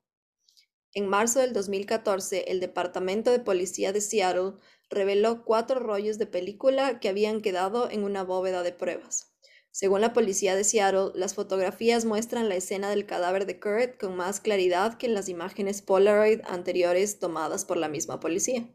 [0.94, 4.55] En marzo del 2014, el Departamento de Policía de Seattle
[4.89, 9.34] reveló cuatro rollos de película que habían quedado en una bóveda de pruebas.
[9.76, 14.14] Según la policía de Seattle, las fotografías muestran la escena del cadáver de Kurt con
[14.14, 18.72] más claridad que en las imágenes Polaroid anteriores tomadas por la misma policía.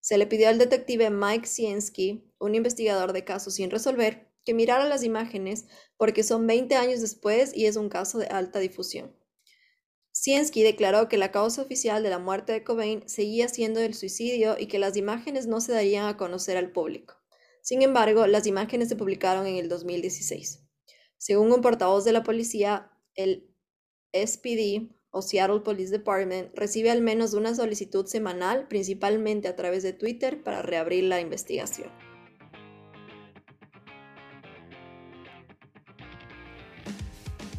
[0.00, 4.86] Se le pidió al detective Mike Siensky, un investigador de casos sin resolver, que mirara
[4.86, 5.64] las imágenes
[5.96, 9.16] porque son 20 años después y es un caso de alta difusión.
[10.12, 14.56] Siensky declaró que la causa oficial de la muerte de Cobain seguía siendo el suicidio
[14.58, 17.17] y que las imágenes no se darían a conocer al público.
[17.68, 20.66] Sin embargo, las imágenes se publicaron en el 2016.
[21.18, 23.54] Según un portavoz de la policía, el
[24.10, 29.92] SPD o Seattle Police Department recibe al menos una solicitud semanal, principalmente a través de
[29.92, 31.90] Twitter, para reabrir la investigación.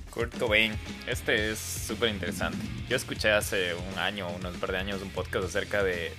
[0.10, 0.72] Kurt Cobain,
[1.07, 2.57] este es súper interesante.
[2.90, 6.11] Yo escuché hace un año, unos par de años, un podcast acerca de,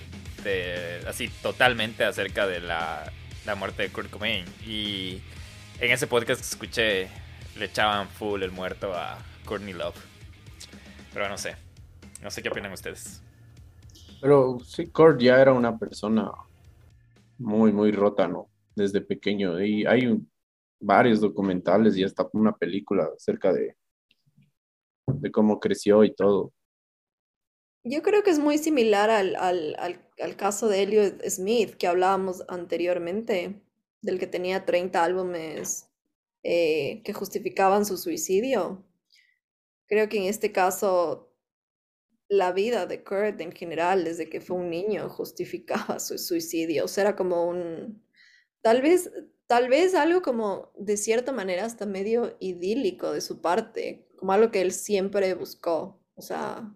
[1.05, 3.11] así totalmente acerca de la,
[3.45, 4.45] la, muerte de Kurt Cobain.
[4.65, 5.21] Y
[5.79, 7.09] en ese podcast que escuché,
[7.57, 9.95] le echaban full el muerto a Courtney Love.
[11.13, 11.55] Pero no sé,
[12.21, 13.21] no sé qué opinan ustedes.
[14.21, 16.31] Pero sí, Kurt ya era una persona
[17.37, 18.49] muy, muy rota, ¿no?
[18.75, 19.61] Desde pequeño.
[19.61, 20.17] Y hay
[20.79, 23.75] varios documentales y hasta una película acerca de,
[25.07, 26.53] de cómo creció y todo.
[27.83, 29.75] Yo creo que es muy similar al, al,
[30.19, 33.63] al, caso de Elliot Smith que hablábamos anteriormente,
[34.01, 35.89] del que tenía 30 álbumes
[36.43, 38.85] eh, que justificaban su suicidio.
[39.87, 41.35] Creo que en este caso
[42.27, 46.85] la vida de Kurt en general, desde que fue un niño, justificaba su suicidio.
[46.85, 48.05] O sea, era como un,
[48.61, 49.11] tal vez,
[49.47, 54.51] tal vez algo como de cierta manera hasta medio idílico de su parte, como algo
[54.51, 56.73] que él siempre buscó, o sea,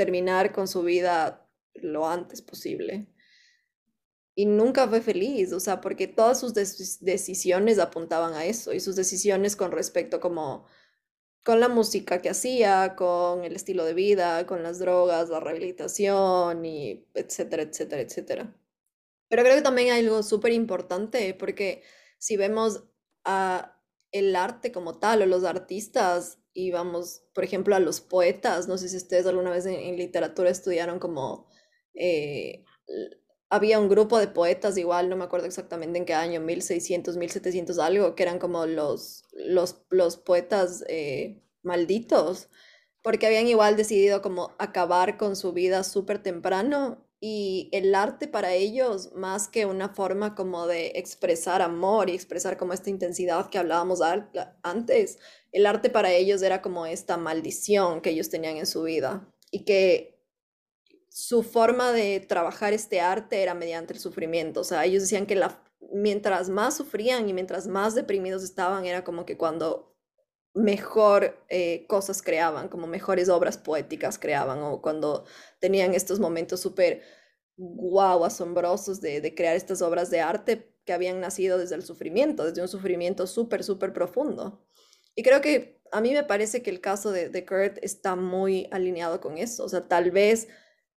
[0.00, 3.06] terminar con su vida lo antes posible.
[4.34, 8.96] Y nunca fue feliz, o sea, porque todas sus decisiones apuntaban a eso, y sus
[8.96, 10.64] decisiones con respecto como
[11.44, 16.64] con la música que hacía, con el estilo de vida, con las drogas, la rehabilitación
[16.64, 18.56] y etcétera, etcétera, etcétera.
[19.28, 21.82] Pero creo que también hay algo súper importante porque
[22.18, 22.84] si vemos
[23.24, 23.78] a
[24.12, 26.72] el arte como tal o los artistas y
[27.34, 28.68] por ejemplo, a los poetas.
[28.68, 31.48] No sé si ustedes alguna vez en, literatura estudiaron como...
[31.94, 32.64] Eh,
[33.50, 37.78] había un grupo de poetas igual, no me acuerdo exactamente en qué año, 1600, 1700
[37.80, 42.48] algo, que eran como los, los, los poetas eh, malditos,
[43.02, 48.54] porque habían igual decidido como acabar con su vida súper temprano y el arte para
[48.54, 53.58] ellos, más que una forma como de expresar amor y expresar como esta intensidad que
[53.58, 54.00] hablábamos
[54.62, 55.18] antes,
[55.52, 59.64] el arte para ellos era como esta maldición que ellos tenían en su vida y
[59.64, 60.20] que
[61.08, 64.60] su forma de trabajar este arte era mediante el sufrimiento.
[64.60, 65.62] O sea, ellos decían que la,
[65.92, 69.96] mientras más sufrían y mientras más deprimidos estaban, era como que cuando
[70.54, 75.24] mejor eh, cosas creaban, como mejores obras poéticas creaban, o cuando
[75.60, 77.02] tenían estos momentos súper
[77.56, 82.44] guau, asombrosos de, de, crear estas obras de arte que habían nacido desde el sufrimiento,
[82.44, 84.64] desde un sufrimiento súper, súper profundo.
[85.14, 88.68] Y creo que a mí me parece que el caso de, de Kurt está muy
[88.70, 90.48] alineado con eso, o sea, tal vez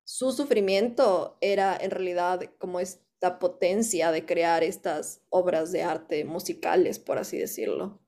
[0.04, 7.00] su sufrimiento era en realidad como esta potencia de crear estas obras de arte musicales,
[7.00, 8.02] por así decirlo.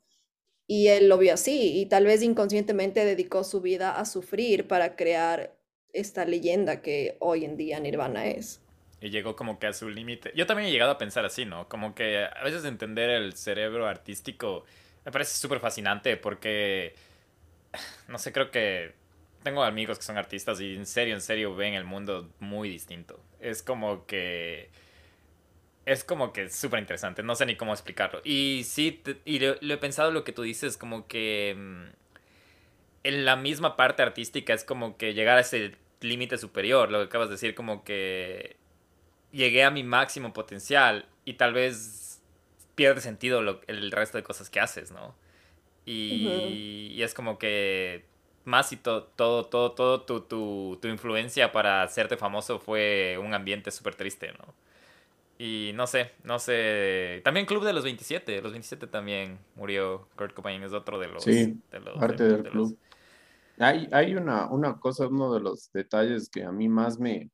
[0.68, 4.96] Y él lo vio así y tal vez inconscientemente dedicó su vida a sufrir para
[4.96, 5.56] crear
[5.94, 8.62] esta leyenda que hoy en día Nirvana es.
[9.00, 10.32] Y llegó como que a su límite.
[10.36, 11.70] Yo también he llegado a pensar así, ¿no?
[11.70, 14.66] Como que a veces entender el cerebro artístico
[15.06, 16.96] me parece súper fascinante porque,
[18.08, 18.94] no sé, creo que
[19.44, 23.20] tengo amigos que son artistas y en serio, en serio ven el mundo muy distinto.
[23.40, 24.70] Es como que
[25.86, 28.22] es como que súper interesante, no sé ni cómo explicarlo.
[28.24, 31.84] Y sí, y lo, he pensado lo que tú dices, como que mm,
[33.04, 37.06] en la misma parte artística es como que llegar a ese límite superior, lo que
[37.06, 38.58] acabas de decir, como que
[39.32, 42.05] llegué a mi máximo potencial y tal vez
[42.76, 45.16] pierde sentido el resto de cosas que haces, ¿no?
[45.86, 48.06] Y, y es como que
[48.44, 53.34] más y todo, todo, todo, todo tu, tu, tu, influencia para hacerte famoso fue un
[53.34, 54.54] ambiente súper triste, ¿no?
[55.38, 57.22] Y no sé, no sé.
[57.24, 58.42] También Club de los 27.
[58.42, 60.08] Los 27 también murió.
[60.16, 61.24] Kurt Cobain es otro de los.
[61.24, 61.60] Sí,
[62.00, 62.78] parte del club.
[63.58, 67.30] Hay, hay una, una cosa, uno de los detalles que a mí más me.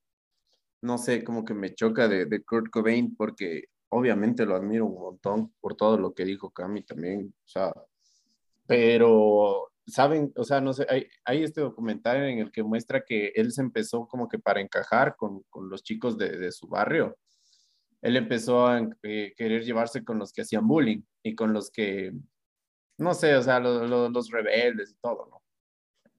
[0.81, 4.99] No sé, como que me choca de, de Kurt Cobain, porque obviamente lo admiro un
[4.99, 7.33] montón por todo lo que dijo Cami también.
[7.45, 7.73] O sea,
[8.65, 13.33] pero saben, o sea, no sé, hay, hay, este documental en el que muestra que
[13.35, 17.17] él se empezó como que para encajar con, con los chicos de, de, su barrio.
[18.01, 22.13] Él empezó a eh, querer llevarse con los que hacían bullying y con los que,
[22.97, 25.43] no sé, o sea, los rebeldes y todo, ¿no?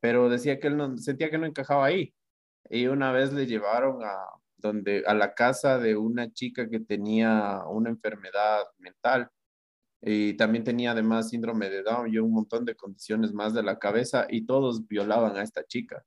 [0.01, 2.15] Pero decía que él no, sentía que no encajaba ahí.
[2.71, 4.17] Y una vez le llevaron a,
[4.63, 9.29] donde, a la casa de una chica que tenía una enfermedad mental
[10.01, 13.79] y también tenía además síndrome de Down y un montón de condiciones más de la
[13.79, 16.05] cabeza y todos violaban a esta chica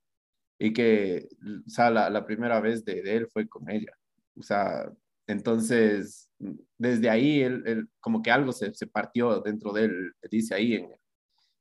[0.59, 1.27] y que,
[1.65, 3.91] o sea, la, primera vez de, de, él fue con ella.
[4.37, 4.91] O sea,
[5.27, 6.29] entonces,
[6.77, 10.89] desde ahí, él como que algo se, se, partió dentro de él, dice ahí en,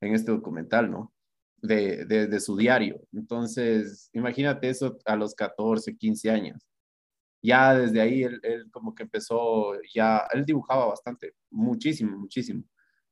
[0.01, 1.13] en este documental, ¿no?
[1.63, 3.01] De, de, de su diario.
[3.13, 6.59] Entonces, imagínate eso a los 14, 15 años
[7.45, 12.65] ya desde ahí él, él, como que empezó, ya, él dibujaba bastante, muchísimo, muchísimo,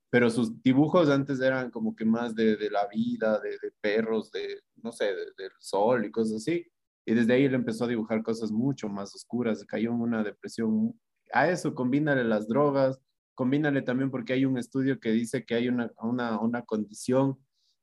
[0.09, 4.61] pero sus dibujos antes eran como que más de, de la vida, de, perros, de,
[4.77, 6.65] no sé, del sol y cosas así,
[7.05, 10.99] y desde ahí él empezó a dibujar cosas mucho más oscuras, cayó en una depresión.
[11.31, 12.99] A eso combínale las drogas,
[13.35, 17.37] combínale también porque hay un estudio que dice que hay una, una, una condición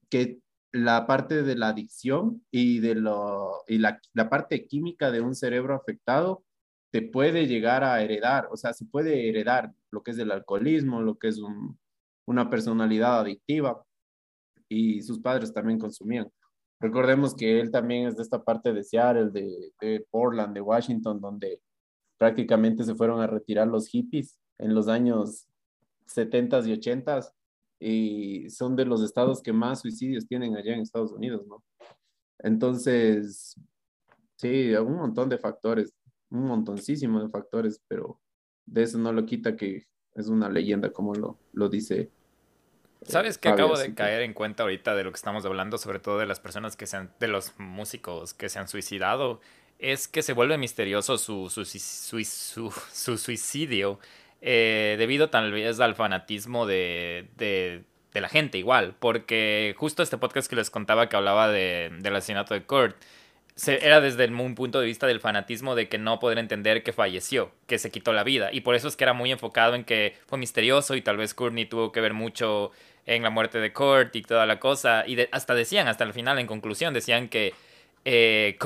[0.09, 0.41] que
[0.73, 5.35] la parte de la adicción y, de lo, y la, la, parte química de un
[5.35, 6.45] cerebro afectado
[6.91, 11.03] te puede llegar a heredar, o sea, se puede heredar lo que es el alcoholismo,
[11.03, 11.79] lo que es un,
[12.27, 13.85] una personalidad adictiva
[14.69, 16.31] y sus padres también consumían.
[16.81, 21.21] Recordemos que él también es de esta parte de Seattle, de, de Portland, de Washington,
[21.21, 21.61] donde
[22.19, 25.47] prácticamente se fueron a retirar los hippies en los años
[26.07, 27.21] 70 y 80
[27.81, 31.65] y son de los estados que más suicidios tienen allá en Estados Unidos, ¿no?
[32.39, 33.57] Entonces,
[34.37, 35.95] sí, un montón de factores,
[36.29, 38.21] un montoncísimo de factores, pero
[38.67, 42.11] de eso no lo quita que es una leyenda, como lo, lo dice.
[43.03, 46.19] ¿Sabes que acabo de caer en cuenta ahorita de lo que estamos hablando, sobre todo
[46.19, 49.41] de las personas que se han, de los músicos que se han suicidado?
[49.79, 53.99] Es que se vuelve misterioso su, su, su, su suicidio
[54.41, 60.19] eh, debido tal vez al fanatismo de, de, de, la gente igual, porque justo este
[60.19, 62.97] podcast que les contaba que hablaba de, del asesinato de Kurt,
[63.55, 66.93] se, era desde un punto de vista del fanatismo de que no poder entender que
[66.93, 69.85] falleció, que se quitó la vida, y por eso es que era muy enfocado en
[69.85, 72.71] que fue misterioso y tal vez Courtney tuvo que ver mucho
[73.07, 76.39] en la muerte de Kurt y toda la cosa, y hasta decían, hasta el final,
[76.39, 77.53] en conclusión, decían que
[78.05, 78.57] eh,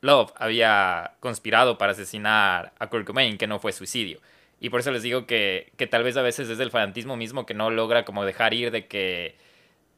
[0.00, 4.20] Love había conspirado para asesinar a Kurt Cobain, que no fue suicidio.
[4.64, 7.44] Y por eso les digo que, que tal vez a veces es el fanatismo mismo
[7.44, 9.36] que no logra como dejar ir de que,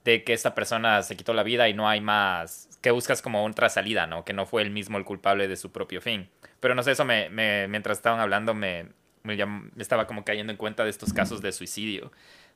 [0.04, 3.44] de que esta persona se quitó la vida y no hay más, que buscas como
[3.44, 4.24] otra salida, ¿no?
[4.24, 6.28] Que no fue él mismo el culpable de su propio fin.
[6.58, 7.28] Pero no sé, eso me,
[7.68, 8.88] mientras estaban hablando me,
[9.22, 12.10] me, me estaba como cayendo en cuenta de estos casos de suicidio,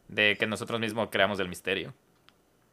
[0.09, 1.95] de que nosotros mismos creamos el misterio.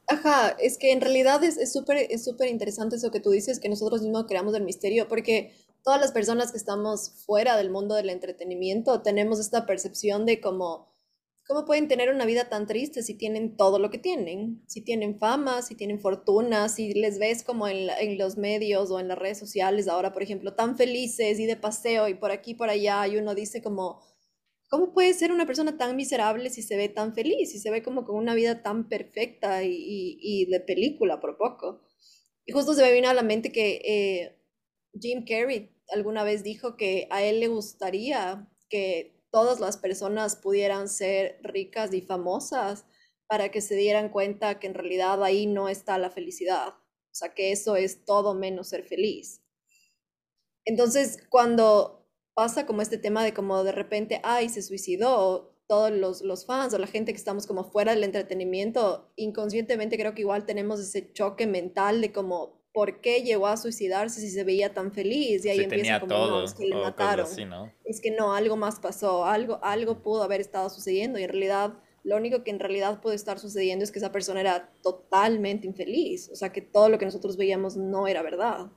[0.07, 3.69] Ajá, es que en realidad es súper es súper interesante eso que tú dices, que
[3.69, 8.09] nosotros mismos creamos el misterio, porque todas las personas que estamos fuera del mundo del
[8.09, 10.93] entretenimiento tenemos esta percepción de cómo,
[11.47, 15.17] cómo pueden tener una vida tan triste si tienen todo lo que tienen, si tienen
[15.17, 19.17] fama, si tienen fortuna, si les ves como en, en los medios o en las
[19.17, 23.07] redes sociales ahora, por ejemplo, tan felices y de paseo y por aquí, por allá,
[23.07, 24.01] y uno dice como,
[24.69, 27.81] ¿cómo puede ser una persona tan miserable si se ve tan feliz, si se ve
[27.81, 31.81] como con una vida tan perfecta y, y, de película por poco?
[32.45, 34.36] Y justo se me vino a la mente que eh,
[34.99, 40.89] Jim Carrey alguna vez dijo que a él le gustaría que todas las personas pudieran
[40.89, 42.85] ser ricas y famosas
[43.27, 46.69] para que se dieran cuenta que en realidad ahí no está la felicidad.
[46.69, 49.41] O sea, que eso es todo menos ser feliz.
[50.65, 56.21] Entonces, cuando pasa como este tema de como de repente, ay, se suicidó, todos los,
[56.21, 60.45] los fans o la gente que estamos como fuera del entretenimiento, inconscientemente creo que igual
[60.45, 64.91] tenemos ese choque mental de como por qué llegó a suicidarse si se veía tan
[64.91, 66.39] feliz y ahí Sí, empieza tenía como todo.
[66.41, 67.25] no, es que le mataron.
[67.25, 67.71] así, ¿no?
[67.83, 71.73] Es que no, algo más pasó, algo, algo pudo haber estado sucediendo y en realidad
[72.03, 76.29] lo único que en realidad puede estar sucediendo es que esa persona era totalmente infeliz,
[76.31, 78.67] o sea que todo lo que nosotros veíamos no era verdad.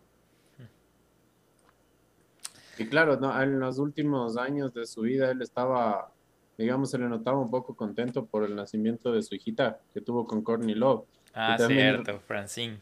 [2.79, 6.11] Y claro, no, en los últimos años de su vida él estaba,
[6.57, 10.27] digamos, se le notaba un poco contento por el nacimiento de su hijita que tuvo
[10.27, 11.05] con Courtney Love.
[11.35, 12.81] Ah, también- cierto, Francine.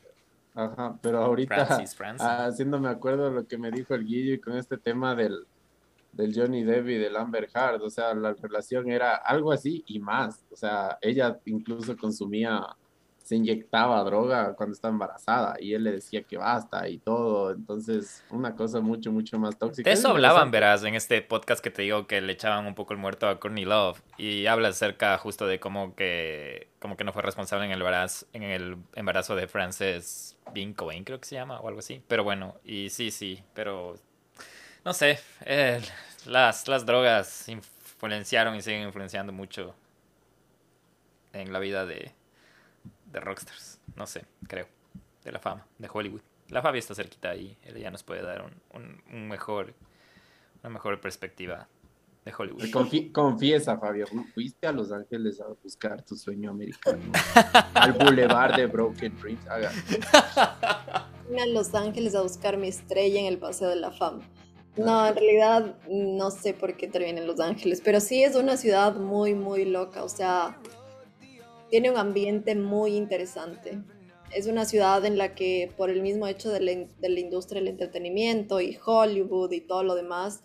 [0.58, 2.26] Ajá, pero ahorita Francis, Francis.
[2.26, 5.46] haciéndome acuerdo de lo que me dijo el Guillo y con este tema del,
[6.10, 10.00] del Johnny Depp y del Amber Heard, o sea, la relación era algo así y
[10.00, 12.60] más, o sea, ella incluso consumía,
[13.28, 18.24] se inyectaba droga cuando estaba embarazada y él le decía que basta y todo, entonces
[18.30, 19.90] una cosa mucho, mucho más tóxica.
[19.90, 22.98] Eso hablaban, verás, en este podcast que te digo que le echaban un poco el
[22.98, 24.00] muerto a Courtney Love.
[24.16, 28.24] Y habla acerca justo de cómo que, como que no fue responsable en el embarazo,
[28.32, 30.38] en el embarazo de Frances
[30.74, 32.02] Cobain, creo que se llama, o algo así.
[32.08, 33.96] Pero bueno, y sí, sí, pero
[34.86, 35.82] no sé, eh,
[36.24, 39.74] las, las drogas influenciaron y siguen influenciando mucho
[41.34, 42.14] en la vida de,
[43.12, 43.80] de rockstars.
[43.96, 44.66] No sé, creo,
[45.24, 46.20] de la fama, de Hollywood.
[46.50, 49.74] La Fabi está cerquita ahí, ella ya nos puede dar un, un- un mejor,
[50.62, 51.68] una mejor perspectiva
[52.24, 52.62] de Hollywood.
[52.64, 56.98] Confi- confiesa, Fabio, fuiste a Los Ángeles a buscar tu sueño americano,
[57.74, 59.44] al boulevard de Broken Dreams.
[61.28, 64.26] Vine a Los Ángeles a buscar mi estrella en el Paseo de la Fama.
[64.76, 68.56] No, en realidad no sé por qué terminé en Los Ángeles, pero sí es una
[68.56, 70.56] ciudad muy, muy loca, o sea,
[71.70, 73.82] tiene un ambiente muy interesante.
[74.34, 77.60] Es una ciudad en la que por el mismo hecho de la, de la industria
[77.60, 80.44] del entretenimiento y Hollywood y todo lo demás,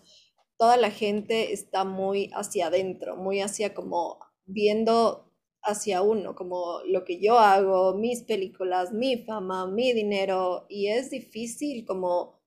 [0.56, 5.30] toda la gente está muy hacia adentro, muy hacia como viendo
[5.62, 11.10] hacia uno, como lo que yo hago, mis películas, mi fama, mi dinero, y es
[11.10, 12.42] difícil como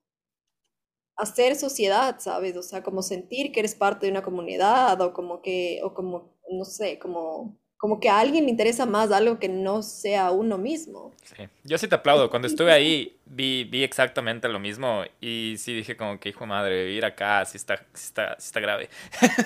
[1.16, 2.56] hacer sociedad, ¿sabes?
[2.58, 6.38] O sea, como sentir que eres parte de una comunidad o como que, o como,
[6.52, 10.58] no sé, como, como que a alguien le interesa más algo que no sea uno
[10.58, 11.14] mismo.
[11.24, 11.48] Sí.
[11.64, 12.30] Yo sí te aplaudo.
[12.30, 16.48] Cuando estuve ahí vi, vi exactamente lo mismo y sí dije como que hijo de
[16.48, 18.90] madre, vivir acá sí está, sí está, sí está grave.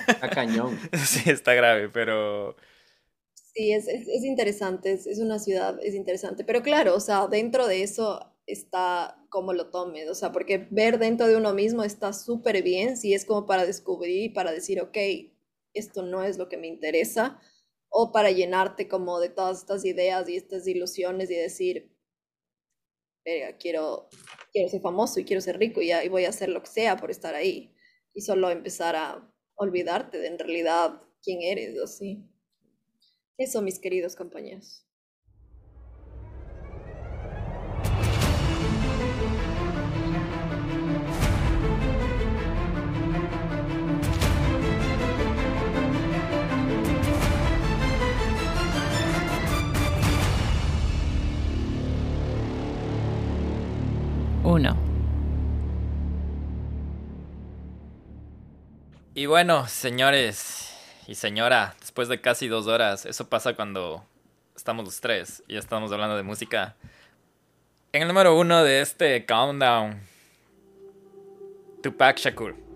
[0.08, 0.78] Está cañón.
[1.04, 2.56] sí está grave, pero
[3.54, 7.26] Sí, es, es, es interesante, es, es una ciudad, es interesante, pero claro, o sea,
[7.26, 11.84] dentro de eso está como lo tomes, o sea, porque ver dentro de uno mismo
[11.84, 14.96] está súper bien, si es como para descubrir y para decir, ok,
[15.74, 17.38] esto no es lo que me interesa,
[17.94, 21.94] o para llenarte como de todas estas ideas y estas ilusiones y decir,
[23.24, 24.08] verga, quiero,
[24.50, 26.96] quiero ser famoso y quiero ser rico y, y voy a hacer lo que sea
[26.96, 27.74] por estar ahí,
[28.14, 32.26] y solo empezar a olvidarte de en realidad quién eres, o así.
[33.36, 34.86] Eso, mis queridos compañeros.
[59.14, 60.76] Y bueno, señores
[61.06, 64.04] y señora, después de casi dos horas, eso pasa cuando
[64.54, 66.76] estamos los tres y estamos hablando de música.
[67.92, 70.00] En el número uno de este countdown,
[71.82, 72.71] Tupac Shakur.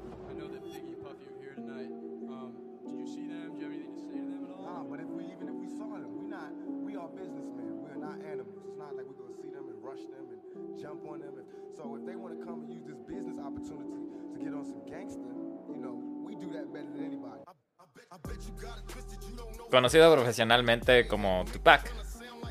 [19.71, 21.93] Conocido profesionalmente como Tupac,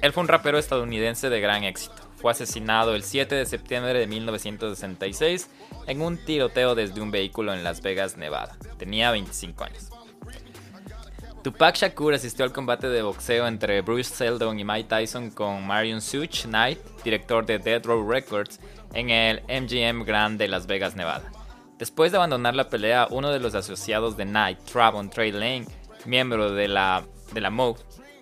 [0.01, 1.95] él fue un rapero estadounidense de gran éxito.
[2.17, 5.49] Fue asesinado el 7 de septiembre de 1966
[5.87, 8.57] en un tiroteo desde un vehículo en Las Vegas, Nevada.
[8.77, 9.89] Tenía 25 años.
[11.43, 16.01] Tupac Shakur asistió al combate de boxeo entre Bruce Seldon y Mike Tyson con Marion
[16.01, 18.59] Such Knight, director de Dead Row Records,
[18.93, 21.31] en el MGM Grand de Las Vegas, Nevada.
[21.77, 25.67] Después de abandonar la pelea, uno de los asociados de Knight, Travon Trey Lane,
[26.05, 27.03] miembro de la,
[27.33, 27.49] de la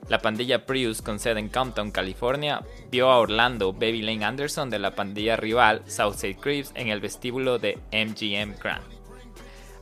[0.09, 2.61] la pandilla Prius con sede en Compton, California,
[2.91, 7.57] vio a Orlando Baby Lane Anderson de la pandilla rival Southside Crips en el vestíbulo
[7.57, 8.83] de MGM Grand.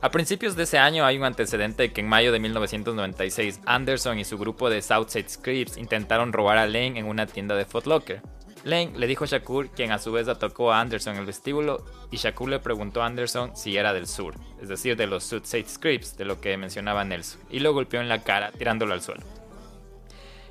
[0.00, 4.24] A principios de ese año hay un antecedente que en mayo de 1996 Anderson y
[4.24, 8.22] su grupo de Southside Crips intentaron robar a Lane en una tienda de Foot Locker.
[8.64, 11.84] Lane le dijo a Shakur, quien a su vez atacó a Anderson en el vestíbulo,
[12.10, 15.66] y Shakur le preguntó a Anderson si era del sur, es decir, de los Southside
[15.80, 19.24] Crips, de lo que mencionaba Nelson, y lo golpeó en la cara tirándolo al suelo.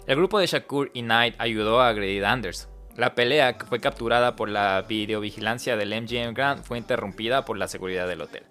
[0.07, 2.69] El grupo de Shakur y Knight ayudó a agredir a Anderson.
[2.97, 7.67] La pelea, que fue capturada por la videovigilancia del MGM Grand, fue interrumpida por la
[7.67, 8.43] seguridad del hotel.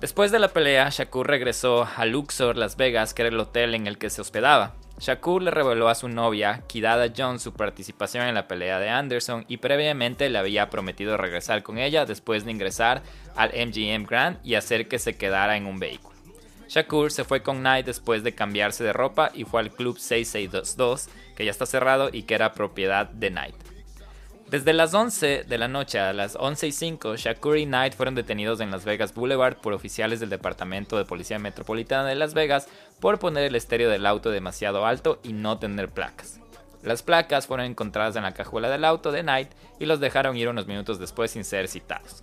[0.00, 3.86] Después de la pelea, Shakur regresó a Luxor, Las Vegas, que era el hotel en
[3.86, 4.74] el que se hospedaba.
[4.98, 9.44] Shakur le reveló a su novia, Kidada Jones, su participación en la pelea de Anderson
[9.48, 13.02] y previamente le había prometido regresar con ella después de ingresar
[13.34, 16.14] al MGM Grand y hacer que se quedara en un vehículo.
[16.68, 21.08] Shakur se fue con Knight después de cambiarse de ropa y fue al club 6622,
[21.36, 23.73] que ya está cerrado y que era propiedad de Knight.
[24.54, 28.14] Desde las 11 de la noche a las 11 y 5, Shakur y Knight fueron
[28.14, 32.68] detenidos en Las Vegas Boulevard por oficiales del Departamento de Policía Metropolitana de Las Vegas
[33.00, 36.38] por poner el estéreo del auto demasiado alto y no tener placas.
[36.84, 39.50] Las placas fueron encontradas en la cajuela del auto de Knight
[39.80, 42.22] y los dejaron ir unos minutos después sin ser citados.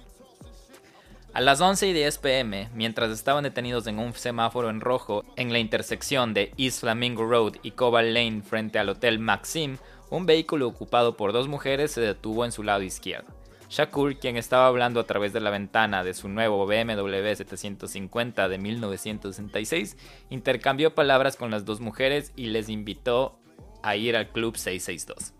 [1.33, 5.51] A las 11 y 10 pm, mientras estaban detenidos en un semáforo en rojo en
[5.51, 9.77] la intersección de East Flamingo Road y Cobalt Lane frente al Hotel Maxim,
[10.11, 13.33] un vehículo ocupado por dos mujeres se detuvo en su lado izquierdo.
[13.69, 18.57] Shakur, quien estaba hablando a través de la ventana de su nuevo BMW 750 de
[18.57, 19.97] 1966,
[20.29, 23.39] intercambió palabras con las dos mujeres y les invitó
[23.81, 25.33] a ir al Club 662.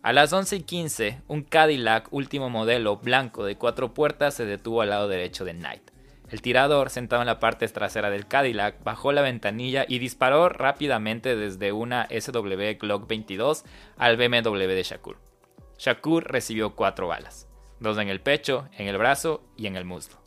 [0.00, 4.80] A las 11 y 15, un Cadillac último modelo blanco de cuatro puertas se detuvo
[4.80, 5.97] al lado derecho de Knight.
[6.30, 11.36] El tirador, sentado en la parte trasera del Cadillac, bajó la ventanilla y disparó rápidamente
[11.36, 13.64] desde una SW Glock 22
[13.96, 15.16] al BMW de Shakur.
[15.78, 17.48] Shakur recibió cuatro balas,
[17.80, 20.18] dos en el pecho, en el brazo y en el muslo.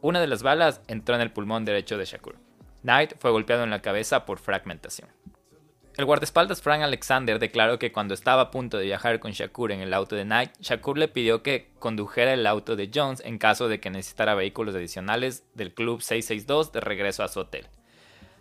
[0.00, 2.36] Una de las balas entró en el pulmón derecho de Shakur.
[2.82, 5.08] Knight fue golpeado en la cabeza por fragmentación.
[5.98, 9.80] El guardaespaldas Frank Alexander declaró que cuando estaba a punto de viajar con Shakur en
[9.80, 13.66] el auto de Knight, Shakur le pidió que condujera el auto de Jones en caso
[13.66, 17.66] de que necesitara vehículos adicionales del Club 662 de regreso a su hotel.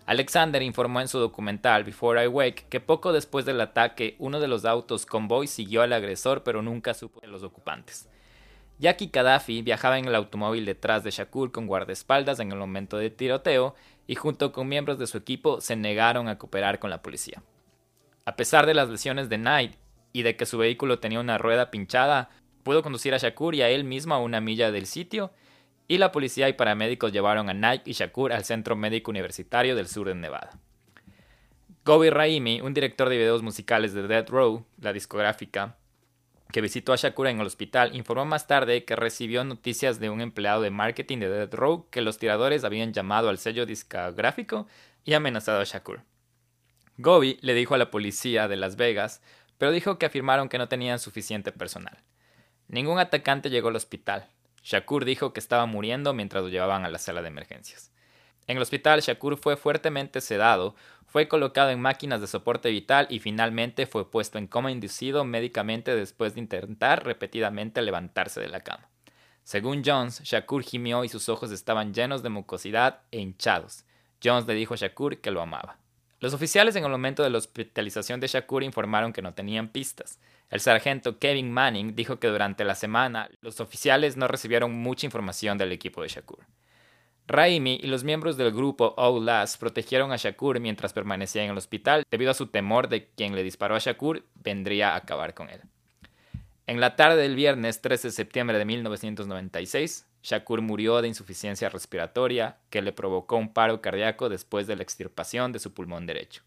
[0.05, 4.47] Alexander informó en su documental Before I Wake que poco después del ataque uno de
[4.47, 8.07] los autos convoy siguió al agresor pero nunca supo de los ocupantes.
[8.77, 13.09] Jackie Gaddafi viajaba en el automóvil detrás de Shakur con guardaespaldas en el momento de
[13.09, 13.73] tiroteo
[14.07, 17.43] y junto con miembros de su equipo se negaron a cooperar con la policía.
[18.25, 19.75] A pesar de las lesiones de Knight
[20.13, 22.29] y de que su vehículo tenía una rueda pinchada,
[22.63, 25.31] pudo conducir a Shakur y a él mismo a una milla del sitio,
[25.87, 29.87] y la policía y paramédicos llevaron a Knight y Shakur al Centro Médico Universitario del
[29.87, 30.59] sur de Nevada.
[31.85, 35.76] Gobi Raimi, un director de videos musicales de Dead Row, la discográfica,
[36.51, 40.21] que visitó a Shakur en el hospital, informó más tarde que recibió noticias de un
[40.21, 44.67] empleado de marketing de Dead Row que los tiradores habían llamado al sello discográfico
[45.03, 46.01] y amenazado a Shakur.
[46.97, 49.21] Gobi le dijo a la policía de Las Vegas,
[49.57, 51.97] pero dijo que afirmaron que no tenían suficiente personal.
[52.67, 54.27] Ningún atacante llegó al hospital.
[54.63, 57.91] Shakur dijo que estaba muriendo mientras lo llevaban a la sala de emergencias.
[58.47, 60.75] En el hospital, Shakur fue fuertemente sedado,
[61.05, 65.95] fue colocado en máquinas de soporte vital y finalmente fue puesto en coma inducido médicamente
[65.95, 68.89] después de intentar repetidamente levantarse de la cama.
[69.43, 73.85] Según Jones, Shakur gimió y sus ojos estaban llenos de mucosidad e hinchados.
[74.23, 75.77] Jones le dijo a Shakur que lo amaba.
[76.19, 80.19] Los oficiales en el momento de la hospitalización de Shakur informaron que no tenían pistas.
[80.49, 85.57] El sargento Kevin Manning dijo que durante la semana los oficiales no recibieron mucha información
[85.57, 86.45] del equipo de Shakur.
[87.29, 92.05] Raimi y los miembros del grupo Outlast protegieron a Shakur mientras permanecía en el hospital
[92.09, 95.49] debido a su temor de que quien le disparó a Shakur vendría a acabar con
[95.49, 95.59] él.
[96.67, 102.59] En la tarde del viernes 13 de septiembre de 1996, Shakur murió de insuficiencia respiratoria
[102.69, 106.43] que le provocó un paro cardíaco después de la extirpación de su pulmón derecho.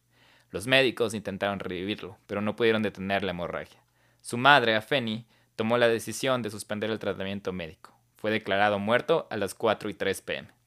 [0.51, 3.83] Los médicos intentaron revivirlo, pero no pudieron detener la hemorragia.
[4.23, 5.27] Su madre, Afeni,
[5.57, 7.95] tomó la decisión de suspender el tratamiento médico.
[8.17, 10.60] Fue declarado muerto a las 4 y 3 pm.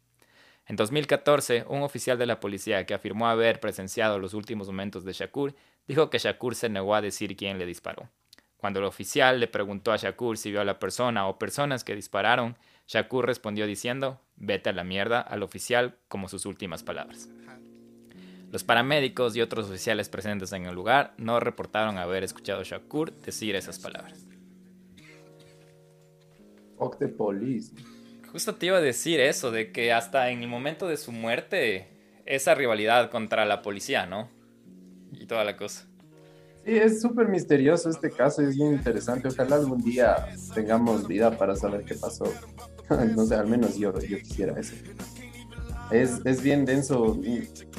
[0.66, 5.12] En 2014, un oficial de la policía que afirmó haber presenciado los últimos momentos de
[5.12, 5.56] Shakur
[5.88, 8.10] dijo que Shakur se negó a decir quién le disparó.
[8.58, 11.96] Cuando el oficial le preguntó a Shakur si vio a la persona o personas que
[11.96, 12.56] dispararon,
[12.88, 17.28] Shakur respondió diciendo, vete a la mierda al oficial como sus últimas palabras.
[18.50, 23.12] Los paramédicos y otros oficiales presentes en el lugar no reportaron haber escuchado a Shakur
[23.12, 24.26] decir esas palabras.
[26.78, 27.74] Fuck the police.
[28.34, 31.88] Justo te iba a decir eso, de que hasta en el momento de su muerte,
[32.26, 34.28] esa rivalidad contra la policía, ¿no?
[35.12, 35.86] Y toda la cosa.
[36.66, 39.28] Sí, es súper misterioso este caso, es bien interesante.
[39.28, 42.26] Ojalá algún día tengamos vida para saber qué pasó.
[43.16, 44.74] no sé, al menos yo, yo quisiera eso.
[45.92, 47.22] Es, es bien denso,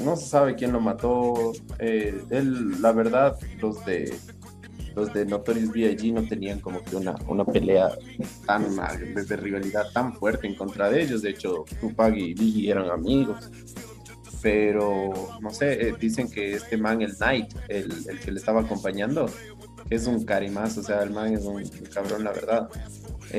[0.05, 1.53] no se sabe quién lo mató.
[1.81, 4.17] Eh, él, la verdad, los de
[4.95, 6.13] los de Notorious B.I.G.
[6.13, 7.91] no tenían como que una, una pelea
[8.47, 11.23] tan de rivalidad tan fuerte en contra de ellos.
[11.23, 13.51] De hecho, Tupac y Biggie eran amigos.
[14.43, 18.61] Pero, no sé, eh, dicen que este man, el Knight, el, el, que le estaba
[18.61, 19.27] acompañando,
[19.89, 21.63] es un carimazo, o sea, el man es un
[21.93, 22.69] cabrón, la verdad.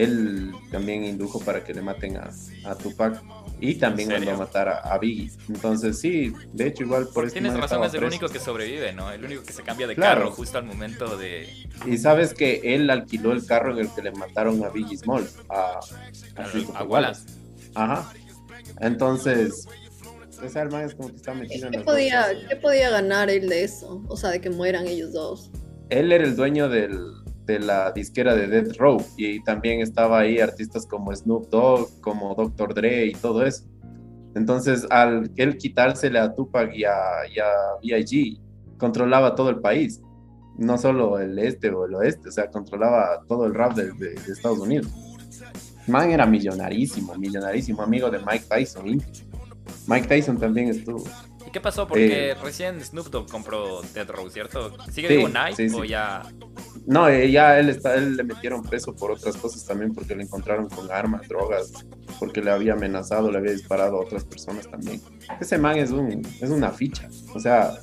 [0.04, 2.30] Él también indujo para que le maten a,
[2.66, 3.22] a Tupac
[3.62, 5.32] y también ¿En mandó a matar a, a Biggie.
[5.48, 8.16] Entonces, sí, de hecho, igual por este Tienes razón, es el preso.
[8.18, 9.12] único que sobrevive, ¿no?
[9.12, 10.22] El único que se cambia de Claro.
[10.24, 11.48] carro justo al momento de...
[11.86, 15.36] Y sabes que él alquiló el carro en el que le mataron a Biggie Smalls,
[15.50, 15.80] a,
[16.36, 17.26] a A- Wallace.
[17.76, 18.12] Ajá.
[18.82, 19.68] Entonces,
[20.56, 22.28] el man es como que está metido ¿Qué podía.
[22.50, 24.04] ¿Qué podía ganar él de eso?
[24.08, 25.52] O sea, de que mueran ellos dos.
[25.90, 27.00] Él era el dueño del,
[27.46, 32.34] de la disquera de Death Row y también estaba ahí artistas como Snoop Dogg, como
[32.36, 32.74] Dr.
[32.74, 33.66] Dre y todo eso.
[34.36, 36.92] Entonces, al él quitársele a Tupac y a,
[37.34, 37.46] y a
[37.82, 38.40] B.I.G.,
[38.78, 40.02] controlaba todo el país,
[40.58, 44.16] no solo el este o el oeste, o sea, controlaba todo el rap de, de-
[44.16, 44.88] de Estados Unidos.
[45.88, 48.88] Man era millonarísimo, millonarísimo, amigo de Mike Tyson.
[48.88, 49.30] íntimo.
[49.88, 51.04] Mike Tyson también estuvo.
[51.56, 51.88] ¿Y qué pasó?
[51.88, 52.36] Porque Eh.
[52.44, 54.76] recién Snoop Dogg compró Dead Row, ¿cierto?
[54.92, 55.76] ¿Sigue Sí, Nike sí, sí.
[55.80, 56.22] o ya...?
[56.86, 60.24] No, eh, ya él, está, él le metieron preso por otras cosas también, porque le
[60.24, 61.72] encontraron con armas, drogas,
[62.20, 65.02] porque le había amenazado, le había disparado a otras personas también.
[65.40, 67.74] Ese man es, un, es una ficha, o sea,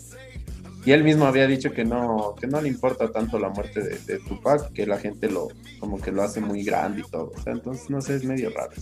[0.84, 3.98] y él mismo había dicho que no, que no le importa tanto la muerte de,
[4.00, 5.48] de Tupac, que la gente lo,
[5.80, 8.50] como que lo hace muy grande y todo, o sea, entonces no sé, es medio
[8.50, 8.72] raro.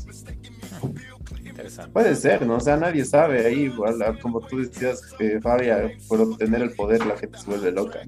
[1.51, 1.93] Interesante.
[1.93, 2.57] Puede ser, ¿no?
[2.57, 6.73] O sea, nadie sabe ahí, igual, ah, como tú decías, eh, Fabia, por obtener el
[6.73, 8.01] poder la gente se vuelve loca.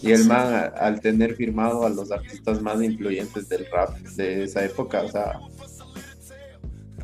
[0.00, 4.64] Y el man, al tener firmado a los artistas más influyentes del rap de esa
[4.64, 5.40] época, o sea,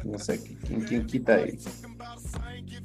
[0.05, 1.59] no sé, ¿quién, quién quita ahí?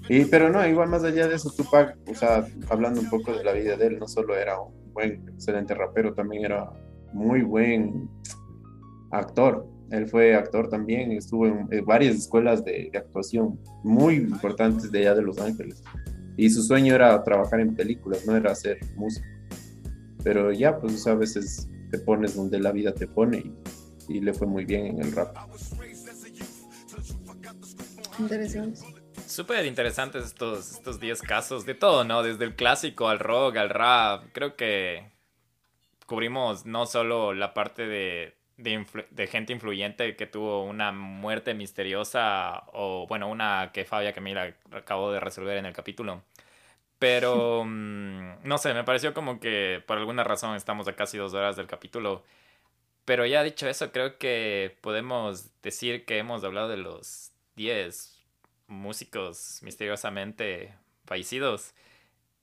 [0.09, 3.43] Y, pero no, igual más allá de eso, Tupac, o sea, hablando un poco de
[3.43, 6.71] la vida de él, no solo era un buen, excelente rapero, también era
[7.13, 8.09] muy buen
[9.11, 9.67] actor.
[9.91, 14.99] Él fue actor también, estuvo en, en varias escuelas de, de actuación muy importantes de
[14.99, 15.83] allá de Los Ángeles.
[16.35, 19.27] Y su sueño era trabajar en películas, no era hacer música.
[20.23, 24.17] Pero ya, pues o sea, a veces te pones donde la vida te pone y,
[24.17, 25.35] y le fue muy bien en el rap.
[28.19, 28.79] Interesante.
[29.25, 32.23] Súper interesantes estos, estos 10 casos de todo, ¿no?
[32.23, 34.25] Desde el clásico al rock, al rap.
[34.33, 35.11] Creo que
[36.05, 43.05] cubrimos no solo la parte de, de, gente influyente que tuvo una muerte misteriosa o,
[43.07, 46.23] bueno, una que Fabia Camila acabó de resolver en el capítulo.
[46.99, 51.33] Pero, mm, no sé, me pareció como que por alguna razón estamos a casi dos
[51.33, 52.23] horas del capítulo.
[53.05, 58.17] Pero ya dicho eso, creo que podemos decir que hemos hablado de los 10
[58.67, 60.73] músicos misteriosamente
[61.05, 61.73] fallecidos.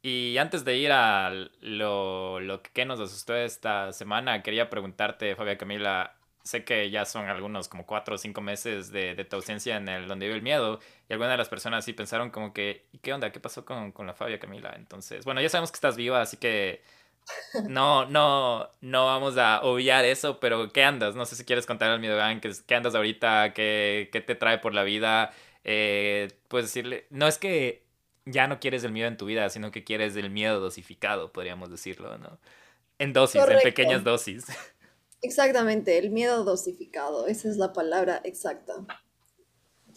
[0.07, 1.33] Y antes de ir a
[1.63, 7.69] lo, que nos asustó esta semana, quería preguntarte, Fabia Camila, sé que ya son algunos
[7.69, 10.79] como cuatro o cinco meses de, tu ausencia en el donde vive el miedo,
[11.09, 13.33] y algunas de las personas sí pensaron como que, ¿y qué onda?
[13.33, 14.75] ¿Qué pasó con, con la Fabia Camila?
[14.77, 16.83] Entonces, bueno, ya sabemos que estás viva, así que
[17.71, 21.15] no, no, no vamos a obviar eso, pero ¿qué andas?
[21.15, 23.55] No sé si quieres contar al miedo Gang, ¿qué, qué andas ahorita?
[23.55, 25.33] ¿Qué, ¿Qué te trae por la vida?
[25.65, 27.84] Eh, puedes decirle, no es que
[28.27, 31.71] ya no quieres el miedo en tu vida, sino que quieres el miedo dosificado, podríamos
[31.71, 32.39] decirlo, ¿no?
[32.99, 33.67] En dosis, Correcto.
[33.67, 34.47] en pequeñas dosis.
[35.23, 38.75] Exactamente, el miedo dosificado, esa es la palabra exacta.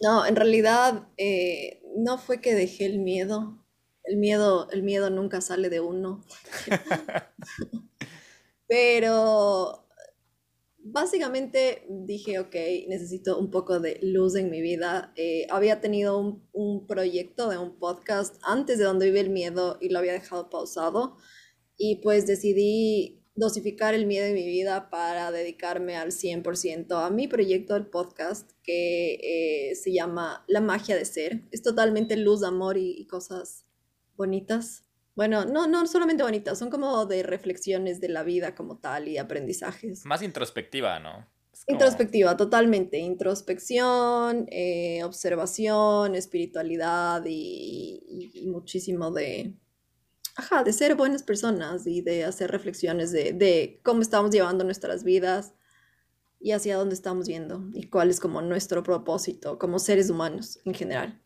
[0.00, 3.64] No, en realidad eh, no fue que dejé el miedo.
[4.04, 6.24] El miedo, el miedo nunca sale de uno.
[8.68, 9.87] Pero
[10.92, 12.54] básicamente dije, ok,
[12.88, 15.12] necesito un poco de luz en mi vida.
[15.16, 19.90] Eh, había tenido un, proyecto de un podcast antes de donde vive el miedo y
[19.90, 21.16] lo había dejado pausado.
[21.76, 27.28] Y pues decidí dosificar el miedo en mi vida para dedicarme al 100% a mi
[27.28, 29.14] proyecto del podcast que
[29.70, 31.46] eh, se llama La magia de ser.
[31.52, 33.66] Es totalmente luz, amor y cosas
[34.16, 34.87] bonitas.
[35.18, 39.18] Bueno, no, no solamente bonitas, son como de reflexiones de la vida como tal y
[39.18, 40.06] aprendizajes.
[40.06, 41.10] Más introspectiva, ¿no?
[41.66, 42.98] Como- Introspectiva, totalmente.
[42.98, 49.54] Introspección, eh, observación, espiritualidad y, y- y muchísimo de,
[50.36, 55.02] ajá, de ser buenas personas y de hacer reflexiones de, de cómo estamos llevando nuestras
[55.02, 55.52] vidas
[56.38, 60.74] y hacia dónde estamos yendo y cuál es como nuestro propósito como seres humanos en
[60.74, 61.20] general.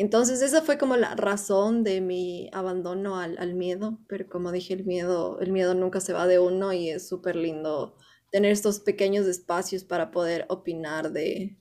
[0.00, 4.72] Entonces esa fue como la razón de mi abandono al, al miedo, pero como dije,
[4.72, 7.94] el miedo, el miedo nunca se va de uno y es súper lindo
[8.30, 11.54] tener estos pequeños espacios para poder opinar de,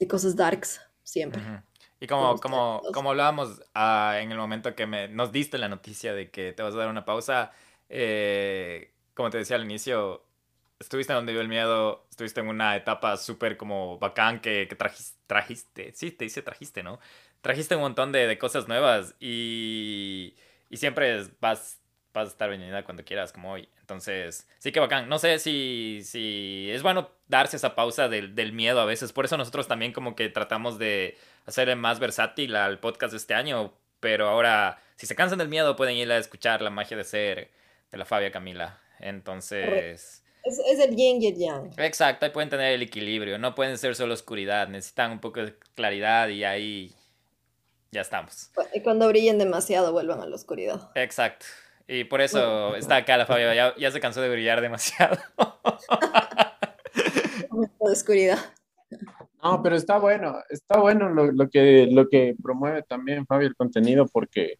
[0.00, 1.40] de cosas darks siempre.
[1.40, 1.62] Ujú.
[2.00, 6.14] Y como, como, como hablábamos ah, en el momento que me, nos diste la noticia
[6.14, 7.52] de que te vas a dar una pausa,
[7.88, 10.24] eh, como te decía al inicio,
[10.78, 15.14] estuviste donde vive el miedo, estuviste en una etapa súper como bacán que, que trajis-
[15.26, 17.00] trajiste, sí, te dice trajiste, ¿no?
[17.40, 20.34] Trajiste un montón de, de cosas nuevas y,
[20.70, 21.78] y siempre vas
[22.18, 23.68] vas a estar bienvenida cuando quieras, como hoy.
[23.80, 25.08] Entonces, sí que bacán.
[25.08, 29.12] No sé si, si es bueno darse esa pausa del, del miedo a veces.
[29.12, 31.16] Por eso nosotros también como que tratamos de
[31.46, 33.72] hacer más versátil al podcast de este año.
[34.00, 37.50] Pero ahora, si se cansan del miedo, pueden ir a escuchar La magia de ser
[37.90, 38.80] de la Fabia Camila.
[39.00, 40.22] Entonces...
[40.44, 41.70] Es, es el yin y el yang.
[41.76, 45.54] Exacto, ahí pueden tener el equilibrio, no pueden ser solo oscuridad, necesitan un poco de
[45.74, 46.94] claridad y ahí
[47.90, 48.50] ya estamos.
[48.74, 50.90] Y cuando brillen demasiado, vuelvan a la oscuridad.
[50.94, 51.46] Exacto.
[51.86, 55.16] Y por eso está acá la Fabia, ya, ya se cansó de brillar demasiado.
[57.50, 58.38] De oscuridad.
[59.42, 63.56] No, pero está bueno, está bueno lo, lo que, lo que promueve también Fabio el
[63.56, 64.58] contenido porque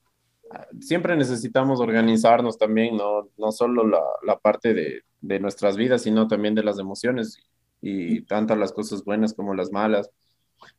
[0.51, 6.03] ah, siempre necesitamos organizarnos también, no, no solo la, la parte de, de nuestras vidas,
[6.03, 7.39] sino también de las emociones
[7.81, 10.11] y tanto las cosas buenas como las malas.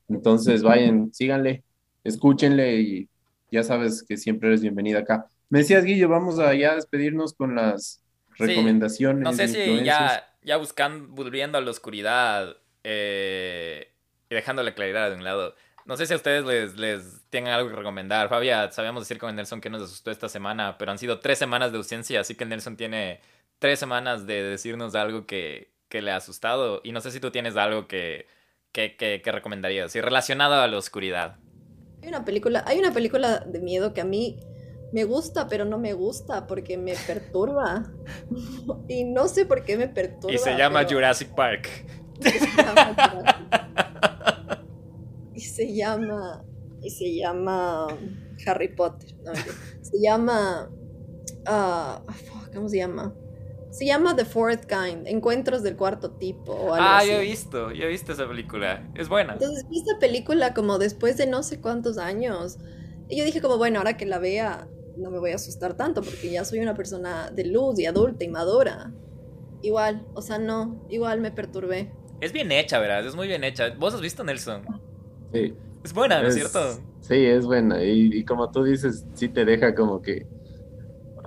[0.07, 1.63] Entonces, vayan, síganle,
[2.03, 3.09] escúchenle y
[3.51, 5.27] ya sabes que siempre eres bienvenida acá.
[5.49, 8.03] Me decías, Guillo, vamos a ya despedirnos con las
[8.35, 9.23] Sí, recomendaciones.
[9.23, 13.91] No sé si ya, ya buscando, volviendo a la oscuridad eh,
[14.29, 15.55] y dejando la claridad de un lado.
[15.85, 18.29] No sé si a ustedes les, les tienen algo que recomendar.
[18.29, 21.39] Fabia, sabíamos decir con el Nelson que nos asustó esta semana, pero han sido tres
[21.39, 23.19] semanas de ausencia, así que el Nelson tiene
[23.57, 26.81] tres semanas de decirnos algo que, que le ha asustado.
[26.83, 28.27] Y no sé si tú tienes algo que,
[28.71, 31.39] que, que, que recomendarías, y relacionado a la oscuridad.
[32.01, 34.39] Hay una película, hay una película de miedo que a mí
[34.91, 37.91] me gusta, pero no me gusta porque me perturba.
[38.87, 40.33] y no sé por qué me perturba.
[40.33, 41.67] Y se llama pero- Jurassic Park.
[45.33, 46.43] y se llama
[46.81, 47.87] y se llama
[48.45, 49.31] Harry Potter no,
[49.81, 50.69] se llama
[51.45, 53.13] ah, fuck, cómo se llama
[53.71, 57.09] se llama The Fourth Kind Encuentros del cuarto tipo o algo Ah, así.
[57.09, 58.89] yo he visto, yo he visto esa película.
[58.95, 59.33] Es buena.
[59.33, 62.57] entonces vi esta película como después de no sé cuántos años
[63.07, 64.67] y yo dije como bueno ahora que la vea
[64.97, 68.23] no me voy a asustar tanto porque ya soy una persona de luz y adulta
[68.25, 68.91] y madura
[69.61, 71.91] igual o sea no igual me perturbé
[72.21, 73.05] Es bien hecha, ¿verdad?
[73.07, 73.69] Es muy bien hecha.
[73.79, 74.63] ¿Vos has visto Nelson?
[75.31, 75.53] Sí.
[75.85, 76.81] Es buena, ¿no es Es- cierto?
[76.99, 77.81] Sí, es buena.
[77.81, 80.27] Y, y como tú dices, sí te deja como que.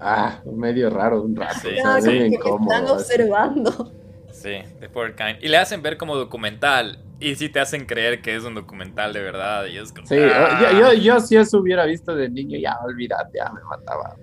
[0.05, 1.61] Ah, medio raro un rato.
[1.63, 3.93] Sí, Ah, que incómodo, están observando
[4.33, 5.39] Sí, The Fourth Kind.
[5.43, 6.99] Y le hacen ver como documental.
[7.21, 9.67] Y sí te hacen creer que es un documental de verdad.
[9.67, 10.07] Y es como.
[10.07, 10.71] Sí, ah.
[10.73, 14.17] yo, yo, yo si eso hubiera visto de niño, ya olvídate, ya me mataba.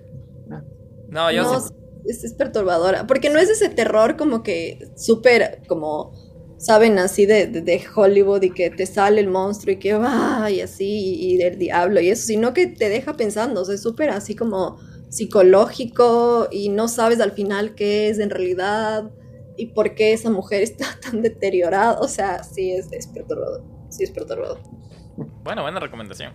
[1.08, 1.74] No, yo no, sí.
[2.06, 3.06] es, es perturbadora.
[3.06, 6.12] Porque no es ese terror como que súper, como,
[6.58, 10.50] saben, así de, de, de Hollywood y que te sale el monstruo y que va
[10.50, 13.82] y así, y del diablo y eso, sino que te deja pensando, o sea, es
[13.82, 14.78] súper así como
[15.10, 19.10] psicológico y no sabes al final qué es en realidad
[19.56, 21.98] y por qué esa mujer está tan deteriorada.
[22.00, 23.62] O sea, sí es, es perturbador.
[23.90, 24.58] Sí es perturbador.
[25.44, 26.32] Bueno, buena recomendación.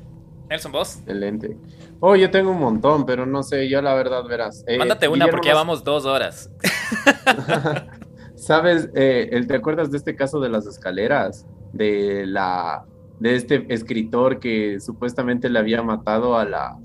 [0.50, 0.98] Nelson, vos.
[1.00, 1.58] Excelente.
[2.00, 4.64] Oh, yo tengo un montón, pero no sé, yo la verdad, verás.
[4.68, 6.52] eh, Mándate una porque ya vamos dos horas.
[8.36, 8.90] ¿Sabes?
[8.96, 11.46] Eh, el- ¿Te acuerdas de este caso de las escaleras?
[11.74, 12.86] De la
[13.20, 16.78] de este escritor que supuestamente le había matado a la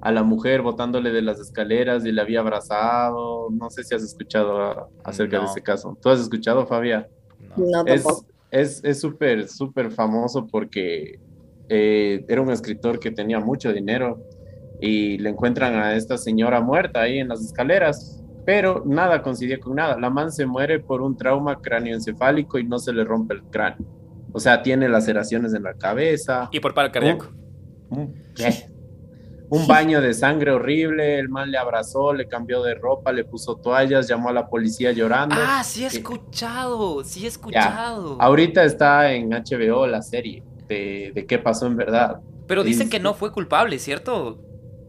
[0.00, 3.48] a la mujer botándole de las escaleras y le había abrazado.
[3.50, 5.50] No sé si has escuchado a- acerca de No.
[5.50, 5.96] ese caso.
[6.00, 7.08] ¿Tú has escuchado, Fabia?
[7.56, 7.64] No.
[7.84, 8.26] No, Es tampoco.
[8.50, 11.18] es es súper súper famoso porque
[11.68, 14.22] eh, era un escritor que tenía mucho dinero
[14.80, 19.74] y le encuentran a esta señora muerta ahí en las escaleras, pero nada coincidía con
[19.74, 19.98] nada.
[20.00, 23.86] La man se muere por un trauma cráneoencefálico y no se le rompe el cráneo.
[24.32, 27.26] O sea, tiene laceraciones en la cabeza, Y por paro cardíaco.
[27.90, 28.66] un, ¿qué?
[29.50, 33.56] Un baño de sangre horrible, el man le abrazó, le cambió de ropa, le puso
[33.56, 35.36] toallas, llamó a la policía llorando.
[35.38, 37.02] Ah, sí he escuchado.
[37.04, 38.16] Sí he escuchado.
[38.20, 42.20] Ahorita está en HBO la serie de, de qué pasó en verdad.
[42.46, 44.38] Pero dicen que no fue culpable, ¿cierto?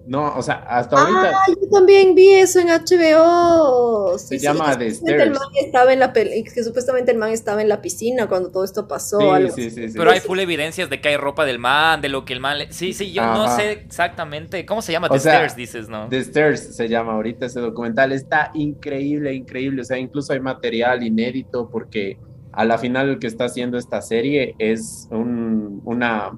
[0.09, 4.17] No, o sea, hasta ahorita Ah, yo también vi eso en HBO.
[4.17, 5.39] Sí, se sí, llama The supuestamente el Stairs.
[5.39, 8.87] man estaba en la que supuestamente el man estaba en la piscina cuando todo esto
[8.87, 9.19] pasó.
[9.19, 9.69] Sí, algo sí, así.
[9.69, 9.97] sí, sí.
[9.97, 12.57] Pero hay full evidencias de que hay ropa del man, de lo que el man
[12.57, 12.73] le...
[12.73, 14.65] Sí, sí, yo no sé exactamente.
[14.65, 15.07] ¿Cómo se llama?
[15.09, 16.09] O The sea, Stairs, dices, ¿no?
[16.09, 18.11] The Stairs se llama ahorita ese documental.
[18.11, 19.81] Está increíble, increíble.
[19.81, 22.17] O sea, incluso hay material inédito porque
[22.51, 26.31] a la final el que está haciendo esta serie es un- una,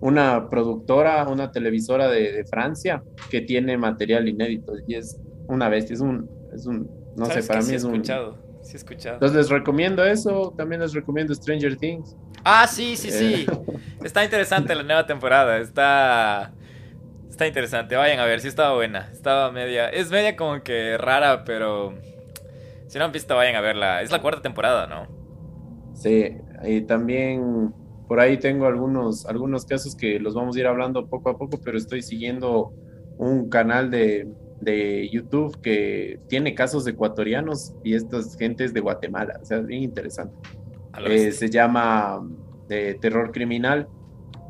[0.00, 5.94] una productora, una televisora de, de Francia que tiene material inédito y es una bestia,
[5.94, 7.92] es un, es un no sé, ¿Sabes para mí sí es un...
[7.94, 8.38] escuchado.
[8.62, 9.14] Sí he escuchado.
[9.14, 12.16] Entonces les recomiendo eso, también les recomiendo Stranger Things.
[12.44, 13.46] Ah, sí, sí, sí.
[13.48, 13.78] Eh.
[14.04, 15.58] Está interesante la nueva temporada.
[15.58, 16.52] Está.
[17.28, 17.96] Está interesante.
[17.96, 19.10] Vayan a ver, sí estaba buena.
[19.12, 19.88] Estaba media.
[19.88, 21.94] Es media como que rara, pero.
[22.86, 24.02] Si no han visto, vayan a verla.
[24.02, 25.06] Es la cuarta temporada, ¿no?
[25.94, 27.72] Sí, y también
[28.10, 31.60] por ahí tengo algunos, algunos casos que los vamos a ir hablando poco a poco,
[31.64, 32.74] pero estoy siguiendo
[33.18, 34.26] un canal de,
[34.60, 39.38] de YouTube que tiene casos ecuatorianos y estas gentes de Guatemala.
[39.40, 40.34] O sea, es bien interesante.
[41.06, 42.28] Eh, se llama
[42.68, 43.86] eh, Terror Criminal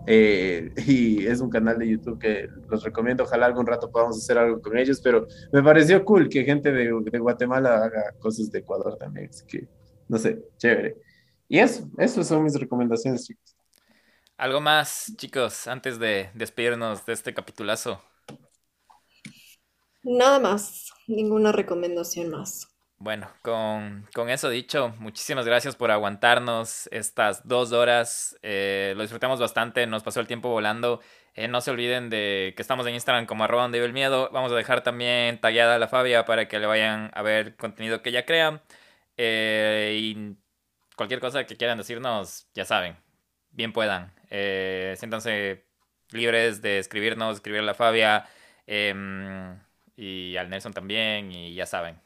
[0.06, 3.24] eh, y es un canal de YouTube que los recomiendo.
[3.24, 6.98] Ojalá algún rato podamos hacer algo con ellos, pero me pareció cool que gente de,
[7.12, 9.28] de Guatemala haga cosas de Ecuador también.
[9.28, 9.68] Así que,
[10.08, 10.96] no sé, chévere.
[11.50, 13.56] Y eso, esas son mis recomendaciones, chicos.
[14.38, 18.02] Algo más, chicos, antes de despedirnos de este capitulazo.
[20.04, 22.68] Nada más, ninguna recomendación más.
[22.98, 28.38] Bueno, con, con eso dicho, muchísimas gracias por aguantarnos estas dos horas.
[28.42, 31.00] eh, lo disfrutamos bastante, nos pasó el tiempo volando.
[31.34, 34.30] Eh, no se olviden de que estamos en Instagram como arroba donde vive el miedo.
[34.32, 38.02] Vamos a dejar también tagueada a la Fabia para que le vayan a ver contenido
[38.02, 38.62] que ella crea.
[39.16, 40.36] Eh, y
[41.00, 42.94] cualquier cosa que quieran decirnos, ya saben,
[43.52, 44.12] bien puedan.
[44.28, 45.64] Eh, siéntanse
[46.10, 48.28] libres de escribirnos, escribir a la Fabia
[48.66, 49.58] em,
[49.96, 51.98] y al Nelson también, y ya saben.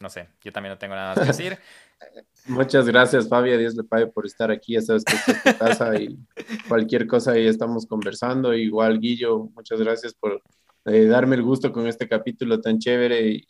[0.00, 1.56] No sé, yo también no tengo nada más que decir.
[2.48, 3.56] Muchas gracias, Fabia.
[3.56, 4.72] Dios le pague por estar aquí.
[4.72, 6.18] Ya sabes que esta es tu casa y
[6.68, 8.52] cualquier cosa ahí estamos conversando.
[8.52, 10.42] Igual, Guillo, muchas gracias por
[10.86, 13.46] eh, darme el gusto con este capítulo tan chévere y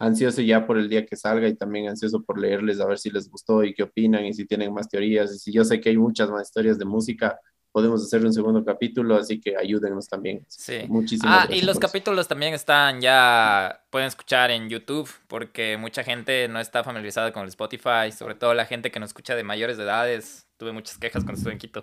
[0.00, 3.10] ansioso ya por el día que salga y también ansioso por leerles a ver si
[3.10, 5.32] les gustó y qué opinan y si tienen más teorías.
[5.32, 7.38] Y si yo sé que hay muchas más historias de música,
[7.72, 10.44] podemos hacer un segundo capítulo, así que ayúdenos también.
[10.48, 10.78] Sí.
[10.88, 11.92] Muchísimas Ah, y gracias los por eso.
[11.92, 17.42] capítulos también están ya, pueden escuchar en YouTube, porque mucha gente no está familiarizada con
[17.44, 20.48] el Spotify, sobre todo la gente que nos escucha de mayores de edades.
[20.60, 21.82] Tuve muchas quejas cuando estuve en Quito.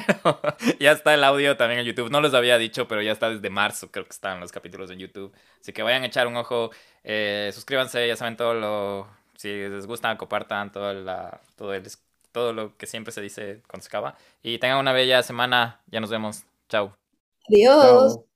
[0.80, 2.10] ya está el audio también en YouTube.
[2.10, 4.98] No les había dicho, pero ya está desde marzo, creo que están los capítulos en
[4.98, 5.30] YouTube.
[5.60, 6.70] Así que vayan a echar un ojo,
[7.04, 9.08] eh, suscríbanse, ya saben todo lo...
[9.36, 11.86] Si les gusta, compartan todo, la, todo, el,
[12.32, 14.16] todo lo que siempre se dice cuando se acaba.
[14.42, 15.82] Y tengan una bella semana.
[15.88, 16.44] Ya nos vemos.
[16.70, 16.96] Chao.
[17.46, 18.27] Adiós.